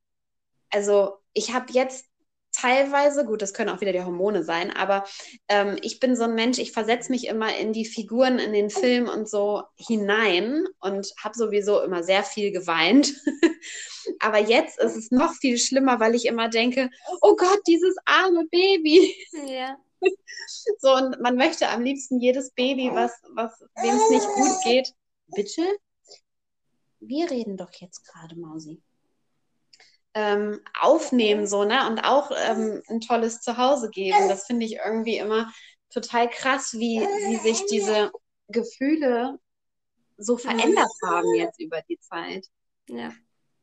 Also 0.71 1.19
ich 1.35 1.53
habe 1.53 1.73
jetzt 1.73 2.07
teilweise, 2.53 3.25
gut, 3.25 3.43
das 3.43 3.55
können 3.55 3.71
auch 3.71 3.81
wieder 3.81 3.93
die 3.93 4.03
Hormone 4.03 4.43
sein, 4.43 4.71
aber 4.71 5.05
ähm, 5.49 5.77
ich 5.83 6.01
bin 6.01 6.17
so 6.17 6.25
ein 6.25 6.35
Mensch, 6.35 6.59
ich 6.59 6.73
versetze 6.73 7.13
mich 7.13 7.27
immer 7.27 7.57
in 7.57 7.73
die 7.73 7.85
Figuren 7.85 8.39
in 8.39 8.53
den 8.53 8.71
Film 8.71 9.09
und 9.09 9.29
so 9.29 9.63
hinein 9.77 10.67
und 10.81 11.13
habe 11.23 11.37
sowieso 11.37 11.81
immer 11.81 12.03
sehr 12.03 12.25
viel 12.25 12.51
geweint. 12.51 13.15
aber 14.21 14.39
jetzt 14.39 14.79
ist 14.79 14.97
es 14.97 15.11
noch 15.11 15.35
viel 15.35 15.59
schlimmer, 15.59 16.01
weil 16.01 16.15
ich 16.15 16.27
immer 16.27 16.49
denke, 16.49 16.91
oh 17.23 17.37
Gott, 17.37 17.61
dieses 17.67 17.97
arme 18.05 18.47
Baby. 18.51 19.15
Ja. 19.47 19.77
So, 20.79 20.95
und 20.95 21.21
man 21.21 21.37
möchte 21.37 21.69
am 21.69 21.83
liebsten 21.83 22.21
jedes 22.21 22.53
Baby, 22.53 22.91
was, 22.93 23.13
was, 23.35 23.59
dem 23.83 23.95
es 23.95 24.11
nicht 24.11 24.27
gut 24.27 24.63
geht. 24.65 24.95
Bitte? 25.29 25.63
Wir 27.01 27.31
reden 27.31 27.57
doch 27.57 27.73
jetzt 27.75 28.05
gerade, 28.07 28.37
Mausi. 28.37 28.83
Ähm, 30.13 30.61
aufnehmen, 30.79 31.47
so, 31.47 31.65
ne? 31.65 31.87
Und 31.89 32.01
auch 32.01 32.31
ähm, 32.35 32.83
ein 32.89 33.01
tolles 33.01 33.41
Zuhause 33.41 33.91
geben. 33.91 34.29
Das 34.29 34.47
finde 34.47 34.67
ich 34.67 34.77
irgendwie 34.85 35.19
immer 35.19 35.53
total 35.91 36.29
krass, 36.29 36.73
wie, 36.75 37.01
wie 37.01 37.37
sich 37.37 37.65
diese 37.67 38.11
Gefühle 38.49 39.39
so 40.17 40.37
verändert 40.37 40.91
haben 41.05 41.35
jetzt 41.35 41.61
über 41.61 41.81
die 41.89 41.99
Zeit. 41.99 42.47
Ja, 42.89 43.13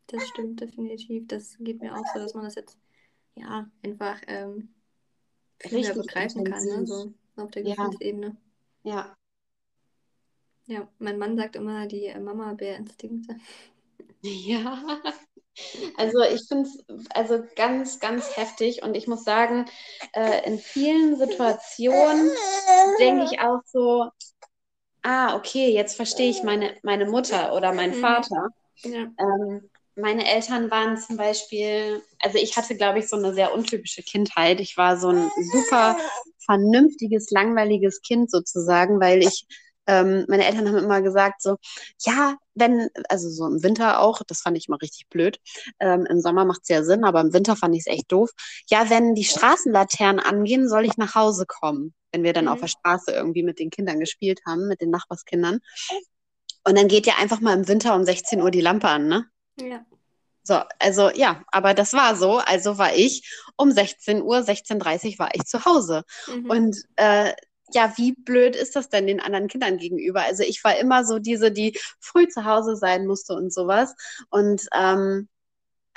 das 0.08 0.28
stimmt 0.28 0.62
definitiv. 0.62 1.28
Das 1.28 1.58
geht 1.60 1.82
mir 1.82 1.94
auch 1.94 2.06
so, 2.14 2.20
dass 2.20 2.34
man 2.34 2.46
das 2.46 2.56
jetzt 2.56 2.78
ja 3.36 3.70
einfach 3.84 4.22
ähm, 4.28 4.74
Richtig 5.64 5.94
begreifen 5.94 6.44
kann, 6.44 6.64
ne? 6.64 6.86
So 6.86 7.14
auf 7.36 7.52
der 7.52 7.64
Ja. 7.64 7.76
Gefühlsebene. 7.76 8.38
Ja. 8.84 9.14
Ja, 10.66 10.88
mein 11.00 11.18
Mann 11.18 11.38
sagt 11.38 11.56
immer 11.56 11.88
die 11.88 12.06
äh, 12.06 12.20
Mama-Bär-Instinkte. 12.20 13.36
Ja. 14.22 14.84
Also 15.96 16.22
ich 16.22 16.48
finde 16.48 16.68
es 16.68 16.84
also 17.12 17.44
ganz, 17.56 18.00
ganz 18.00 18.36
heftig 18.36 18.82
und 18.84 18.96
ich 18.96 19.08
muss 19.08 19.24
sagen, 19.24 19.66
äh, 20.14 20.46
in 20.46 20.58
vielen 20.60 21.16
Situationen 21.18 22.30
denke 23.00 23.26
ich 23.26 23.40
auch 23.40 23.62
so, 23.66 24.10
ah, 25.04 25.36
okay, 25.36 25.72
jetzt 25.72 25.96
verstehe 25.96 26.30
ich 26.30 26.44
meine, 26.44 26.76
meine 26.84 27.06
Mutter 27.06 27.54
oder 27.56 27.74
meinen 27.74 27.96
Mhm. 27.96 28.02
Vater. 28.02 28.50
Ja. 28.84 29.08
Ähm, 29.18 29.70
meine 29.98 30.30
Eltern 30.30 30.70
waren 30.72 30.98
zum 30.98 31.18
Beispiel, 31.18 32.02
also 32.20 32.38
ich 32.38 32.56
hatte, 32.58 32.76
glaube 32.76 33.00
ich, 33.00 33.10
so 33.10 33.16
eine 33.18 33.34
sehr 33.34 33.54
untypische 33.54 34.04
Kindheit. 34.04 34.60
Ich 34.60 34.78
war 34.78 34.98
so 34.98 35.10
ein 35.10 35.30
super 35.52 35.98
vernünftiges, 36.46 37.32
langweiliges 37.32 38.02
Kind 38.02 38.30
sozusagen, 38.32 39.00
weil 39.00 39.24
ich, 39.24 39.46
ähm, 39.88 40.26
meine 40.28 40.46
Eltern 40.46 40.68
haben 40.68 40.78
immer 40.78 41.02
gesagt 41.02 41.42
so, 41.42 41.58
ja, 42.06 42.36
wenn, 42.56 42.90
also 43.10 43.30
so 43.30 43.46
im 43.48 43.64
Winter 43.64 44.00
auch, 44.02 44.22
das 44.28 44.42
fand 44.42 44.58
ich 44.58 44.68
immer 44.68 44.82
richtig 44.82 45.08
blöd. 45.10 45.40
Ähm, 45.80 46.06
Im 46.10 46.22
Sommer 46.22 46.46
macht 46.46 46.62
es 46.64 46.70
ja 46.70 46.84
Sinn, 46.84 47.04
aber 47.04 47.22
im 47.22 47.34
Winter 47.34 47.56
fand 47.56 47.74
ich 47.76 47.82
es 47.82 47.88
echt 47.88 48.12
doof. 48.12 48.30
Ja, 48.70 48.90
wenn 48.90 49.16
die 49.16 49.24
Straßenlaternen 49.24 50.20
angehen, 50.24 50.70
soll 50.70 50.86
ich 50.86 50.98
nach 50.98 51.16
Hause 51.16 51.46
kommen, 51.48 51.94
wenn 52.12 52.24
wir 52.24 52.34
dann 52.34 52.46
Mhm. 52.46 52.52
auf 52.52 52.60
der 52.60 52.68
Straße 52.68 53.12
irgendwie 53.12 53.44
mit 53.44 53.60
den 53.60 53.70
Kindern 53.72 54.00
gespielt 54.00 54.42
haben, 54.46 54.68
mit 54.68 54.82
den 54.82 54.90
Nachbarskindern. 54.92 55.60
Und 56.66 56.78
dann 56.78 56.88
geht 56.88 57.08
ja 57.08 57.16
einfach 57.20 57.40
mal 57.40 57.58
im 57.58 57.68
Winter 57.68 57.96
um 57.96 58.04
16 58.04 58.42
Uhr 58.42 58.52
die 58.52 58.62
Lampe 58.62 58.90
an, 58.90 59.08
ne? 59.08 59.26
Ja. 59.60 59.86
So, 60.44 60.62
also 60.80 61.10
ja, 61.10 61.44
aber 61.48 61.74
das 61.74 61.94
war 61.94 62.16
so. 62.16 62.38
Also 62.38 62.78
war 62.78 62.96
ich 62.96 63.30
um 63.58 63.72
16 63.72 64.22
Uhr, 64.22 64.38
16.30 64.38 65.14
Uhr 65.14 65.20
war 65.20 65.36
ich 65.36 65.44
zu 65.44 65.66
Hause. 65.66 66.04
Mhm. 66.28 66.50
Und 66.50 66.78
äh, 66.96 67.34
ja, 67.74 67.94
wie 67.98 68.14
blöd 68.14 68.56
ist 68.56 68.76
das 68.76 68.88
denn 68.88 69.08
den 69.08 69.20
anderen 69.20 69.50
Kindern 69.50 69.78
gegenüber? 69.78 70.22
Also 70.22 70.44
ich 70.44 70.64
war 70.64 70.78
immer 70.78 71.04
so 71.04 71.20
diese, 71.20 71.52
die 71.52 71.78
früh 72.00 72.28
zu 72.30 72.46
Hause 72.46 72.78
sein 72.78 73.06
musste 73.06 73.34
und 73.34 73.54
sowas. 73.54 73.94
Und 74.30 74.66
ähm, 74.74 75.28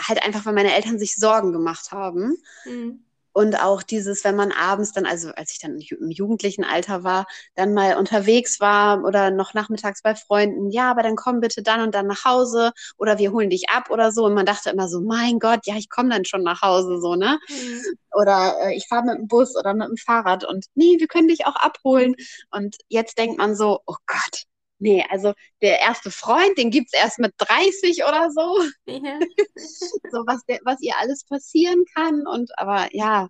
halt 0.01 0.25
einfach, 0.25 0.47
weil 0.47 0.55
meine 0.55 0.75
Eltern 0.75 0.99
sich 0.99 1.15
Sorgen 1.15 1.53
gemacht 1.53 1.93
haben. 1.93 2.37
Mhm. 2.65 3.05
Und 3.41 3.59
auch 3.59 3.83
dieses, 3.83 4.23
wenn 4.25 4.37
man 4.37 4.53
abends 4.53 4.93
dann, 4.93 5.07
also 5.07 5.31
als 5.31 5.53
ich 5.53 5.61
dann 5.61 5.79
im 5.79 6.11
jugendlichen 6.11 6.63
Alter 6.63 7.05
war, 7.05 7.25
dann 7.55 7.73
mal 7.73 7.97
unterwegs 7.97 8.61
war 8.61 9.03
oder 9.03 9.31
noch 9.31 9.55
nachmittags 9.55 10.03
bei 10.03 10.15
Freunden, 10.15 10.69
ja, 10.69 10.91
aber 10.91 11.03
dann 11.03 11.17
komm 11.17 11.41
bitte 11.41 11.63
dann 11.63 11.81
und 11.81 11.95
dann 11.95 12.07
nach 12.07 12.27
Hause 12.27 12.73
oder 12.99 13.17
wir 13.17 13.33
holen 13.33 13.49
dich 13.49 13.71
ab 13.71 13.89
oder 13.89 14.13
so. 14.13 14.27
Und 14.27 14.35
man 14.35 14.45
dachte 14.45 14.69
immer 14.69 14.89
so, 14.91 15.01
mein 15.01 15.39
Gott, 15.39 15.61
ja, 15.65 15.77
ich 15.77 15.89
komme 15.89 16.11
dann 16.11 16.27
schon 16.27 16.43
nach 16.43 16.61
Hause, 16.61 17.01
so, 17.01 17.15
ne? 17.15 17.39
Mhm. 17.49 17.81
Oder 18.13 18.57
äh, 18.61 18.77
ich 18.77 18.87
fahre 18.89 19.07
mit 19.07 19.17
dem 19.17 19.27
Bus 19.27 19.57
oder 19.57 19.73
mit 19.73 19.89
dem 19.89 19.97
Fahrrad 19.97 20.45
und 20.45 20.67
nee, 20.75 20.97
wir 20.99 21.07
können 21.07 21.29
dich 21.29 21.47
auch 21.47 21.57
abholen. 21.57 22.17
Und 22.51 22.77
jetzt 22.89 23.17
denkt 23.17 23.39
man 23.39 23.57
so, 23.57 23.81
oh 23.87 23.97
Gott, 24.07 24.45
nee, 24.81 25.05
also 25.11 25.35
der 25.63 25.81
erste 25.81 26.11
Freund, 26.11 26.59
den 26.59 26.71
gibt's 26.71 26.95
erst 26.95 27.19
mit 27.21 27.35
30 27.39 28.05
oder 28.05 28.31
so 28.33 28.65
Ja. 28.87 29.19
so 30.13 30.25
was, 30.27 30.45
der, 30.47 30.61
was 30.65 30.81
ihr 30.83 30.95
alles 30.99 31.25
passieren 31.25 31.85
kann. 31.95 32.27
Und 32.27 32.51
aber 32.59 32.89
ja, 32.93 33.29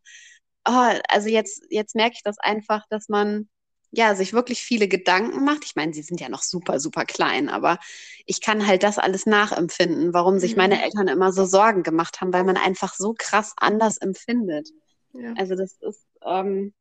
oh, 0.68 0.92
also 1.08 1.28
jetzt, 1.28 1.62
jetzt 1.70 1.94
merke 1.94 2.14
ich 2.16 2.22
das 2.22 2.38
einfach, 2.38 2.86
dass 2.90 3.08
man 3.08 3.48
ja 3.92 4.14
sich 4.14 4.32
wirklich 4.32 4.62
viele 4.62 4.88
Gedanken 4.88 5.44
macht. 5.44 5.64
Ich 5.64 5.74
meine, 5.76 5.92
sie 5.92 6.02
sind 6.02 6.20
ja 6.20 6.28
noch 6.28 6.42
super, 6.42 6.78
super 6.80 7.04
klein, 7.04 7.48
aber 7.48 7.78
ich 8.26 8.40
kann 8.40 8.66
halt 8.66 8.82
das 8.84 8.98
alles 8.98 9.26
nachempfinden, 9.26 10.14
warum 10.14 10.38
sich 10.38 10.56
meine 10.56 10.76
Mhm. 10.76 10.82
Eltern 10.82 11.08
immer 11.08 11.32
so 11.32 11.44
Sorgen 11.44 11.82
gemacht 11.82 12.20
haben, 12.20 12.32
weil 12.32 12.44
man 12.44 12.56
einfach 12.56 12.94
so 12.94 13.14
krass 13.18 13.54
anders 13.56 13.96
empfindet. 13.98 14.68
Ja. 15.12 15.34
Also 15.36 15.56
das 15.56 15.76
ist, 15.80 16.06
ähm, 16.24 16.72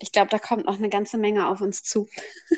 ich 0.00 0.12
glaube, 0.12 0.30
da 0.30 0.38
kommt 0.38 0.66
noch 0.66 0.76
eine 0.78 0.90
ganze 0.90 1.18
Menge 1.18 1.48
auf 1.48 1.60
uns 1.62 1.82
zu. 1.82 2.08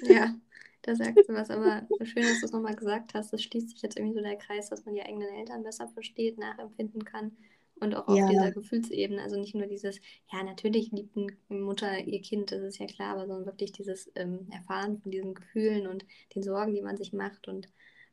Ja, 0.03 0.35
da 0.83 0.97
sagst 0.97 1.29
du 1.29 1.35
was, 1.35 1.51
aber 1.51 1.89
schön, 2.03 2.27
dass 2.27 2.41
du 2.41 2.47
es 2.47 2.53
nochmal 2.53 2.77
gesagt 2.77 3.15
hast. 3.15 3.33
Das 3.33 3.43
schließt 3.43 3.71
sich 3.71 3.83
jetzt 3.83 3.97
irgendwie 3.97 4.15
so 4.17 4.23
der 4.23 4.37
Kreis, 4.37 4.69
dass 4.71 4.85
man 4.85 4.95
die 4.95 5.03
eigenen 5.03 5.29
Eltern 5.29 5.63
besser 5.63 5.89
versteht, 5.89 6.39
nachempfinden 6.39 7.05
kann 7.05 7.37
und 7.81 7.95
auch 7.95 8.09
auf 8.09 8.25
Ja. 8.25 8.25
dieser 8.25 8.53
Gefühlsebene. 8.53 9.23
Also 9.23 9.39
nicht 9.39 9.55
nur 9.55 9.67
dieses, 9.67 10.01
ja, 10.33 10.43
natürlich 10.43 10.91
liebt 10.93 11.17
eine 11.17 11.61
Mutter 11.61 11.99
ihr 11.99 12.21
Kind, 12.23 12.53
das 12.53 12.63
ist 12.63 12.79
ja 12.79 12.87
klar, 12.87 13.15
aber 13.15 13.27
sondern 13.27 13.47
wirklich 13.47 13.73
dieses 13.73 14.11
ähm, 14.15 14.47
Erfahren 14.51 15.01
von 15.01 15.11
diesen 15.11 15.35
Gefühlen 15.35 15.87
und 15.87 16.05
den 16.35 16.43
Sorgen, 16.43 16.75
die 16.75 16.83
man 16.83 16.97
sich 16.97 17.13
macht. 17.13 17.49
Und 17.49 17.69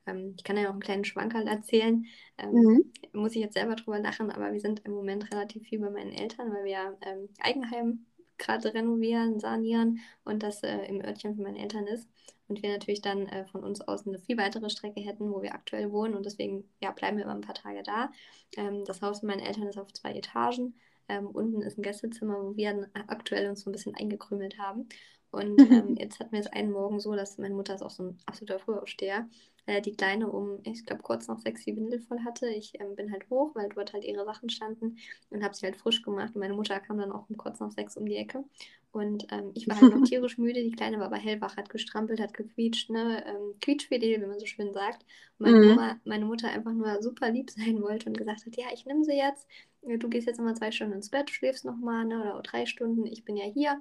ähm, 0.06 0.34
ich 0.38 0.44
kann 0.44 0.58
ja 0.58 0.64
noch 0.64 0.72
einen 0.72 0.80
kleinen 0.82 1.06
Schwankerl 1.06 1.48
erzählen. 1.48 2.06
Ähm, 2.38 2.54
Mhm. 2.54 2.92
muss 3.14 3.36
ich 3.36 3.42
jetzt 3.42 3.54
selber 3.56 3.76
drüber 3.76 4.00
lachen, 4.00 4.32
aber 4.32 4.52
wir 4.54 4.60
sind 4.60 4.82
im 4.86 4.92
Moment 4.94 5.32
relativ 5.32 5.64
viel 5.68 5.80
bei 5.80 5.90
meinen 5.90 6.12
Eltern, 6.12 6.52
weil 6.54 6.66
wir 6.66 6.98
ähm, 7.02 7.30
Eigenheim 7.40 8.06
gerade 8.38 8.74
renovieren, 8.74 9.40
sanieren 9.40 10.00
und 10.24 10.44
das 10.44 10.64
äh, 10.64 10.78
im 10.88 11.02
Örtchen 11.04 11.36
von 11.36 11.44
meinen 11.44 11.58
Eltern 11.58 11.88
ist. 11.88 12.08
Und 12.48 12.64
wir 12.64 12.72
natürlich 12.72 13.02
dann 13.02 13.28
äh, 13.28 13.46
von 13.46 13.64
uns 13.64 13.82
aus 13.82 14.08
eine 14.08 14.20
viel 14.20 14.38
weitere 14.38 14.70
Strecke 14.70 15.02
hätten, 15.02 15.32
wo 15.32 15.42
wir 15.42 15.54
aktuell 15.54 15.92
wohnen. 15.92 16.16
Und 16.16 16.26
deswegen 16.26 16.64
ja, 16.82 16.92
bleiben 16.92 17.18
wir 17.18 17.26
immer 17.26 17.36
ein 17.36 17.42
paar 17.42 17.56
Tage 17.56 17.84
da. 17.84 18.12
Ähm, 18.56 18.86
das 18.86 19.02
Haus 19.02 19.20
von 19.20 19.28
meinen 19.28 19.46
Eltern 19.46 19.68
ist 19.68 19.78
auf 19.78 19.92
zwei 19.92 20.14
Etagen. 20.14 20.76
Ähm, 21.10 21.28
unten 21.28 21.62
ist 21.62 21.78
ein 21.78 21.84
Gästezimmer, 21.84 22.36
wo 22.42 22.56
wir 22.56 22.74
dann 22.74 22.88
aktuell 23.08 23.50
uns 23.50 23.62
so 23.62 23.70
ein 23.70 23.74
bisschen 23.74 23.96
eingekrümelt 23.96 24.58
haben. 24.58 24.88
Und 25.32 25.58
ähm, 25.72 25.96
jetzt 25.98 26.20
hatten 26.20 26.32
wir 26.32 26.40
es 26.40 26.48
einen 26.48 26.72
Morgen 26.72 27.00
so, 27.00 27.16
dass 27.16 27.38
meine 27.38 27.56
Mutter 27.56 27.76
ist 27.76 27.82
auch 27.82 27.92
so 27.92 28.04
ein 28.04 28.18
absoluter 28.26 28.60
Frühaufsteher, 28.60 29.28
äh, 29.68 29.82
die 29.82 29.94
Kleine 29.96 30.30
um, 30.32 30.60
ich 30.66 30.86
glaube, 30.86 31.04
kurz 31.04 31.28
nach 31.30 31.40
sechs 31.40 31.66
die 31.66 31.76
Windel 31.78 32.02
voll 32.02 32.22
hatte. 32.26 32.48
Ich 32.50 32.74
ähm, 32.82 32.96
bin 32.98 33.12
halt 33.14 33.30
hoch, 33.30 33.56
weil 33.56 33.70
dort 33.70 33.94
halt 33.94 34.06
ihre 34.06 34.26
Sachen 34.26 34.50
standen 34.50 34.98
und 35.32 35.44
habe 35.44 35.56
sie 35.56 35.66
halt 35.68 35.78
frisch 35.78 36.04
gemacht. 36.04 36.36
Und 36.36 36.42
meine 36.42 36.56
Mutter 36.56 36.80
kam 36.82 37.00
dann 37.00 37.12
auch 37.14 37.30
um 37.30 37.38
kurz 37.38 37.60
nach 37.62 37.72
sechs 37.72 37.98
um 37.98 38.06
die 38.08 38.18
Ecke. 38.18 38.46
Und 38.92 39.28
ähm, 39.32 39.52
ich 39.54 39.68
war 39.70 39.78
halt 39.78 39.90
noch 39.90 40.02
tierisch 40.04 40.38
müde. 40.40 40.64
Die 40.64 40.72
Kleine 40.72 41.00
war 41.00 41.08
aber 41.08 41.18
hellwach, 41.18 41.58
hat 41.58 41.70
gestrampelt, 41.70 42.20
hat 42.20 42.34
gequietscht, 42.34 42.90
ne? 42.90 43.24
Ähm, 43.28 43.56
quietschfidel, 43.62 44.22
wie 44.22 44.26
man 44.28 44.40
so 44.40 44.46
schön 44.48 44.74
sagt. 44.74 45.04
Und 45.38 45.44
meine, 45.46 45.60
Mhm. 45.60 45.76
Mama, 45.76 46.00
meine 46.06 46.26
Mutter 46.26 46.50
einfach 46.50 46.74
nur 46.74 47.02
super 47.04 47.30
lieb 47.32 47.52
sein 47.52 47.82
wollte 47.84 48.08
und 48.10 48.18
gesagt 48.18 48.46
hat, 48.46 48.58
ja, 48.58 48.68
ich 48.74 48.86
nehme 48.86 49.04
sie 49.04 49.16
jetzt. 49.18 49.48
Du 49.84 50.10
gehst 50.10 50.28
jetzt 50.28 50.38
nochmal 50.38 50.56
zwei 50.56 50.72
Stunden 50.72 50.94
ins 50.94 51.10
Bett, 51.10 51.30
schläfst 51.30 51.64
nochmal, 51.66 52.06
ne? 52.06 52.34
Oder 52.34 52.42
drei 52.44 52.66
Stunden. 52.66 53.06
Ich 53.06 53.24
bin 53.26 53.38
ja 53.38 53.46
hier. 53.46 53.80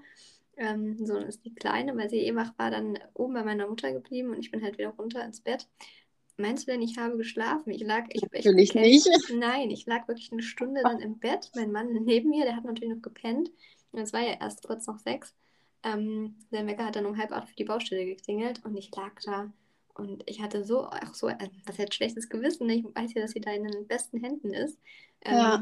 Ähm, 0.56 1.04
so, 1.04 1.18
ist 1.18 1.44
die 1.44 1.54
Kleine, 1.54 1.96
weil 1.96 2.08
sie 2.08 2.20
eh 2.20 2.34
wach 2.34 2.52
war, 2.58 2.70
dann 2.70 2.98
oben 3.14 3.34
bei 3.34 3.44
meiner 3.44 3.66
Mutter 3.68 3.92
geblieben 3.92 4.30
und 4.30 4.38
ich 4.38 4.50
bin 4.50 4.62
halt 4.62 4.78
wieder 4.78 4.90
runter 4.90 5.24
ins 5.24 5.40
Bett. 5.40 5.68
Meinst 6.38 6.66
du 6.66 6.72
denn, 6.72 6.82
ich 6.82 6.98
habe 6.98 7.16
geschlafen? 7.16 7.70
Ich 7.70 7.82
lag, 7.82 8.04
ich 8.10 8.22
habe 8.22 8.34
echt 8.36 8.46
Natürlich 8.46 8.72
gepennt. 8.72 9.06
nicht. 9.06 9.08
Nein, 9.34 9.70
ich 9.70 9.86
lag 9.86 10.06
wirklich 10.08 10.30
eine 10.32 10.42
Stunde 10.42 10.82
dann 10.82 11.00
im 11.00 11.18
Bett. 11.18 11.50
Mein 11.54 11.72
Mann 11.72 11.92
neben 12.04 12.30
mir, 12.30 12.44
der 12.44 12.56
hat 12.56 12.64
natürlich 12.64 12.94
noch 12.94 13.02
gepennt. 13.02 13.50
Und 13.92 14.00
es 14.00 14.12
war 14.12 14.20
ja 14.20 14.36
erst 14.40 14.62
kurz 14.66 14.86
nach 14.86 14.98
sechs. 14.98 15.34
Ähm, 15.82 16.36
der 16.50 16.66
Wecker 16.66 16.84
hat 16.86 16.96
dann 16.96 17.06
um 17.06 17.16
halb 17.16 17.32
acht 17.32 17.48
für 17.48 17.56
die 17.56 17.64
Baustelle 17.64 18.04
geklingelt 18.04 18.64
und 18.64 18.76
ich 18.76 18.94
lag 18.94 19.12
da 19.24 19.52
und 19.94 20.22
ich 20.28 20.42
hatte 20.42 20.64
so, 20.64 20.84
auch 20.86 21.14
so, 21.14 21.28
äh, 21.28 21.48
was 21.64 21.78
heißt 21.78 21.94
schlechtes 21.94 22.28
Gewissen. 22.28 22.66
Ne? 22.66 22.76
Ich 22.76 22.84
weiß 22.84 23.14
ja, 23.14 23.22
dass 23.22 23.30
sie 23.30 23.40
da 23.40 23.52
in 23.52 23.64
den 23.64 23.86
besten 23.86 24.18
Händen 24.18 24.52
ist. 24.52 24.78
Ähm, 25.22 25.34
Ja. 25.34 25.60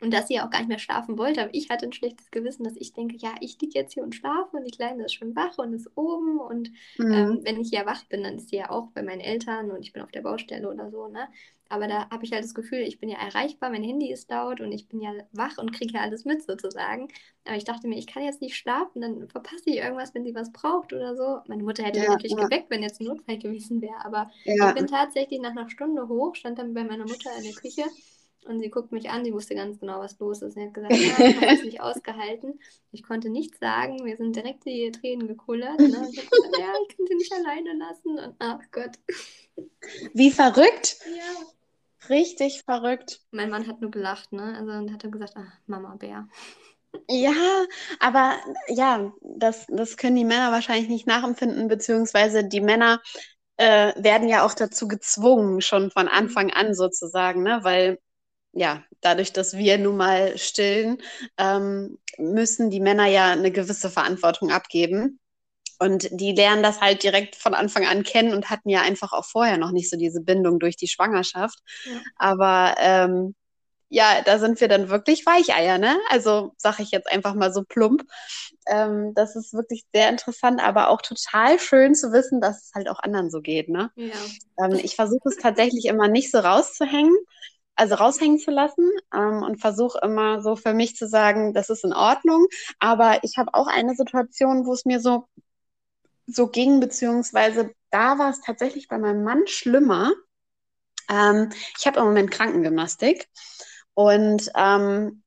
Und 0.00 0.12
dass 0.12 0.28
sie 0.28 0.40
auch 0.40 0.50
gar 0.50 0.58
nicht 0.60 0.68
mehr 0.68 0.78
schlafen 0.78 1.18
wollte. 1.18 1.42
Aber 1.42 1.54
ich 1.54 1.70
hatte 1.70 1.86
ein 1.86 1.92
schlechtes 1.92 2.30
Gewissen, 2.30 2.64
dass 2.64 2.76
ich 2.76 2.92
denke, 2.92 3.16
ja, 3.16 3.34
ich 3.40 3.58
liege 3.60 3.78
jetzt 3.78 3.94
hier 3.94 4.02
und 4.02 4.14
schlafe 4.14 4.56
und 4.56 4.64
die 4.64 4.70
Kleine 4.70 5.04
ist 5.04 5.14
schon 5.14 5.34
wach 5.36 5.58
und 5.58 5.72
ist 5.74 5.90
oben. 5.96 6.38
Und 6.40 6.70
Mhm. 6.98 7.10
ähm, 7.10 7.40
wenn 7.42 7.60
ich 7.60 7.70
ja 7.70 7.86
wach 7.86 8.04
bin, 8.06 8.22
dann 8.22 8.36
ist 8.36 8.48
sie 8.50 8.56
ja 8.56 8.70
auch 8.70 8.90
bei 8.92 9.02
meinen 9.02 9.20
Eltern 9.20 9.70
und 9.70 9.82
ich 9.82 9.92
bin 9.92 10.02
auf 10.02 10.10
der 10.12 10.22
Baustelle 10.22 10.70
oder 10.70 10.90
so, 10.90 11.08
ne? 11.08 11.28
Aber 11.70 11.88
da 11.88 12.08
habe 12.10 12.24
ich 12.24 12.32
halt 12.32 12.44
das 12.44 12.54
Gefühl, 12.54 12.80
ich 12.80 12.98
bin 13.00 13.08
ja 13.08 13.16
erreichbar, 13.18 13.70
mein 13.70 13.82
Handy 13.82 14.12
ist 14.12 14.30
laut 14.30 14.60
und 14.60 14.70
ich 14.70 14.86
bin 14.86 15.00
ja 15.00 15.12
wach 15.32 15.56
und 15.58 15.72
kriege 15.72 15.94
ja 15.94 16.02
alles 16.02 16.24
mit 16.24 16.42
sozusagen. 16.42 17.08
Aber 17.44 17.56
ich 17.56 17.64
dachte 17.64 17.88
mir, 17.88 17.96
ich 17.98 18.06
kann 18.06 18.22
jetzt 18.22 18.40
nicht 18.42 18.56
schlafen, 18.56 19.00
dann 19.00 19.28
verpasse 19.28 19.62
ich 19.70 19.76
irgendwas, 19.76 20.14
wenn 20.14 20.24
sie 20.24 20.34
was 20.34 20.52
braucht 20.52 20.92
oder 20.92 21.16
so. 21.16 21.40
Meine 21.48 21.62
Mutter 21.62 21.82
hätte 21.82 22.00
Ja, 22.00 22.02
natürlich 22.02 22.36
ja. 22.36 22.36
geweckt, 22.36 22.70
wenn 22.70 22.82
jetzt 22.82 23.00
ein 23.00 23.06
Notfall 23.06 23.38
gewesen 23.38 23.80
wäre. 23.80 24.04
Aber 24.04 24.30
Ja. 24.44 24.66
ich 24.66 24.74
bin 24.74 24.86
tatsächlich 24.86 25.40
nach 25.40 25.50
einer 25.52 25.70
Stunde 25.70 26.06
hoch, 26.08 26.34
stand 26.36 26.58
dann 26.58 26.74
bei 26.74 26.84
meiner 26.84 27.06
Mutter 27.06 27.34
in 27.36 27.44
der 27.44 27.54
Küche 27.54 27.84
und 28.46 28.60
sie 28.60 28.70
guckt 28.70 28.92
mich 28.92 29.10
an, 29.10 29.24
sie 29.24 29.32
wusste 29.32 29.54
ganz 29.54 29.80
genau, 29.80 30.00
was 30.00 30.18
los 30.18 30.42
ist. 30.42 30.42
Und 30.42 30.52
sie 30.52 30.66
hat 30.66 30.74
gesagt, 30.74 30.92
ja, 30.94 31.26
ich 31.26 31.36
habe 31.36 31.46
es 31.46 31.64
nicht 31.64 31.80
ausgehalten. 31.80 32.60
Ich 32.92 33.02
konnte 33.02 33.30
nichts 33.30 33.58
sagen, 33.58 34.02
mir 34.02 34.16
sind 34.16 34.36
direkt 34.36 34.64
die 34.66 34.90
Tränen 34.92 35.26
gekullert. 35.26 35.78
Ne? 35.78 35.86
Und 35.86 36.12
ich 36.12 36.18
habe 36.18 36.30
gesagt, 36.30 36.58
ja, 36.58 36.72
ich 36.88 36.96
kann 36.96 37.06
sie 37.06 37.14
nicht 37.14 37.32
alleine 37.32 37.74
lassen. 37.78 38.18
Und 38.18 38.34
ach 38.38 38.60
Gott. 38.70 38.98
Wie 40.12 40.30
verrückt. 40.30 40.96
Ja. 41.06 42.08
Richtig 42.08 42.62
verrückt. 42.64 43.20
Mein 43.30 43.50
Mann 43.50 43.66
hat 43.66 43.80
nur 43.80 43.90
gelacht, 43.90 44.32
ne? 44.32 44.54
Also 44.58 44.72
und 44.72 44.92
hat 44.92 45.04
dann 45.04 45.12
gesagt, 45.12 45.34
ach, 45.36 45.52
Mama 45.66 45.96
Bär. 45.96 46.28
Ja, 47.08 47.32
aber 47.98 48.36
ja, 48.68 49.12
das, 49.20 49.66
das 49.68 49.96
können 49.96 50.16
die 50.16 50.24
Männer 50.24 50.52
wahrscheinlich 50.52 50.88
nicht 50.88 51.06
nachempfinden, 51.06 51.66
beziehungsweise 51.66 52.44
die 52.46 52.60
Männer 52.60 53.00
äh, 53.56 53.92
werden 53.96 54.28
ja 54.28 54.44
auch 54.44 54.54
dazu 54.54 54.86
gezwungen, 54.86 55.60
schon 55.60 55.90
von 55.90 56.08
Anfang 56.08 56.52
an 56.52 56.74
sozusagen, 56.74 57.42
ne? 57.42 57.60
Weil 57.62 57.98
ja, 58.54 58.82
dadurch, 59.00 59.32
dass 59.32 59.56
wir 59.56 59.78
nun 59.78 59.96
mal 59.96 60.38
stillen, 60.38 60.98
ähm, 61.38 61.98
müssen 62.18 62.70
die 62.70 62.80
Männer 62.80 63.06
ja 63.06 63.32
eine 63.32 63.50
gewisse 63.50 63.90
Verantwortung 63.90 64.50
abgeben. 64.50 65.18
Und 65.80 66.08
die 66.12 66.32
lernen 66.32 66.62
das 66.62 66.80
halt 66.80 67.02
direkt 67.02 67.34
von 67.34 67.52
Anfang 67.52 67.84
an 67.84 68.04
kennen 68.04 68.32
und 68.32 68.48
hatten 68.48 68.68
ja 68.68 68.82
einfach 68.82 69.12
auch 69.12 69.24
vorher 69.24 69.58
noch 69.58 69.72
nicht 69.72 69.90
so 69.90 69.96
diese 69.96 70.20
Bindung 70.20 70.60
durch 70.60 70.76
die 70.76 70.88
Schwangerschaft. 70.88 71.58
Ja. 71.84 72.00
Aber 72.16 72.74
ähm, 72.78 73.34
ja, 73.88 74.22
da 74.24 74.38
sind 74.38 74.60
wir 74.60 74.68
dann 74.68 74.88
wirklich 74.88 75.26
Weicheier, 75.26 75.78
ne? 75.78 75.96
Also 76.10 76.52
sage 76.56 76.82
ich 76.82 76.90
jetzt 76.90 77.10
einfach 77.10 77.34
mal 77.34 77.52
so 77.52 77.62
plump. 77.62 78.04
Ähm, 78.66 79.12
das 79.14 79.36
ist 79.36 79.52
wirklich 79.52 79.84
sehr 79.92 80.08
interessant, 80.08 80.60
aber 80.62 80.88
auch 80.88 81.02
total 81.02 81.58
schön 81.58 81.94
zu 81.94 82.12
wissen, 82.12 82.40
dass 82.40 82.64
es 82.64 82.70
halt 82.74 82.88
auch 82.88 83.00
anderen 83.00 83.30
so 83.30 83.40
geht, 83.40 83.68
ne? 83.68 83.90
Ja. 83.96 84.14
Ähm, 84.58 84.80
ich 84.82 84.96
versuche 84.96 85.28
es 85.28 85.36
tatsächlich 85.36 85.84
immer 85.86 86.08
nicht 86.08 86.30
so 86.30 86.38
rauszuhängen, 86.38 87.14
also 87.76 87.94
raushängen 87.96 88.38
zu 88.38 88.50
lassen 88.50 88.90
ähm, 89.12 89.42
und 89.42 89.60
versuche 89.60 89.98
immer 90.02 90.42
so 90.42 90.56
für 90.56 90.74
mich 90.74 90.96
zu 90.96 91.08
sagen, 91.08 91.52
das 91.54 91.70
ist 91.70 91.84
in 91.84 91.92
Ordnung. 91.92 92.46
Aber 92.78 93.22
ich 93.22 93.36
habe 93.36 93.54
auch 93.54 93.66
eine 93.66 93.94
Situation, 93.94 94.66
wo 94.66 94.72
es 94.72 94.84
mir 94.84 95.00
so, 95.00 95.28
so 96.26 96.48
ging, 96.48 96.80
beziehungsweise 96.80 97.72
da 97.90 98.18
war 98.18 98.30
es 98.30 98.40
tatsächlich 98.40 98.88
bei 98.88 98.98
meinem 98.98 99.24
Mann 99.24 99.46
schlimmer. 99.46 100.12
Ähm, 101.08 101.50
ich 101.78 101.86
habe 101.86 102.00
im 102.00 102.06
Moment 102.06 102.30
Krankengymnastik 102.30 103.28
und 103.94 104.50
ähm, 104.56 105.22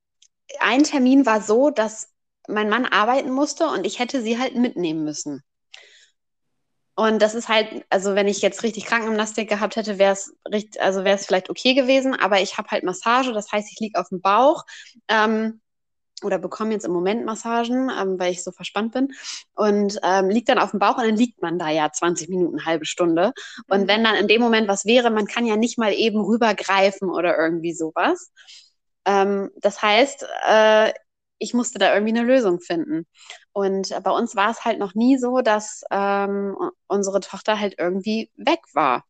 ein 0.60 0.84
Termin 0.84 1.26
war 1.26 1.42
so, 1.42 1.70
dass 1.70 2.10
mein 2.48 2.70
Mann 2.70 2.86
arbeiten 2.86 3.32
musste 3.32 3.68
und 3.68 3.86
ich 3.86 4.00
hätte 4.00 4.22
sie 4.22 4.40
halt 4.40 4.56
mitnehmen 4.56 5.04
müssen. 5.04 5.44
Und 7.00 7.22
das 7.22 7.36
ist 7.36 7.48
halt, 7.48 7.86
also 7.92 8.16
wenn 8.16 8.28
ich 8.28 8.42
jetzt 8.42 8.64
richtig 8.64 8.86
Krankengymnastik 8.86 9.48
gehabt 9.48 9.76
hätte, 9.76 10.00
wäre 10.00 10.14
es 10.14 10.36
also 10.80 11.04
wäre 11.04 11.16
es 11.16 11.28
vielleicht 11.28 11.52
okay 11.52 11.76
gewesen, 11.76 12.16
aber 12.16 12.42
ich 12.42 12.58
habe 12.58 12.70
halt 12.70 12.84
Massage, 12.84 13.34
das 13.34 13.52
heißt, 13.52 13.72
ich 13.72 13.80
liege 13.80 14.00
auf 14.00 14.10
dem 14.10 14.20
Bauch 14.20 14.66
ähm, 15.08 15.62
oder 16.24 16.40
bekomme 16.40 16.72
jetzt 16.72 16.86
im 16.86 16.94
Moment 16.94 17.24
Massagen, 17.24 17.92
ähm, 17.92 18.18
weil 18.18 18.32
ich 18.32 18.44
so 18.44 18.52
verspannt 18.52 18.94
bin 18.94 19.10
und 19.54 20.00
ähm, 20.02 20.30
liegt 20.30 20.50
dann 20.50 20.58
auf 20.58 20.72
dem 20.72 20.80
Bauch 20.80 20.98
und 20.98 21.04
dann 21.04 21.16
liegt 21.16 21.40
man 21.40 21.60
da 21.60 21.70
ja 21.70 21.92
20 21.92 22.30
Minuten, 22.30 22.66
halbe 22.66 22.88
Stunde. 22.88 23.32
Und 23.70 23.82
mhm. 23.82 23.88
wenn 23.88 24.04
dann 24.04 24.16
in 24.16 24.28
dem 24.28 24.42
Moment 24.42 24.68
was 24.68 24.86
wäre, 24.86 25.12
man 25.12 25.28
kann 25.28 25.46
ja 25.46 25.56
nicht 25.56 25.78
mal 25.78 25.94
eben 25.94 26.20
rübergreifen 26.20 27.12
oder 27.12 27.38
irgendwie 27.38 27.76
sowas. 27.76 28.32
Ähm, 29.06 29.52
das 29.62 29.84
heißt, 29.84 30.26
äh, 30.50 30.94
ich 31.40 31.54
musste 31.54 31.80
da 31.80 31.94
irgendwie 31.94 32.18
eine 32.18 32.28
Lösung 32.28 32.60
finden. 32.60 33.06
Und 33.54 33.94
bei 34.04 34.12
uns 34.12 34.36
war 34.36 34.52
es 34.52 34.66
halt 34.66 34.80
noch 34.80 34.96
nie 34.96 35.18
so, 35.18 35.42
dass 35.42 35.84
ähm, 35.92 36.56
unsere 36.88 37.20
Tochter 37.20 37.60
halt 37.60 37.76
irgendwie 37.78 38.32
weg 38.36 38.60
war 38.74 39.06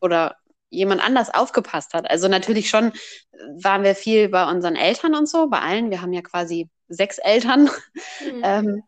oder 0.00 0.36
jemand 0.70 1.04
anders 1.04 1.32
aufgepasst 1.32 1.94
hat. 1.94 2.10
Also 2.10 2.28
natürlich 2.28 2.68
schon 2.68 2.92
waren 3.62 3.84
wir 3.84 3.94
viel 3.94 4.28
bei 4.28 4.50
unseren 4.50 4.76
Eltern 4.76 5.14
und 5.14 5.28
so, 5.28 5.48
bei 5.48 5.60
allen. 5.60 5.90
Wir 5.90 6.00
haben 6.00 6.12
ja 6.12 6.22
quasi 6.22 6.70
sechs 6.88 7.18
Eltern, 7.18 7.70
mhm. 8.20 8.42
ähm, 8.42 8.82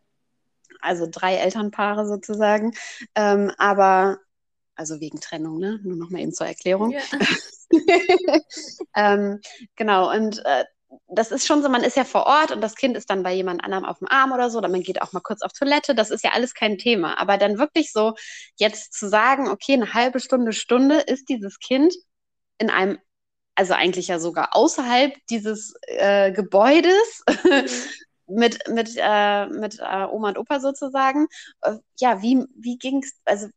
also 0.81 1.07
drei 1.09 1.35
Elternpaare 1.35 2.07
sozusagen. 2.07 2.73
Ähm, 3.15 3.51
aber 3.57 4.19
also 4.75 4.99
wegen 4.99 5.21
Trennung, 5.21 5.57
ne? 5.57 5.79
Nur 5.83 5.95
noch 5.95 6.09
mal 6.09 6.19
eben 6.19 6.33
zur 6.33 6.47
Erklärung. 6.47 6.91
Ja. 6.91 7.01
ähm, 8.95 9.39
genau, 9.75 10.11
und 10.11 10.43
äh, 10.45 10.65
das 11.07 11.31
ist 11.31 11.45
schon 11.45 11.61
so, 11.61 11.69
man 11.69 11.83
ist 11.83 11.97
ja 11.97 12.03
vor 12.03 12.25
Ort 12.25 12.51
und 12.51 12.61
das 12.61 12.75
Kind 12.75 12.97
ist 12.97 13.09
dann 13.09 13.23
bei 13.23 13.33
jemand 13.33 13.63
anderem 13.63 13.85
auf 13.85 13.99
dem 13.99 14.07
Arm 14.09 14.31
oder 14.31 14.49
so, 14.49 14.57
oder 14.59 14.69
man 14.69 14.83
geht 14.83 15.01
auch 15.01 15.13
mal 15.13 15.21
kurz 15.21 15.41
auf 15.41 15.53
Toilette, 15.53 15.95
das 15.95 16.11
ist 16.11 16.23
ja 16.23 16.31
alles 16.31 16.53
kein 16.53 16.77
Thema. 16.77 17.19
Aber 17.19 17.37
dann 17.37 17.57
wirklich 17.57 17.91
so 17.91 18.13
jetzt 18.57 18.93
zu 18.93 19.09
sagen, 19.09 19.49
okay, 19.49 19.73
eine 19.73 19.93
halbe 19.93 20.19
Stunde, 20.19 20.53
Stunde 20.53 20.97
ist 20.99 21.29
dieses 21.29 21.59
Kind 21.59 21.93
in 22.57 22.69
einem, 22.69 22.99
also 23.55 23.73
eigentlich 23.73 24.07
ja 24.07 24.19
sogar 24.19 24.55
außerhalb 24.55 25.13
dieses 25.29 25.73
äh, 25.87 26.31
Gebäudes. 26.31 27.23
Mit 28.27 28.67
mit, 28.67 28.95
äh, 28.97 29.45
mit 29.45 29.77
äh, 29.79 30.05
Oma 30.09 30.29
und 30.29 30.39
Opa 30.39 30.59
sozusagen. 30.59 31.27
Äh, 31.61 31.75
ja, 31.99 32.23
wie, 32.23 32.43
wie 32.55 32.75
ging 32.79 33.03
es, 33.03 33.13
also, 33.23 33.49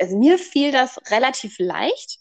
also 0.00 0.16
mir 0.16 0.38
fiel 0.38 0.72
das 0.72 0.98
relativ 1.10 1.56
leicht. 1.58 2.18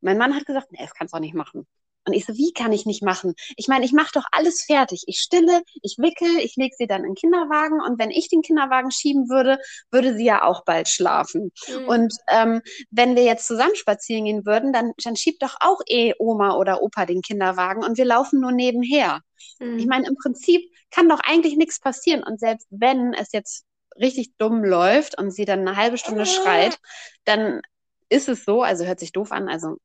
Mein 0.00 0.18
Mann 0.18 0.34
hat 0.34 0.44
gesagt, 0.44 0.72
nee, 0.72 0.78
das 0.80 0.92
kannst 0.92 1.14
du 1.14 1.18
auch 1.18 1.20
nicht 1.20 1.34
machen. 1.34 1.64
Und 2.06 2.12
ich 2.12 2.24
so, 2.24 2.34
wie 2.34 2.52
kann 2.52 2.72
ich 2.72 2.86
nicht 2.86 3.02
machen? 3.02 3.34
Ich 3.56 3.68
meine, 3.68 3.84
ich 3.84 3.92
mache 3.92 4.12
doch 4.14 4.24
alles 4.30 4.62
fertig. 4.62 5.04
Ich 5.06 5.18
stille, 5.18 5.62
ich 5.82 5.96
wickel, 5.98 6.38
ich 6.38 6.56
lege 6.56 6.74
sie 6.78 6.86
dann 6.86 7.02
in 7.02 7.10
den 7.10 7.14
Kinderwagen 7.14 7.80
und 7.80 7.98
wenn 7.98 8.10
ich 8.10 8.28
den 8.28 8.42
Kinderwagen 8.42 8.90
schieben 8.90 9.28
würde, 9.28 9.58
würde 9.90 10.14
sie 10.14 10.24
ja 10.24 10.44
auch 10.44 10.64
bald 10.64 10.88
schlafen. 10.88 11.50
Mhm. 11.68 11.88
Und 11.88 12.14
ähm, 12.30 12.62
wenn 12.90 13.16
wir 13.16 13.24
jetzt 13.24 13.46
zusammen 13.46 13.74
spazieren 13.74 14.24
gehen 14.24 14.46
würden, 14.46 14.72
dann, 14.72 14.92
dann 15.02 15.16
schiebt 15.16 15.42
doch 15.42 15.56
auch 15.60 15.80
eh 15.88 16.14
Oma 16.18 16.56
oder 16.56 16.82
Opa 16.82 17.06
den 17.06 17.22
Kinderwagen 17.22 17.84
und 17.84 17.98
wir 17.98 18.04
laufen 18.04 18.40
nur 18.40 18.52
nebenher. 18.52 19.20
Mhm. 19.58 19.78
Ich 19.78 19.86
meine, 19.86 20.06
im 20.06 20.16
Prinzip 20.16 20.62
kann 20.90 21.08
doch 21.08 21.20
eigentlich 21.20 21.56
nichts 21.56 21.80
passieren. 21.80 22.22
Und 22.22 22.38
selbst 22.38 22.68
wenn 22.70 23.14
es 23.14 23.32
jetzt 23.32 23.64
richtig 24.00 24.36
dumm 24.38 24.64
läuft 24.64 25.18
und 25.18 25.30
sie 25.30 25.44
dann 25.44 25.60
eine 25.60 25.76
halbe 25.76 25.98
Stunde 25.98 26.26
schreit, 26.26 26.78
dann 27.24 27.62
ist 28.08 28.28
es 28.28 28.44
so, 28.44 28.62
also 28.62 28.84
hört 28.84 29.00
sich 29.00 29.12
doof 29.12 29.32
an, 29.32 29.48
also 29.48 29.78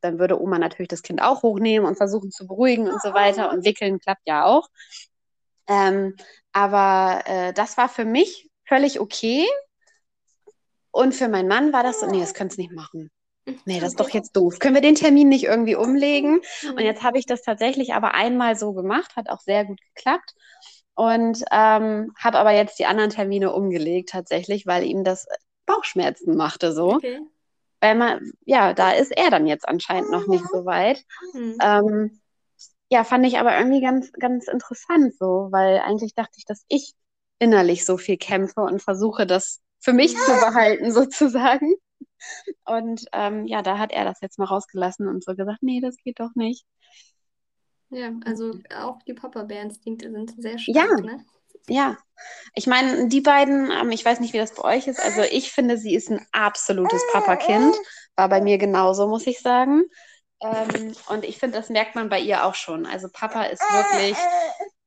dann 0.00 0.18
würde 0.18 0.40
Oma 0.40 0.58
natürlich 0.58 0.88
das 0.88 1.02
Kind 1.02 1.22
auch 1.22 1.42
hochnehmen 1.42 1.86
und 1.86 1.96
versuchen 1.96 2.30
zu 2.30 2.46
beruhigen 2.46 2.88
und 2.88 3.00
so 3.02 3.12
weiter. 3.14 3.50
Und 3.50 3.64
wickeln 3.64 4.00
klappt 4.00 4.22
ja 4.26 4.44
auch. 4.44 4.68
Ähm, 5.68 6.16
aber 6.52 7.22
äh, 7.26 7.52
das 7.52 7.76
war 7.76 7.88
für 7.88 8.04
mich 8.04 8.48
völlig 8.66 9.00
okay. 9.00 9.46
Und 10.90 11.14
für 11.14 11.28
meinen 11.28 11.48
Mann 11.48 11.72
war 11.72 11.82
das 11.82 12.00
so, 12.00 12.06
nee, 12.06 12.20
das 12.20 12.34
kannst 12.34 12.56
du 12.56 12.62
nicht 12.62 12.72
machen. 12.72 13.10
Nee, 13.64 13.80
das 13.80 13.90
ist 13.90 14.00
doch 14.00 14.10
jetzt 14.10 14.36
doof. 14.36 14.58
Können 14.58 14.74
wir 14.74 14.82
den 14.82 14.94
Termin 14.94 15.28
nicht 15.28 15.44
irgendwie 15.44 15.74
umlegen? 15.74 16.40
Und 16.68 16.80
jetzt 16.80 17.02
habe 17.02 17.18
ich 17.18 17.26
das 17.26 17.42
tatsächlich 17.42 17.94
aber 17.94 18.14
einmal 18.14 18.56
so 18.56 18.72
gemacht, 18.72 19.16
hat 19.16 19.28
auch 19.30 19.40
sehr 19.40 19.64
gut 19.64 19.80
geklappt. 19.94 20.34
Und 20.94 21.42
ähm, 21.50 22.12
habe 22.18 22.38
aber 22.38 22.50
jetzt 22.52 22.78
die 22.78 22.86
anderen 22.86 23.10
Termine 23.10 23.52
umgelegt 23.52 24.10
tatsächlich, 24.10 24.66
weil 24.66 24.84
ihm 24.84 25.04
das 25.04 25.26
Bauchschmerzen 25.66 26.36
machte 26.36 26.72
so. 26.72 26.94
Okay 26.94 27.20
weil 27.80 27.94
man, 27.94 28.32
ja, 28.44 28.74
da 28.74 28.92
ist 28.92 29.16
er 29.16 29.30
dann 29.30 29.46
jetzt 29.46 29.66
anscheinend 29.66 30.10
noch 30.10 30.26
nicht 30.26 30.44
so 30.52 30.64
weit. 30.64 31.04
Mhm. 31.32 31.58
Ähm, 31.60 32.20
ja, 32.90 33.04
fand 33.04 33.26
ich 33.26 33.38
aber 33.38 33.56
irgendwie 33.56 33.80
ganz, 33.80 34.12
ganz 34.12 34.48
interessant 34.48 35.14
so, 35.16 35.48
weil 35.50 35.78
eigentlich 35.78 36.14
dachte 36.14 36.34
ich, 36.36 36.44
dass 36.44 36.64
ich 36.68 36.94
innerlich 37.38 37.84
so 37.84 37.96
viel 37.96 38.16
kämpfe 38.16 38.60
und 38.60 38.82
versuche, 38.82 39.26
das 39.26 39.60
für 39.78 39.92
mich 39.92 40.14
zu 40.14 40.32
behalten, 40.32 40.92
sozusagen. 40.92 41.74
Und 42.66 43.06
ähm, 43.12 43.46
ja, 43.46 43.62
da 43.62 43.78
hat 43.78 43.92
er 43.92 44.04
das 44.04 44.20
jetzt 44.20 44.38
mal 44.38 44.44
rausgelassen 44.44 45.08
und 45.08 45.24
so 45.24 45.34
gesagt, 45.34 45.62
nee, 45.62 45.80
das 45.80 45.96
geht 45.96 46.20
doch 46.20 46.34
nicht. 46.34 46.66
Ja, 47.88 48.12
also 48.24 48.54
auch 48.76 49.02
die 49.02 49.14
Papa-Bär-Instinkte 49.14 50.10
sind 50.10 50.34
sehr 50.40 50.58
stark, 50.58 50.76
ja. 50.76 51.00
ne? 51.00 51.24
Ja, 51.68 51.96
ich 52.54 52.66
meine, 52.66 53.08
die 53.08 53.20
beiden, 53.20 53.70
ähm, 53.70 53.90
ich 53.90 54.04
weiß 54.04 54.20
nicht, 54.20 54.32
wie 54.32 54.38
das 54.38 54.54
bei 54.54 54.76
euch 54.76 54.86
ist. 54.86 55.00
Also 55.00 55.22
ich 55.22 55.52
finde, 55.52 55.78
sie 55.78 55.94
ist 55.94 56.10
ein 56.10 56.26
absolutes 56.32 57.02
Papa-Kind. 57.12 57.74
War 58.16 58.28
bei 58.28 58.40
mir 58.40 58.58
genauso, 58.58 59.06
muss 59.06 59.26
ich 59.26 59.40
sagen. 59.40 59.84
Ähm, 60.42 60.94
und 61.08 61.24
ich 61.24 61.38
finde, 61.38 61.58
das 61.58 61.68
merkt 61.68 61.94
man 61.94 62.08
bei 62.08 62.20
ihr 62.20 62.44
auch 62.44 62.54
schon. 62.54 62.86
Also 62.86 63.08
Papa 63.12 63.44
ist 63.44 63.62
wirklich, 63.62 64.16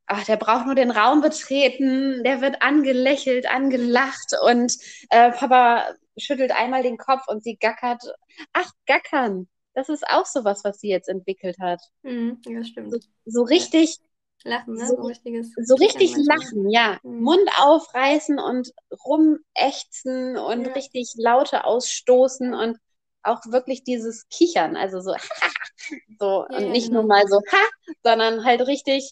ach, 0.07 0.23
der 0.25 0.38
braucht 0.38 0.65
nur 0.65 0.75
den 0.75 0.91
Raum 0.91 1.21
betreten, 1.21 2.23
der 2.23 2.41
wird 2.41 2.62
angelächelt, 2.62 3.49
angelacht 3.49 4.33
und 4.43 4.75
äh, 5.09 5.31
Papa 5.31 5.93
schüttelt 6.17 6.51
einmal 6.51 6.83
den 6.83 6.97
Kopf 6.97 7.27
und 7.27 7.43
sie 7.43 7.55
gackert. 7.55 8.03
Ach, 8.51 8.69
gackern. 8.86 9.47
Das 9.73 9.89
ist 9.89 10.07
auch 10.07 10.25
sowas, 10.25 10.63
was 10.63 10.79
sie 10.79 10.89
jetzt 10.89 11.09
entwickelt 11.09 11.57
hat. 11.59 11.81
Mhm, 12.03 12.39
ja, 12.45 12.63
stimmt. 12.63 12.91
So, 12.91 12.99
so 13.25 13.43
richtig 13.43 13.97
Lachen, 14.43 14.75
ne? 14.75 14.88
So, 14.88 14.95
so 14.97 15.01
richtiges. 15.03 15.53
So 15.63 15.75
richtig 15.75 16.15
lachen, 16.17 16.69
ja. 16.69 16.99
Mhm. 17.03 17.21
Mund 17.21 17.49
aufreißen 17.60 18.39
und 18.39 18.73
rumächzen 19.06 20.38
und 20.38 20.67
ja. 20.67 20.73
richtig 20.73 21.13
Laute 21.17 21.65
ausstoßen 21.65 22.53
und 22.53 22.77
auch 23.23 23.39
wirklich 23.47 23.84
dieses 23.84 24.27
Kichern, 24.29 24.75
also 24.75 24.99
so, 24.99 25.15
so 26.19 26.45
ja, 26.49 26.58
und 26.58 26.71
nicht 26.71 26.89
genau. 26.89 27.01
nur 27.01 27.08
mal 27.08 27.25
so, 27.27 27.38
ha, 27.38 27.93
sondern 28.03 28.43
halt 28.43 28.67
richtig, 28.67 29.12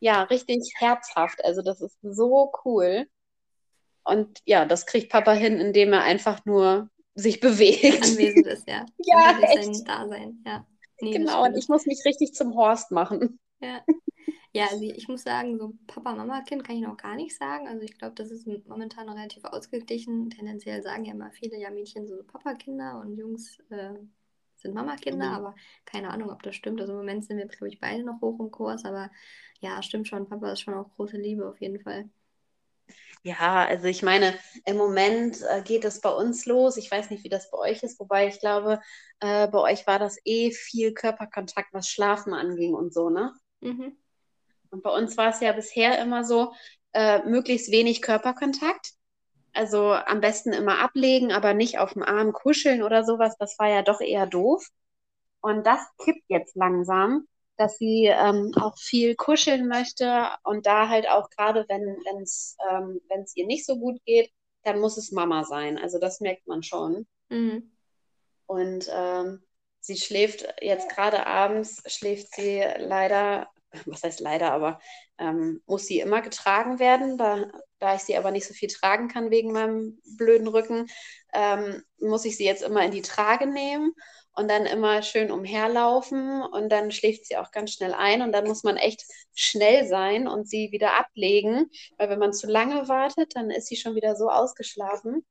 ja, 0.00 0.24
richtig 0.24 0.72
herzhaft. 0.76 1.44
Also 1.44 1.62
das 1.62 1.80
ist 1.80 1.96
so 2.02 2.52
cool. 2.64 3.06
Und 4.04 4.40
ja, 4.44 4.64
das 4.64 4.86
kriegt 4.86 5.12
Papa 5.12 5.32
hin, 5.32 5.60
indem 5.60 5.92
er 5.92 6.02
einfach 6.02 6.44
nur 6.44 6.90
sich 7.14 7.40
bewegt. 7.40 8.02
Anwesend 8.02 8.46
ist, 8.46 8.68
ja. 8.68 8.84
ja, 8.98 9.38
echt. 9.40 9.74
sein 9.74 9.84
Dasein, 9.84 10.42
ja. 10.44 10.66
Nee, 11.00 11.12
genau, 11.12 11.44
und 11.44 11.56
ich 11.56 11.68
muss 11.68 11.86
mich 11.86 12.04
richtig 12.04 12.34
zum 12.34 12.56
Horst 12.56 12.90
machen. 12.90 13.38
Ja. 13.60 13.82
Ja, 14.52 14.66
also 14.70 14.82
ich 14.82 15.08
muss 15.08 15.22
sagen, 15.22 15.58
so 15.58 15.74
Papa-Mama-Kind 15.86 16.64
kann 16.64 16.76
ich 16.76 16.82
noch 16.82 16.96
gar 16.96 17.16
nicht 17.16 17.36
sagen. 17.36 17.68
Also 17.68 17.82
ich 17.82 17.96
glaube, 17.98 18.14
das 18.14 18.30
ist 18.30 18.46
momentan 18.66 19.08
relativ 19.08 19.44
ausgeglichen. 19.44 20.30
Tendenziell 20.30 20.82
sagen 20.82 21.04
ja 21.04 21.12
immer 21.12 21.30
viele, 21.32 21.58
ja, 21.58 21.70
Mädchen 21.70 22.06
sind 22.06 22.16
so 22.16 22.24
Papa-Kinder 22.24 23.00
und 23.00 23.16
Jungs 23.16 23.58
äh, 23.70 23.94
sind 24.56 24.74
Mama-Kinder, 24.74 25.28
mhm. 25.28 25.34
aber 25.34 25.54
keine 25.84 26.10
Ahnung, 26.10 26.30
ob 26.30 26.42
das 26.42 26.56
stimmt. 26.56 26.80
Also 26.80 26.92
im 26.92 26.98
Moment 26.98 27.24
sind 27.24 27.36
wir, 27.36 27.46
glaube 27.46 27.68
ich, 27.68 27.78
beide 27.78 28.04
noch 28.04 28.20
hoch 28.20 28.40
im 28.40 28.50
Kurs, 28.50 28.84
aber 28.84 29.10
ja, 29.60 29.82
stimmt 29.82 30.08
schon, 30.08 30.28
Papa 30.28 30.52
ist 30.52 30.60
schon 30.60 30.74
auch 30.74 30.90
große 30.96 31.16
Liebe 31.16 31.48
auf 31.48 31.60
jeden 31.60 31.80
Fall. 31.80 32.08
Ja, 33.22 33.66
also 33.66 33.86
ich 33.86 34.02
meine, 34.02 34.34
im 34.64 34.76
Moment 34.76 35.42
äh, 35.42 35.62
geht 35.62 35.84
es 35.84 36.00
bei 36.00 36.10
uns 36.10 36.46
los. 36.46 36.76
Ich 36.76 36.90
weiß 36.90 37.10
nicht, 37.10 37.24
wie 37.24 37.28
das 37.28 37.50
bei 37.50 37.58
euch 37.58 37.82
ist, 37.82 37.98
wobei 38.00 38.28
ich 38.28 38.40
glaube, 38.40 38.80
äh, 39.20 39.48
bei 39.48 39.58
euch 39.58 39.86
war 39.86 39.98
das 39.98 40.18
eh 40.24 40.52
viel 40.52 40.94
Körperkontakt, 40.94 41.72
was 41.72 41.88
Schlafen 41.88 42.32
anging 42.32 42.74
und 42.74 42.94
so, 42.94 43.10
ne? 43.10 43.32
Mhm. 43.60 43.96
Und 44.70 44.82
bei 44.82 44.90
uns 44.90 45.16
war 45.16 45.30
es 45.30 45.40
ja 45.40 45.52
bisher 45.52 46.00
immer 46.00 46.24
so, 46.24 46.52
äh, 46.92 47.22
möglichst 47.24 47.70
wenig 47.70 48.02
Körperkontakt. 48.02 48.92
Also 49.52 49.92
am 49.92 50.20
besten 50.20 50.52
immer 50.52 50.78
ablegen, 50.78 51.32
aber 51.32 51.54
nicht 51.54 51.78
auf 51.78 51.94
dem 51.94 52.02
Arm 52.02 52.32
kuscheln 52.32 52.82
oder 52.82 53.04
sowas. 53.04 53.36
Das 53.38 53.58
war 53.58 53.68
ja 53.68 53.82
doch 53.82 54.00
eher 54.00 54.26
doof. 54.26 54.66
Und 55.40 55.66
das 55.66 55.80
kippt 56.04 56.24
jetzt 56.28 56.56
langsam, 56.56 57.26
dass 57.56 57.78
sie 57.78 58.06
ähm, 58.06 58.52
auch 58.60 58.78
viel 58.78 59.16
kuscheln 59.16 59.68
möchte 59.68 60.28
und 60.44 60.66
da 60.66 60.88
halt 60.88 61.08
auch 61.08 61.28
gerade, 61.30 61.66
wenn 61.68 62.22
es 62.22 62.56
ähm, 62.70 63.00
ihr 63.34 63.46
nicht 63.46 63.66
so 63.66 63.78
gut 63.78 64.00
geht, 64.04 64.30
dann 64.62 64.80
muss 64.80 64.96
es 64.96 65.12
Mama 65.12 65.44
sein. 65.44 65.78
Also 65.78 65.98
das 65.98 66.20
merkt 66.20 66.46
man 66.46 66.62
schon. 66.62 67.06
Mhm. 67.28 67.72
Und 68.46 68.88
ähm, 68.92 69.42
sie 69.80 69.96
schläft 69.96 70.46
jetzt 70.60 70.88
gerade 70.88 71.26
abends, 71.26 71.82
schläft 71.86 72.34
sie 72.34 72.64
leider, 72.78 73.48
was 73.86 74.02
heißt 74.02 74.20
leider, 74.20 74.52
aber 74.52 74.78
ähm, 75.18 75.62
muss 75.66 75.86
sie 75.86 76.00
immer 76.00 76.22
getragen 76.22 76.78
werden. 76.78 77.18
Da, 77.18 77.50
da 77.78 77.94
ich 77.94 78.02
sie 78.02 78.16
aber 78.16 78.30
nicht 78.30 78.46
so 78.46 78.54
viel 78.54 78.68
tragen 78.68 79.08
kann 79.08 79.30
wegen 79.30 79.52
meinem 79.52 80.00
blöden 80.16 80.48
Rücken, 80.48 80.86
ähm, 81.32 81.82
muss 81.98 82.24
ich 82.24 82.36
sie 82.36 82.44
jetzt 82.44 82.62
immer 82.62 82.84
in 82.84 82.90
die 82.90 83.02
Trage 83.02 83.46
nehmen 83.46 83.92
und 84.32 84.48
dann 84.48 84.66
immer 84.66 85.02
schön 85.02 85.32
umherlaufen 85.32 86.42
und 86.42 86.68
dann 86.70 86.92
schläft 86.92 87.26
sie 87.26 87.36
auch 87.36 87.50
ganz 87.50 87.72
schnell 87.72 87.92
ein 87.92 88.22
und 88.22 88.32
dann 88.32 88.46
muss 88.46 88.62
man 88.62 88.76
echt 88.76 89.04
schnell 89.34 89.86
sein 89.88 90.28
und 90.28 90.48
sie 90.48 90.70
wieder 90.70 90.96
ablegen, 90.96 91.70
weil 91.96 92.08
wenn 92.08 92.20
man 92.20 92.32
zu 92.32 92.46
lange 92.46 92.88
wartet, 92.88 93.34
dann 93.34 93.50
ist 93.50 93.66
sie 93.66 93.76
schon 93.76 93.96
wieder 93.96 94.14
so 94.14 94.28
ausgeschlafen, 94.28 95.26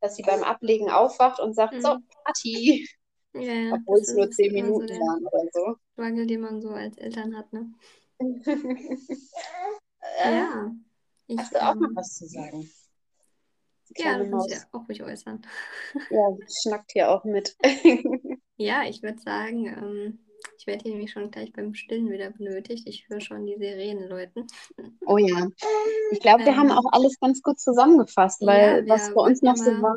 dass 0.00 0.14
sie 0.14 0.22
beim 0.22 0.44
Ablegen 0.44 0.90
aufwacht 0.90 1.40
und 1.40 1.54
sagt, 1.54 1.74
mhm. 1.74 1.80
so, 1.80 1.96
Party. 2.24 2.88
Ja, 3.34 3.40
ja, 3.40 3.72
Obwohl 3.74 4.00
es 4.00 4.14
nur 4.14 4.30
zehn 4.30 4.52
Minuten 4.52 4.88
so 4.88 4.94
waren 4.94 5.26
oder 5.26 5.48
so. 5.52 5.76
Struggle, 5.92 6.26
den 6.26 6.40
man 6.40 6.60
so 6.60 6.70
als 6.70 6.96
Eltern 6.98 7.36
hat, 7.36 7.52
ne? 7.52 7.72
ja. 10.24 10.70
Ich, 11.26 11.38
hast 11.38 11.54
du 11.54 11.62
auch 11.62 11.74
ähm, 11.74 11.80
noch 11.80 11.90
was 11.94 12.14
zu 12.14 12.26
sagen? 12.26 12.70
Ja, 13.96 14.18
das 14.18 14.28
muss 14.28 14.50
ja 14.50 14.58
auch 14.72 14.88
ruhig 14.88 15.02
äußern. 15.02 15.42
Ja, 16.10 16.36
schnackt 16.62 16.92
hier 16.92 17.10
auch 17.10 17.24
mit. 17.24 17.56
ja, 18.56 18.84
ich 18.84 19.02
würde 19.02 19.18
sagen, 19.20 19.66
ähm, 19.66 20.18
ich 20.58 20.66
werde 20.66 20.82
hier 20.82 20.92
nämlich 20.92 21.10
schon 21.10 21.30
gleich 21.30 21.52
beim 21.52 21.74
Stillen 21.74 22.10
wieder 22.10 22.30
benötigt. 22.30 22.86
Ich 22.86 23.08
höre 23.08 23.20
schon 23.20 23.46
die 23.46 23.56
Sirenen 23.56 24.08
läuten. 24.08 24.46
Oh 25.06 25.18
ja. 25.18 25.48
Ich 26.10 26.20
glaube, 26.20 26.44
wir 26.44 26.52
ähm, 26.52 26.58
haben 26.58 26.70
auch 26.70 26.92
alles 26.92 27.18
ganz 27.20 27.42
gut 27.42 27.58
zusammengefasst, 27.58 28.40
weil 28.42 28.86
ja, 28.86 28.88
was 28.88 29.12
bei 29.14 29.22
uns 29.22 29.42
noch 29.42 29.56
so 29.56 29.70
war, 29.82 29.96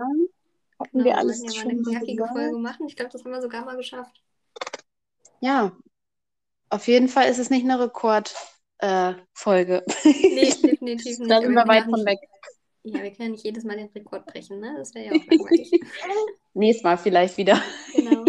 hatten 0.79 0.99
genau, 0.99 1.05
wir 1.05 1.17
alles 1.17 1.41
wir 1.41 1.51
schon 1.51 1.71
eine 1.71 1.81
knackige 1.81 2.27
Folge 2.27 2.57
machen. 2.57 2.87
Ich 2.87 2.95
glaube, 2.95 3.11
das 3.11 3.23
haben 3.23 3.31
wir 3.31 3.41
sogar 3.41 3.65
mal 3.65 3.77
geschafft. 3.77 4.21
Ja. 5.39 5.71
Auf 6.69 6.87
jeden 6.87 7.07
Fall 7.07 7.29
ist 7.29 7.37
es 7.37 7.49
nicht 7.49 7.63
eine 7.63 7.79
Rekordfolge. 7.79 8.35
Äh, 8.79 9.83
nee, 10.03 10.53
definitiv 10.63 11.19
nicht. 11.19 11.31
da 11.31 11.41
sind 11.41 11.53
wir 11.53 11.67
weit 11.67 11.85
von 11.85 12.05
weg. 12.05 12.19
Ja, 12.83 13.01
wir 13.01 13.11
können 13.11 13.31
nicht 13.31 13.43
jedes 13.43 13.63
Mal 13.63 13.77
den 13.77 13.87
Rekord 13.87 14.27
brechen, 14.27 14.59
ne? 14.59 14.75
Das 14.77 14.93
wäre 14.93 15.05
ja 15.05 15.11
auch 15.11 15.25
langweilig. 15.25 15.71
Nächstes 16.53 16.83
Mal 16.83 16.97
vielleicht 16.97 17.35
wieder. 17.37 17.59
Genau. 17.95 18.25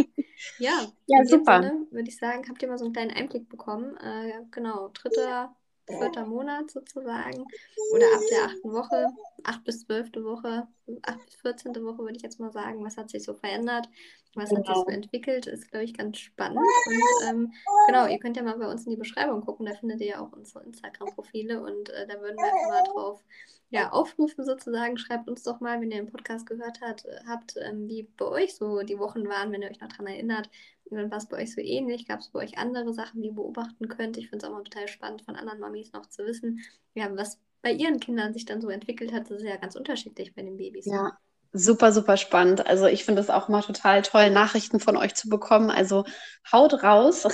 Ja, 0.59 0.87
ja 1.07 1.25
super. 1.27 1.73
würde 1.91 2.09
ich 2.09 2.17
sagen, 2.17 2.43
habt 2.49 2.63
ihr 2.63 2.69
mal 2.69 2.79
so 2.79 2.87
einen 2.87 2.95
kleinen 2.95 3.11
Einblick 3.11 3.49
bekommen. 3.51 3.97
Äh, 3.99 4.33
genau, 4.51 4.89
dritter, 4.95 5.55
vierter 5.87 6.25
Monat 6.25 6.71
sozusagen. 6.71 7.45
Oder 7.93 8.07
ab 8.15 8.23
der 8.31 8.45
achten 8.45 8.73
Woche, 8.73 9.07
acht 9.47 9.65
bis 9.65 9.81
zwölfte 9.81 10.25
Woche, 10.25 10.67
acht 11.03 11.25
bis 11.25 11.37
vierzehnte 11.37 11.85
Woche 11.85 11.99
würde 11.99 12.17
ich 12.17 12.23
jetzt 12.23 12.41
mal 12.41 12.53
sagen. 12.53 12.85
Was 12.85 12.97
hat 12.97 13.11
sich 13.11 13.25
so 13.25 13.35
verändert? 13.35 13.89
Was 14.35 14.51
genau. 14.51 14.61
hat 14.61 14.67
sich 14.67 14.75
so 14.77 14.85
genau. 14.85 14.97
entwickelt? 14.97 15.47
Ist, 15.47 15.71
glaube 15.71 15.85
ich, 15.85 15.97
ganz 15.97 16.19
spannend. 16.19 16.59
Und 16.59 17.29
ähm, 17.29 17.53
genau, 17.87 18.07
ihr 18.07 18.19
könnt 18.19 18.37
ja 18.37 18.43
mal 18.43 18.59
bei 18.59 18.71
uns 18.71 18.85
in 18.85 18.91
die 18.91 18.97
Beschreibung 18.97 19.41
gucken. 19.41 19.67
Da 19.67 19.75
findet 19.75 20.01
ihr 20.01 20.09
ja 20.09 20.21
auch 20.21 20.33
unsere 20.33 20.65
Instagram-Profile 20.65 21.63
und 21.63 21.89
äh, 21.91 22.07
da 22.07 22.21
würden 22.21 22.37
wir 22.37 22.45
einfach 22.45 22.69
mal 22.69 22.93
drauf 22.93 23.25
ja, 23.71 23.91
aufrufen 23.91 24.45
sozusagen. 24.45 24.99
Schreibt 24.99 25.29
uns 25.29 25.43
doch 25.43 25.61
mal, 25.61 25.81
wenn 25.81 25.91
ihr 25.91 26.03
den 26.03 26.13
Podcast 26.13 26.47
gehört 26.47 26.81
hat, 26.81 27.05
äh, 27.05 27.21
habt, 27.27 27.57
ähm, 27.61 27.89
wie 27.89 28.03
bei 28.17 28.27
euch 28.27 28.55
so 28.57 28.83
die 28.83 28.99
Wochen 28.99 29.27
waren, 29.29 29.53
wenn 29.53 29.63
ihr 29.63 29.71
euch 29.71 29.81
noch 29.81 29.89
daran 29.89 30.07
erinnert. 30.07 30.51
War 30.89 31.17
es 31.17 31.27
bei 31.27 31.43
euch 31.43 31.53
so 31.53 31.61
ähnlich? 31.61 32.07
Gab 32.07 32.21
es 32.21 32.29
bei 32.29 32.41
euch 32.41 32.59
andere 32.59 32.95
Sachen, 32.95 33.21
die 33.21 33.29
ihr 33.29 33.35
beobachten 33.35 33.89
könnt? 33.89 34.17
Ich 34.19 34.29
finde 34.29 34.45
es 34.45 34.51
auch 34.51 34.55
mal 34.55 34.63
total 34.63 34.87
spannend, 34.87 35.23
von 35.23 35.35
anderen 35.35 35.59
Mamis 35.59 35.93
noch 35.93 36.07
zu 36.07 36.25
wissen, 36.25 36.61
ja, 36.95 37.09
was 37.17 37.41
bei 37.63 37.73
ihren 37.73 38.01
Kindern 38.01 38.33
sich 38.33 38.45
dann 38.45 38.61
so 38.61 38.69
entwickelt 38.69 39.13
hat. 39.13 39.31
Das 39.31 39.39
ist 39.39 39.45
ja 39.45 39.57
ganz 39.57 39.77
unterschiedlich 39.77 40.35
bei 40.35 40.43
den 40.43 40.57
Babys. 40.57 40.87
Ja, 40.87 41.19
Super, 41.59 41.91
super 41.91 42.19
spannend. 42.19 42.67
Also 42.67 42.87
ich 42.87 43.05
finde 43.05 43.23
es 43.23 43.31
auch 43.31 43.49
mal 43.49 43.63
total 43.63 44.03
toll, 44.03 44.29
Nachrichten 44.31 44.79
von 44.79 44.97
euch 44.97 45.15
zu 45.15 45.31
bekommen. 45.31 45.71
Also 45.71 46.05
haut 46.53 46.83
raus. 46.83 47.27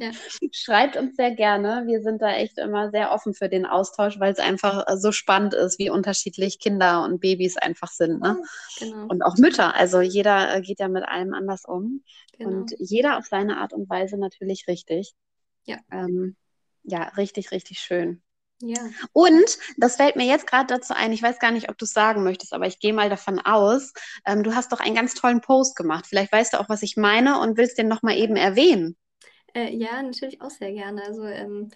Ja. 0.00 0.10
Schreibt 0.52 0.96
uns 0.96 1.14
sehr 1.14 1.30
gerne. 1.32 1.84
Wir 1.86 2.02
sind 2.02 2.20
da 2.20 2.32
echt 2.32 2.58
immer 2.58 2.90
sehr 2.90 3.12
offen 3.12 3.32
für 3.32 3.48
den 3.48 3.66
Austausch, 3.66 4.18
weil 4.18 4.32
es 4.32 4.38
einfach 4.38 4.84
so 4.96 5.12
spannend 5.12 5.54
ist, 5.54 5.78
wie 5.78 5.90
unterschiedlich 5.90 6.58
Kinder 6.58 7.04
und 7.04 7.20
Babys 7.20 7.56
einfach 7.56 7.90
sind. 7.92 8.20
Ne? 8.20 8.42
Genau. 8.78 9.06
Und 9.06 9.22
auch 9.22 9.36
Mütter. 9.36 9.74
Also 9.76 10.00
jeder 10.00 10.56
äh, 10.56 10.62
geht 10.62 10.80
ja 10.80 10.88
mit 10.88 11.06
allem 11.06 11.32
anders 11.32 11.64
um. 11.64 12.02
Genau. 12.38 12.50
Und 12.50 12.74
jeder 12.78 13.18
auf 13.18 13.26
seine 13.26 13.58
Art 13.58 13.72
und 13.72 13.88
Weise 13.88 14.18
natürlich 14.18 14.66
richtig. 14.66 15.12
Ja. 15.64 15.76
Ähm, 15.92 16.34
ja, 16.82 17.04
richtig, 17.16 17.52
richtig 17.52 17.78
schön. 17.78 18.22
Ja. 18.62 18.78
Und 19.12 19.58
das 19.78 19.96
fällt 19.96 20.16
mir 20.16 20.26
jetzt 20.26 20.46
gerade 20.46 20.66
dazu 20.66 20.94
ein, 20.94 21.12
ich 21.12 21.22
weiß 21.22 21.38
gar 21.38 21.50
nicht, 21.50 21.70
ob 21.70 21.78
du 21.78 21.84
es 21.86 21.92
sagen 21.92 22.22
möchtest, 22.22 22.52
aber 22.52 22.66
ich 22.66 22.78
gehe 22.78 22.92
mal 22.92 23.08
davon 23.08 23.38
aus, 23.38 23.92
ähm, 24.26 24.42
du 24.42 24.54
hast 24.54 24.72
doch 24.72 24.80
einen 24.80 24.94
ganz 24.94 25.14
tollen 25.14 25.40
Post 25.40 25.76
gemacht. 25.76 26.06
Vielleicht 26.06 26.32
weißt 26.32 26.52
du 26.52 26.60
auch, 26.60 26.68
was 26.68 26.82
ich 26.82 26.96
meine 26.96 27.40
und 27.40 27.56
willst 27.56 27.78
den 27.78 27.88
nochmal 27.88 28.16
eben 28.16 28.36
erwähnen. 28.36 28.96
Äh, 29.54 29.74
ja, 29.74 30.02
natürlich 30.02 30.40
auch 30.42 30.50
sehr 30.50 30.72
gerne. 30.72 31.02
Also 31.04 31.24
ähm, 31.24 31.70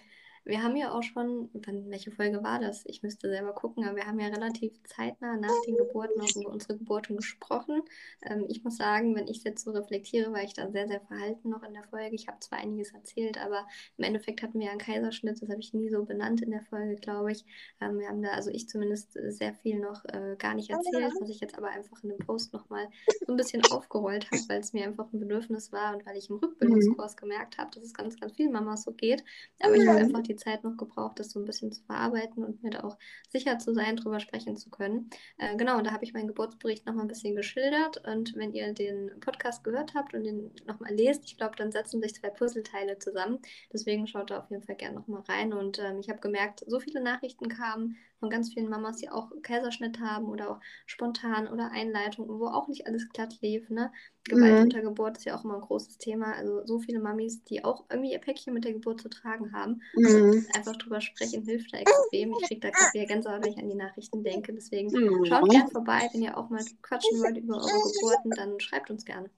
wir 0.45 0.61
haben 0.61 0.75
ja 0.75 0.91
auch 0.91 1.01
schon, 1.01 1.49
wann, 1.53 1.89
welche 1.89 2.11
Folge 2.11 2.43
war 2.43 2.59
das? 2.59 2.85
Ich 2.85 3.01
müsste 3.01 3.29
selber 3.29 3.53
gucken, 3.53 3.83
aber 3.83 3.95
wir 3.95 4.05
haben 4.05 4.19
ja 4.19 4.27
relativ 4.27 4.73
zeitnah 4.83 5.37
nach 5.37 5.49
den 5.65 5.75
Geburten 5.75 6.21
auch 6.21 6.35
über 6.35 6.51
unsere 6.51 6.77
Geburten 6.77 7.17
gesprochen. 7.17 7.81
Ähm, 8.21 8.45
ich 8.47 8.63
muss 8.63 8.77
sagen, 8.77 9.15
wenn 9.15 9.27
ich 9.27 9.39
es 9.39 9.43
jetzt 9.43 9.63
so 9.63 9.71
reflektiere, 9.71 10.31
war 10.31 10.43
ich 10.43 10.53
da 10.53 10.69
sehr, 10.69 10.87
sehr 10.87 11.01
verhalten 11.01 11.49
noch 11.49 11.63
in 11.63 11.73
der 11.73 11.83
Folge. 11.83 12.15
Ich 12.15 12.27
habe 12.27 12.39
zwar 12.39 12.59
einiges 12.59 12.93
erzählt, 12.93 13.43
aber 13.43 13.65
im 13.97 14.03
Endeffekt 14.03 14.43
hatten 14.43 14.59
wir 14.59 14.67
ja 14.67 14.71
einen 14.71 14.79
Kaiserschnitt, 14.79 15.41
das 15.41 15.49
habe 15.49 15.59
ich 15.59 15.73
nie 15.73 15.89
so 15.89 16.05
benannt 16.05 16.41
in 16.41 16.51
der 16.51 16.61
Folge, 16.61 16.95
glaube 16.95 17.31
ich. 17.31 17.43
Ähm, 17.81 17.97
wir 17.97 18.07
haben 18.07 18.21
da, 18.21 18.29
also 18.31 18.51
ich 18.51 18.69
zumindest, 18.69 19.13
sehr 19.13 19.55
viel 19.55 19.79
noch 19.79 20.05
äh, 20.05 20.35
gar 20.37 20.53
nicht 20.53 20.69
erzählt, 20.69 21.13
was 21.19 21.29
ich 21.29 21.39
jetzt 21.39 21.57
aber 21.57 21.69
einfach 21.69 22.03
in 22.03 22.09
dem 22.09 22.19
Post 22.19 22.53
nochmal 22.53 22.87
so 23.25 23.33
ein 23.33 23.37
bisschen 23.37 23.63
aufgerollt 23.71 24.29
habe, 24.31 24.41
weil 24.47 24.59
es 24.59 24.73
mir 24.73 24.85
einfach 24.85 25.11
ein 25.11 25.19
Bedürfnis 25.19 25.71
war 25.71 25.95
und 25.95 26.05
weil 26.05 26.17
ich 26.17 26.29
im 26.29 26.37
Rückbildungskurs 26.37 27.17
gemerkt 27.17 27.57
habe, 27.57 27.71
dass 27.71 27.83
es 27.83 27.93
ganz, 27.93 28.19
ganz 28.19 28.33
vielen 28.33 28.51
Mamas 28.51 28.83
so 28.83 28.91
geht. 28.91 29.23
Aber 29.59 29.73
ich 29.75 29.87
habe 29.87 29.99
einfach 29.99 30.21
die 30.21 30.34
die 30.35 30.43
Zeit 30.43 30.63
noch 30.63 30.77
gebraucht, 30.77 31.19
das 31.19 31.31
so 31.31 31.39
ein 31.39 31.45
bisschen 31.45 31.71
zu 31.71 31.83
verarbeiten 31.83 32.43
und 32.43 32.61
mir 32.63 32.71
da 32.71 32.83
auch 32.83 32.97
sicher 33.29 33.57
zu 33.59 33.73
sein, 33.73 33.95
drüber 33.95 34.19
sprechen 34.19 34.57
zu 34.57 34.69
können. 34.69 35.09
Äh, 35.37 35.55
genau, 35.57 35.77
und 35.77 35.87
da 35.87 35.91
habe 35.91 36.03
ich 36.03 36.13
meinen 36.13 36.27
Geburtsbericht 36.27 36.85
nochmal 36.85 37.05
ein 37.05 37.09
bisschen 37.09 37.35
geschildert. 37.35 38.05
Und 38.05 38.35
wenn 38.35 38.53
ihr 38.53 38.73
den 38.73 39.19
Podcast 39.19 39.63
gehört 39.63 39.93
habt 39.93 40.13
und 40.13 40.23
den 40.23 40.51
nochmal 40.67 40.93
lest, 40.93 41.25
ich 41.25 41.37
glaube, 41.37 41.55
dann 41.55 41.71
setzen 41.71 42.01
sich 42.01 42.15
zwei 42.15 42.29
Puzzleteile 42.29 42.99
zusammen. 42.99 43.39
Deswegen 43.71 44.07
schaut 44.07 44.31
da 44.31 44.39
auf 44.39 44.49
jeden 44.49 44.63
Fall 44.63 44.75
gerne 44.75 44.95
nochmal 44.95 45.23
rein. 45.27 45.53
Und 45.53 45.79
ähm, 45.79 45.99
ich 45.99 46.09
habe 46.09 46.19
gemerkt, 46.19 46.63
so 46.67 46.79
viele 46.79 47.01
Nachrichten 47.01 47.49
kamen 47.49 47.97
von 48.25 48.31
ganz 48.31 48.53
vielen 48.53 48.69
Mamas, 48.69 48.97
die 48.97 49.09
auch 49.09 49.29
Kaiserschnitt 49.43 49.99
haben 49.99 50.25
oder 50.25 50.49
auch 50.49 50.59
spontan 50.87 51.47
oder 51.47 51.71
Einleitung, 51.71 52.27
wo 52.27 52.47
auch 52.47 52.67
nicht 52.67 52.87
alles 52.87 53.07
glatt 53.09 53.39
lief. 53.41 53.69
Ne? 53.69 53.91
Gewalt 54.23 54.55
mhm. 54.55 54.63
unter 54.63 54.81
Geburt 54.81 55.17
ist 55.17 55.25
ja 55.25 55.37
auch 55.37 55.43
immer 55.43 55.55
ein 55.55 55.61
großes 55.61 55.99
Thema. 55.99 56.33
Also 56.33 56.65
so 56.65 56.79
viele 56.79 56.99
Mamis, 56.99 57.43
die 57.43 57.63
auch 57.63 57.85
irgendwie 57.89 58.13
ihr 58.13 58.19
Päckchen 58.19 58.53
mit 58.53 58.65
der 58.65 58.73
Geburt 58.73 58.99
zu 59.01 59.09
tragen 59.09 59.53
haben. 59.53 59.81
Mhm. 59.93 60.05
Und 60.05 60.55
einfach 60.55 60.75
drüber 60.77 61.01
sprechen 61.01 61.43
hilft 61.43 61.71
da 61.71 61.77
extrem. 61.77 62.33
Ich 62.41 62.47
kriege 62.47 62.61
da 62.61 62.71
gerade 62.71 62.93
wieder 62.93 63.05
Gänsehaut, 63.05 63.45
wenn 63.45 63.51
ich 63.51 63.59
an 63.59 63.69
die 63.69 63.75
Nachrichten 63.75 64.23
denke. 64.23 64.53
Deswegen 64.53 64.89
mhm. 64.89 65.25
schaut 65.25 65.47
gerne 65.49 65.69
vorbei, 65.69 66.09
wenn 66.11 66.23
ihr 66.23 66.35
auch 66.35 66.49
mal 66.49 66.63
quatschen 66.81 67.19
wollt 67.19 67.37
über 67.37 67.57
eure 67.57 67.93
Geburten, 67.93 68.31
dann 68.31 68.59
schreibt 68.59 68.89
uns 68.89 69.05
gerne. 69.05 69.29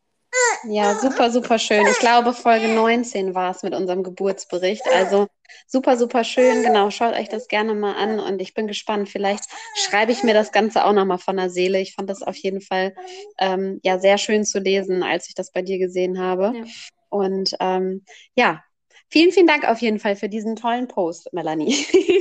Ja, 0.64 0.96
super, 1.00 1.32
super 1.32 1.60
schön. 1.60 1.86
Ich 1.88 2.00
glaube, 2.00 2.34
Folge 2.34 2.68
19 2.68 3.36
war 3.36 3.52
es 3.52 3.64
mit 3.64 3.74
unserem 3.74 4.04
Geburtsbericht. 4.04 4.84
Also 4.94 5.28
super, 5.68 5.98
super 5.98 6.24
schön. 6.24 6.64
Genau, 6.64 6.90
schaut 6.90 7.16
euch 7.16 7.30
das 7.30 7.48
gerne 7.48 7.74
mal 7.74 7.96
an 7.96 8.20
und 8.20 8.42
ich 8.42 8.54
bin 8.54 8.68
gespannt. 8.68 9.10
Vielleicht 9.10 9.44
schreibe 9.76 10.12
ich 10.12 10.24
mir 10.24 10.34
das 10.34 10.52
Ganze 10.52 10.86
auch 10.86 10.94
nochmal 10.94 11.20
von 11.20 11.38
der 11.38 11.50
Seele. 11.50 11.80
Ich 11.80 11.94
fand 11.94 12.10
das 12.10 12.24
auf 12.24 12.36
jeden 12.36 12.62
Fall 12.62 12.96
ähm, 13.40 13.80
ja 13.84 14.00
sehr 14.00 14.18
schön 14.18 14.46
zu 14.46 14.60
lesen, 14.60 15.04
als 15.04 15.28
ich 15.30 15.36
das 15.36 15.52
bei 15.52 15.62
dir 15.62 15.78
gesehen 15.78 16.20
habe. 16.20 16.54
Ja. 16.56 16.64
Und 17.10 17.56
ähm, 17.60 18.04
ja, 18.36 18.64
vielen, 19.10 19.32
vielen 19.32 19.48
Dank 19.48 19.68
auf 19.68 19.80
jeden 19.80 20.00
Fall 20.00 20.16
für 20.16 20.30
diesen 20.30 20.56
tollen 20.56 20.88
Post, 20.88 21.32
Melanie. 21.34 21.76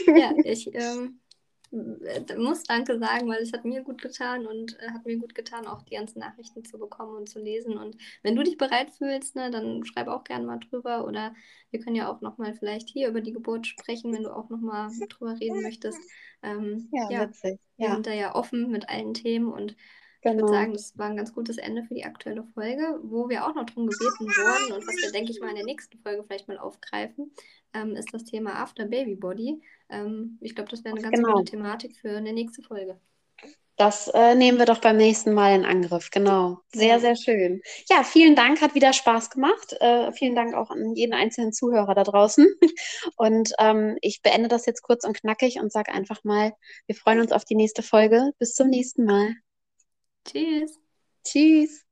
Ja, 0.06 0.32
ich 0.44 0.72
ähm, 0.74 0.74
äh, 0.74 1.25
muss 1.70 2.62
Danke 2.64 2.98
sagen, 2.98 3.28
weil 3.28 3.42
es 3.42 3.52
hat 3.52 3.64
mir 3.64 3.82
gut 3.82 4.00
getan 4.00 4.46
und 4.46 4.78
äh, 4.80 4.90
hat 4.90 5.04
mir 5.04 5.18
gut 5.18 5.34
getan, 5.34 5.66
auch 5.66 5.82
die 5.82 5.94
ganzen 5.94 6.20
Nachrichten 6.20 6.64
zu 6.64 6.78
bekommen 6.78 7.16
und 7.16 7.28
zu 7.28 7.38
lesen. 7.38 7.76
Und 7.76 7.96
wenn 8.22 8.36
du 8.36 8.42
dich 8.42 8.56
bereit 8.56 8.90
fühlst, 8.90 9.36
ne, 9.36 9.50
dann 9.50 9.84
schreib 9.84 10.08
auch 10.08 10.24
gerne 10.24 10.46
mal 10.46 10.58
drüber 10.58 11.06
oder 11.06 11.34
wir 11.70 11.80
können 11.80 11.96
ja 11.96 12.10
auch 12.10 12.20
nochmal 12.20 12.54
vielleicht 12.54 12.88
hier 12.88 13.08
über 13.08 13.20
die 13.20 13.32
Geburt 13.32 13.66
sprechen, 13.66 14.12
wenn 14.12 14.22
du 14.22 14.34
auch 14.34 14.48
nochmal 14.48 14.90
drüber 15.08 15.38
reden 15.40 15.62
möchtest. 15.62 16.00
Ähm, 16.42 16.88
ja, 16.92 17.10
ja, 17.10 17.28
witzig. 17.28 17.58
Wir 17.76 17.90
sind 17.92 18.06
da 18.06 18.12
ja 18.12 18.34
offen 18.34 18.70
mit 18.70 18.88
allen 18.88 19.14
Themen 19.14 19.52
und 19.52 19.76
Genau. 20.26 20.38
Ich 20.38 20.42
würde 20.42 20.58
sagen, 20.58 20.72
das 20.72 20.98
war 20.98 21.06
ein 21.06 21.16
ganz 21.16 21.32
gutes 21.32 21.56
Ende 21.56 21.84
für 21.84 21.94
die 21.94 22.04
aktuelle 22.04 22.42
Folge, 22.42 22.98
wo 23.02 23.28
wir 23.28 23.46
auch 23.46 23.54
noch 23.54 23.64
darum 23.64 23.86
gebeten 23.86 24.26
wurden 24.26 24.72
und 24.72 24.86
was 24.86 24.96
wir, 24.96 25.12
denke 25.12 25.30
ich 25.30 25.40
mal, 25.40 25.50
in 25.50 25.56
der 25.56 25.64
nächsten 25.64 25.98
Folge 25.98 26.24
vielleicht 26.24 26.48
mal 26.48 26.58
aufgreifen, 26.58 27.32
ähm, 27.74 27.94
ist 27.94 28.12
das 28.12 28.24
Thema 28.24 28.54
After 28.54 28.86
Baby 28.86 29.14
Body. 29.14 29.62
Ähm, 29.88 30.38
ich 30.40 30.56
glaube, 30.56 30.70
das 30.70 30.82
wäre 30.82 30.94
eine 30.94 31.02
ganz 31.02 31.16
genau. 31.16 31.34
gute 31.34 31.52
Thematik 31.52 31.96
für 31.96 32.16
eine 32.16 32.32
nächste 32.32 32.62
Folge. 32.62 32.98
Das 33.76 34.08
äh, 34.08 34.34
nehmen 34.34 34.58
wir 34.58 34.64
doch 34.64 34.80
beim 34.80 34.96
nächsten 34.96 35.34
Mal 35.34 35.54
in 35.54 35.66
Angriff. 35.66 36.10
Genau. 36.10 36.58
Sehr, 36.72 36.98
sehr 36.98 37.14
schön. 37.14 37.60
Ja, 37.90 38.04
vielen 38.04 38.34
Dank. 38.34 38.62
Hat 38.62 38.74
wieder 38.74 38.94
Spaß 38.94 39.28
gemacht. 39.28 39.76
Äh, 39.80 40.12
vielen 40.12 40.34
Dank 40.34 40.54
auch 40.54 40.70
an 40.70 40.94
jeden 40.94 41.12
einzelnen 41.12 41.52
Zuhörer 41.52 41.94
da 41.94 42.02
draußen. 42.02 42.46
Und 43.16 43.52
ähm, 43.58 43.98
ich 44.00 44.22
beende 44.22 44.48
das 44.48 44.64
jetzt 44.64 44.82
kurz 44.82 45.04
und 45.04 45.20
knackig 45.20 45.60
und 45.60 45.70
sage 45.70 45.92
einfach 45.92 46.24
mal, 46.24 46.54
wir 46.86 46.96
freuen 46.96 47.20
uns 47.20 47.32
auf 47.32 47.44
die 47.44 47.54
nächste 47.54 47.82
Folge. 47.82 48.32
Bis 48.38 48.54
zum 48.54 48.68
nächsten 48.68 49.04
Mal. 49.04 49.34
Tschüss. 50.26 50.78
Tschüss. 51.24 51.85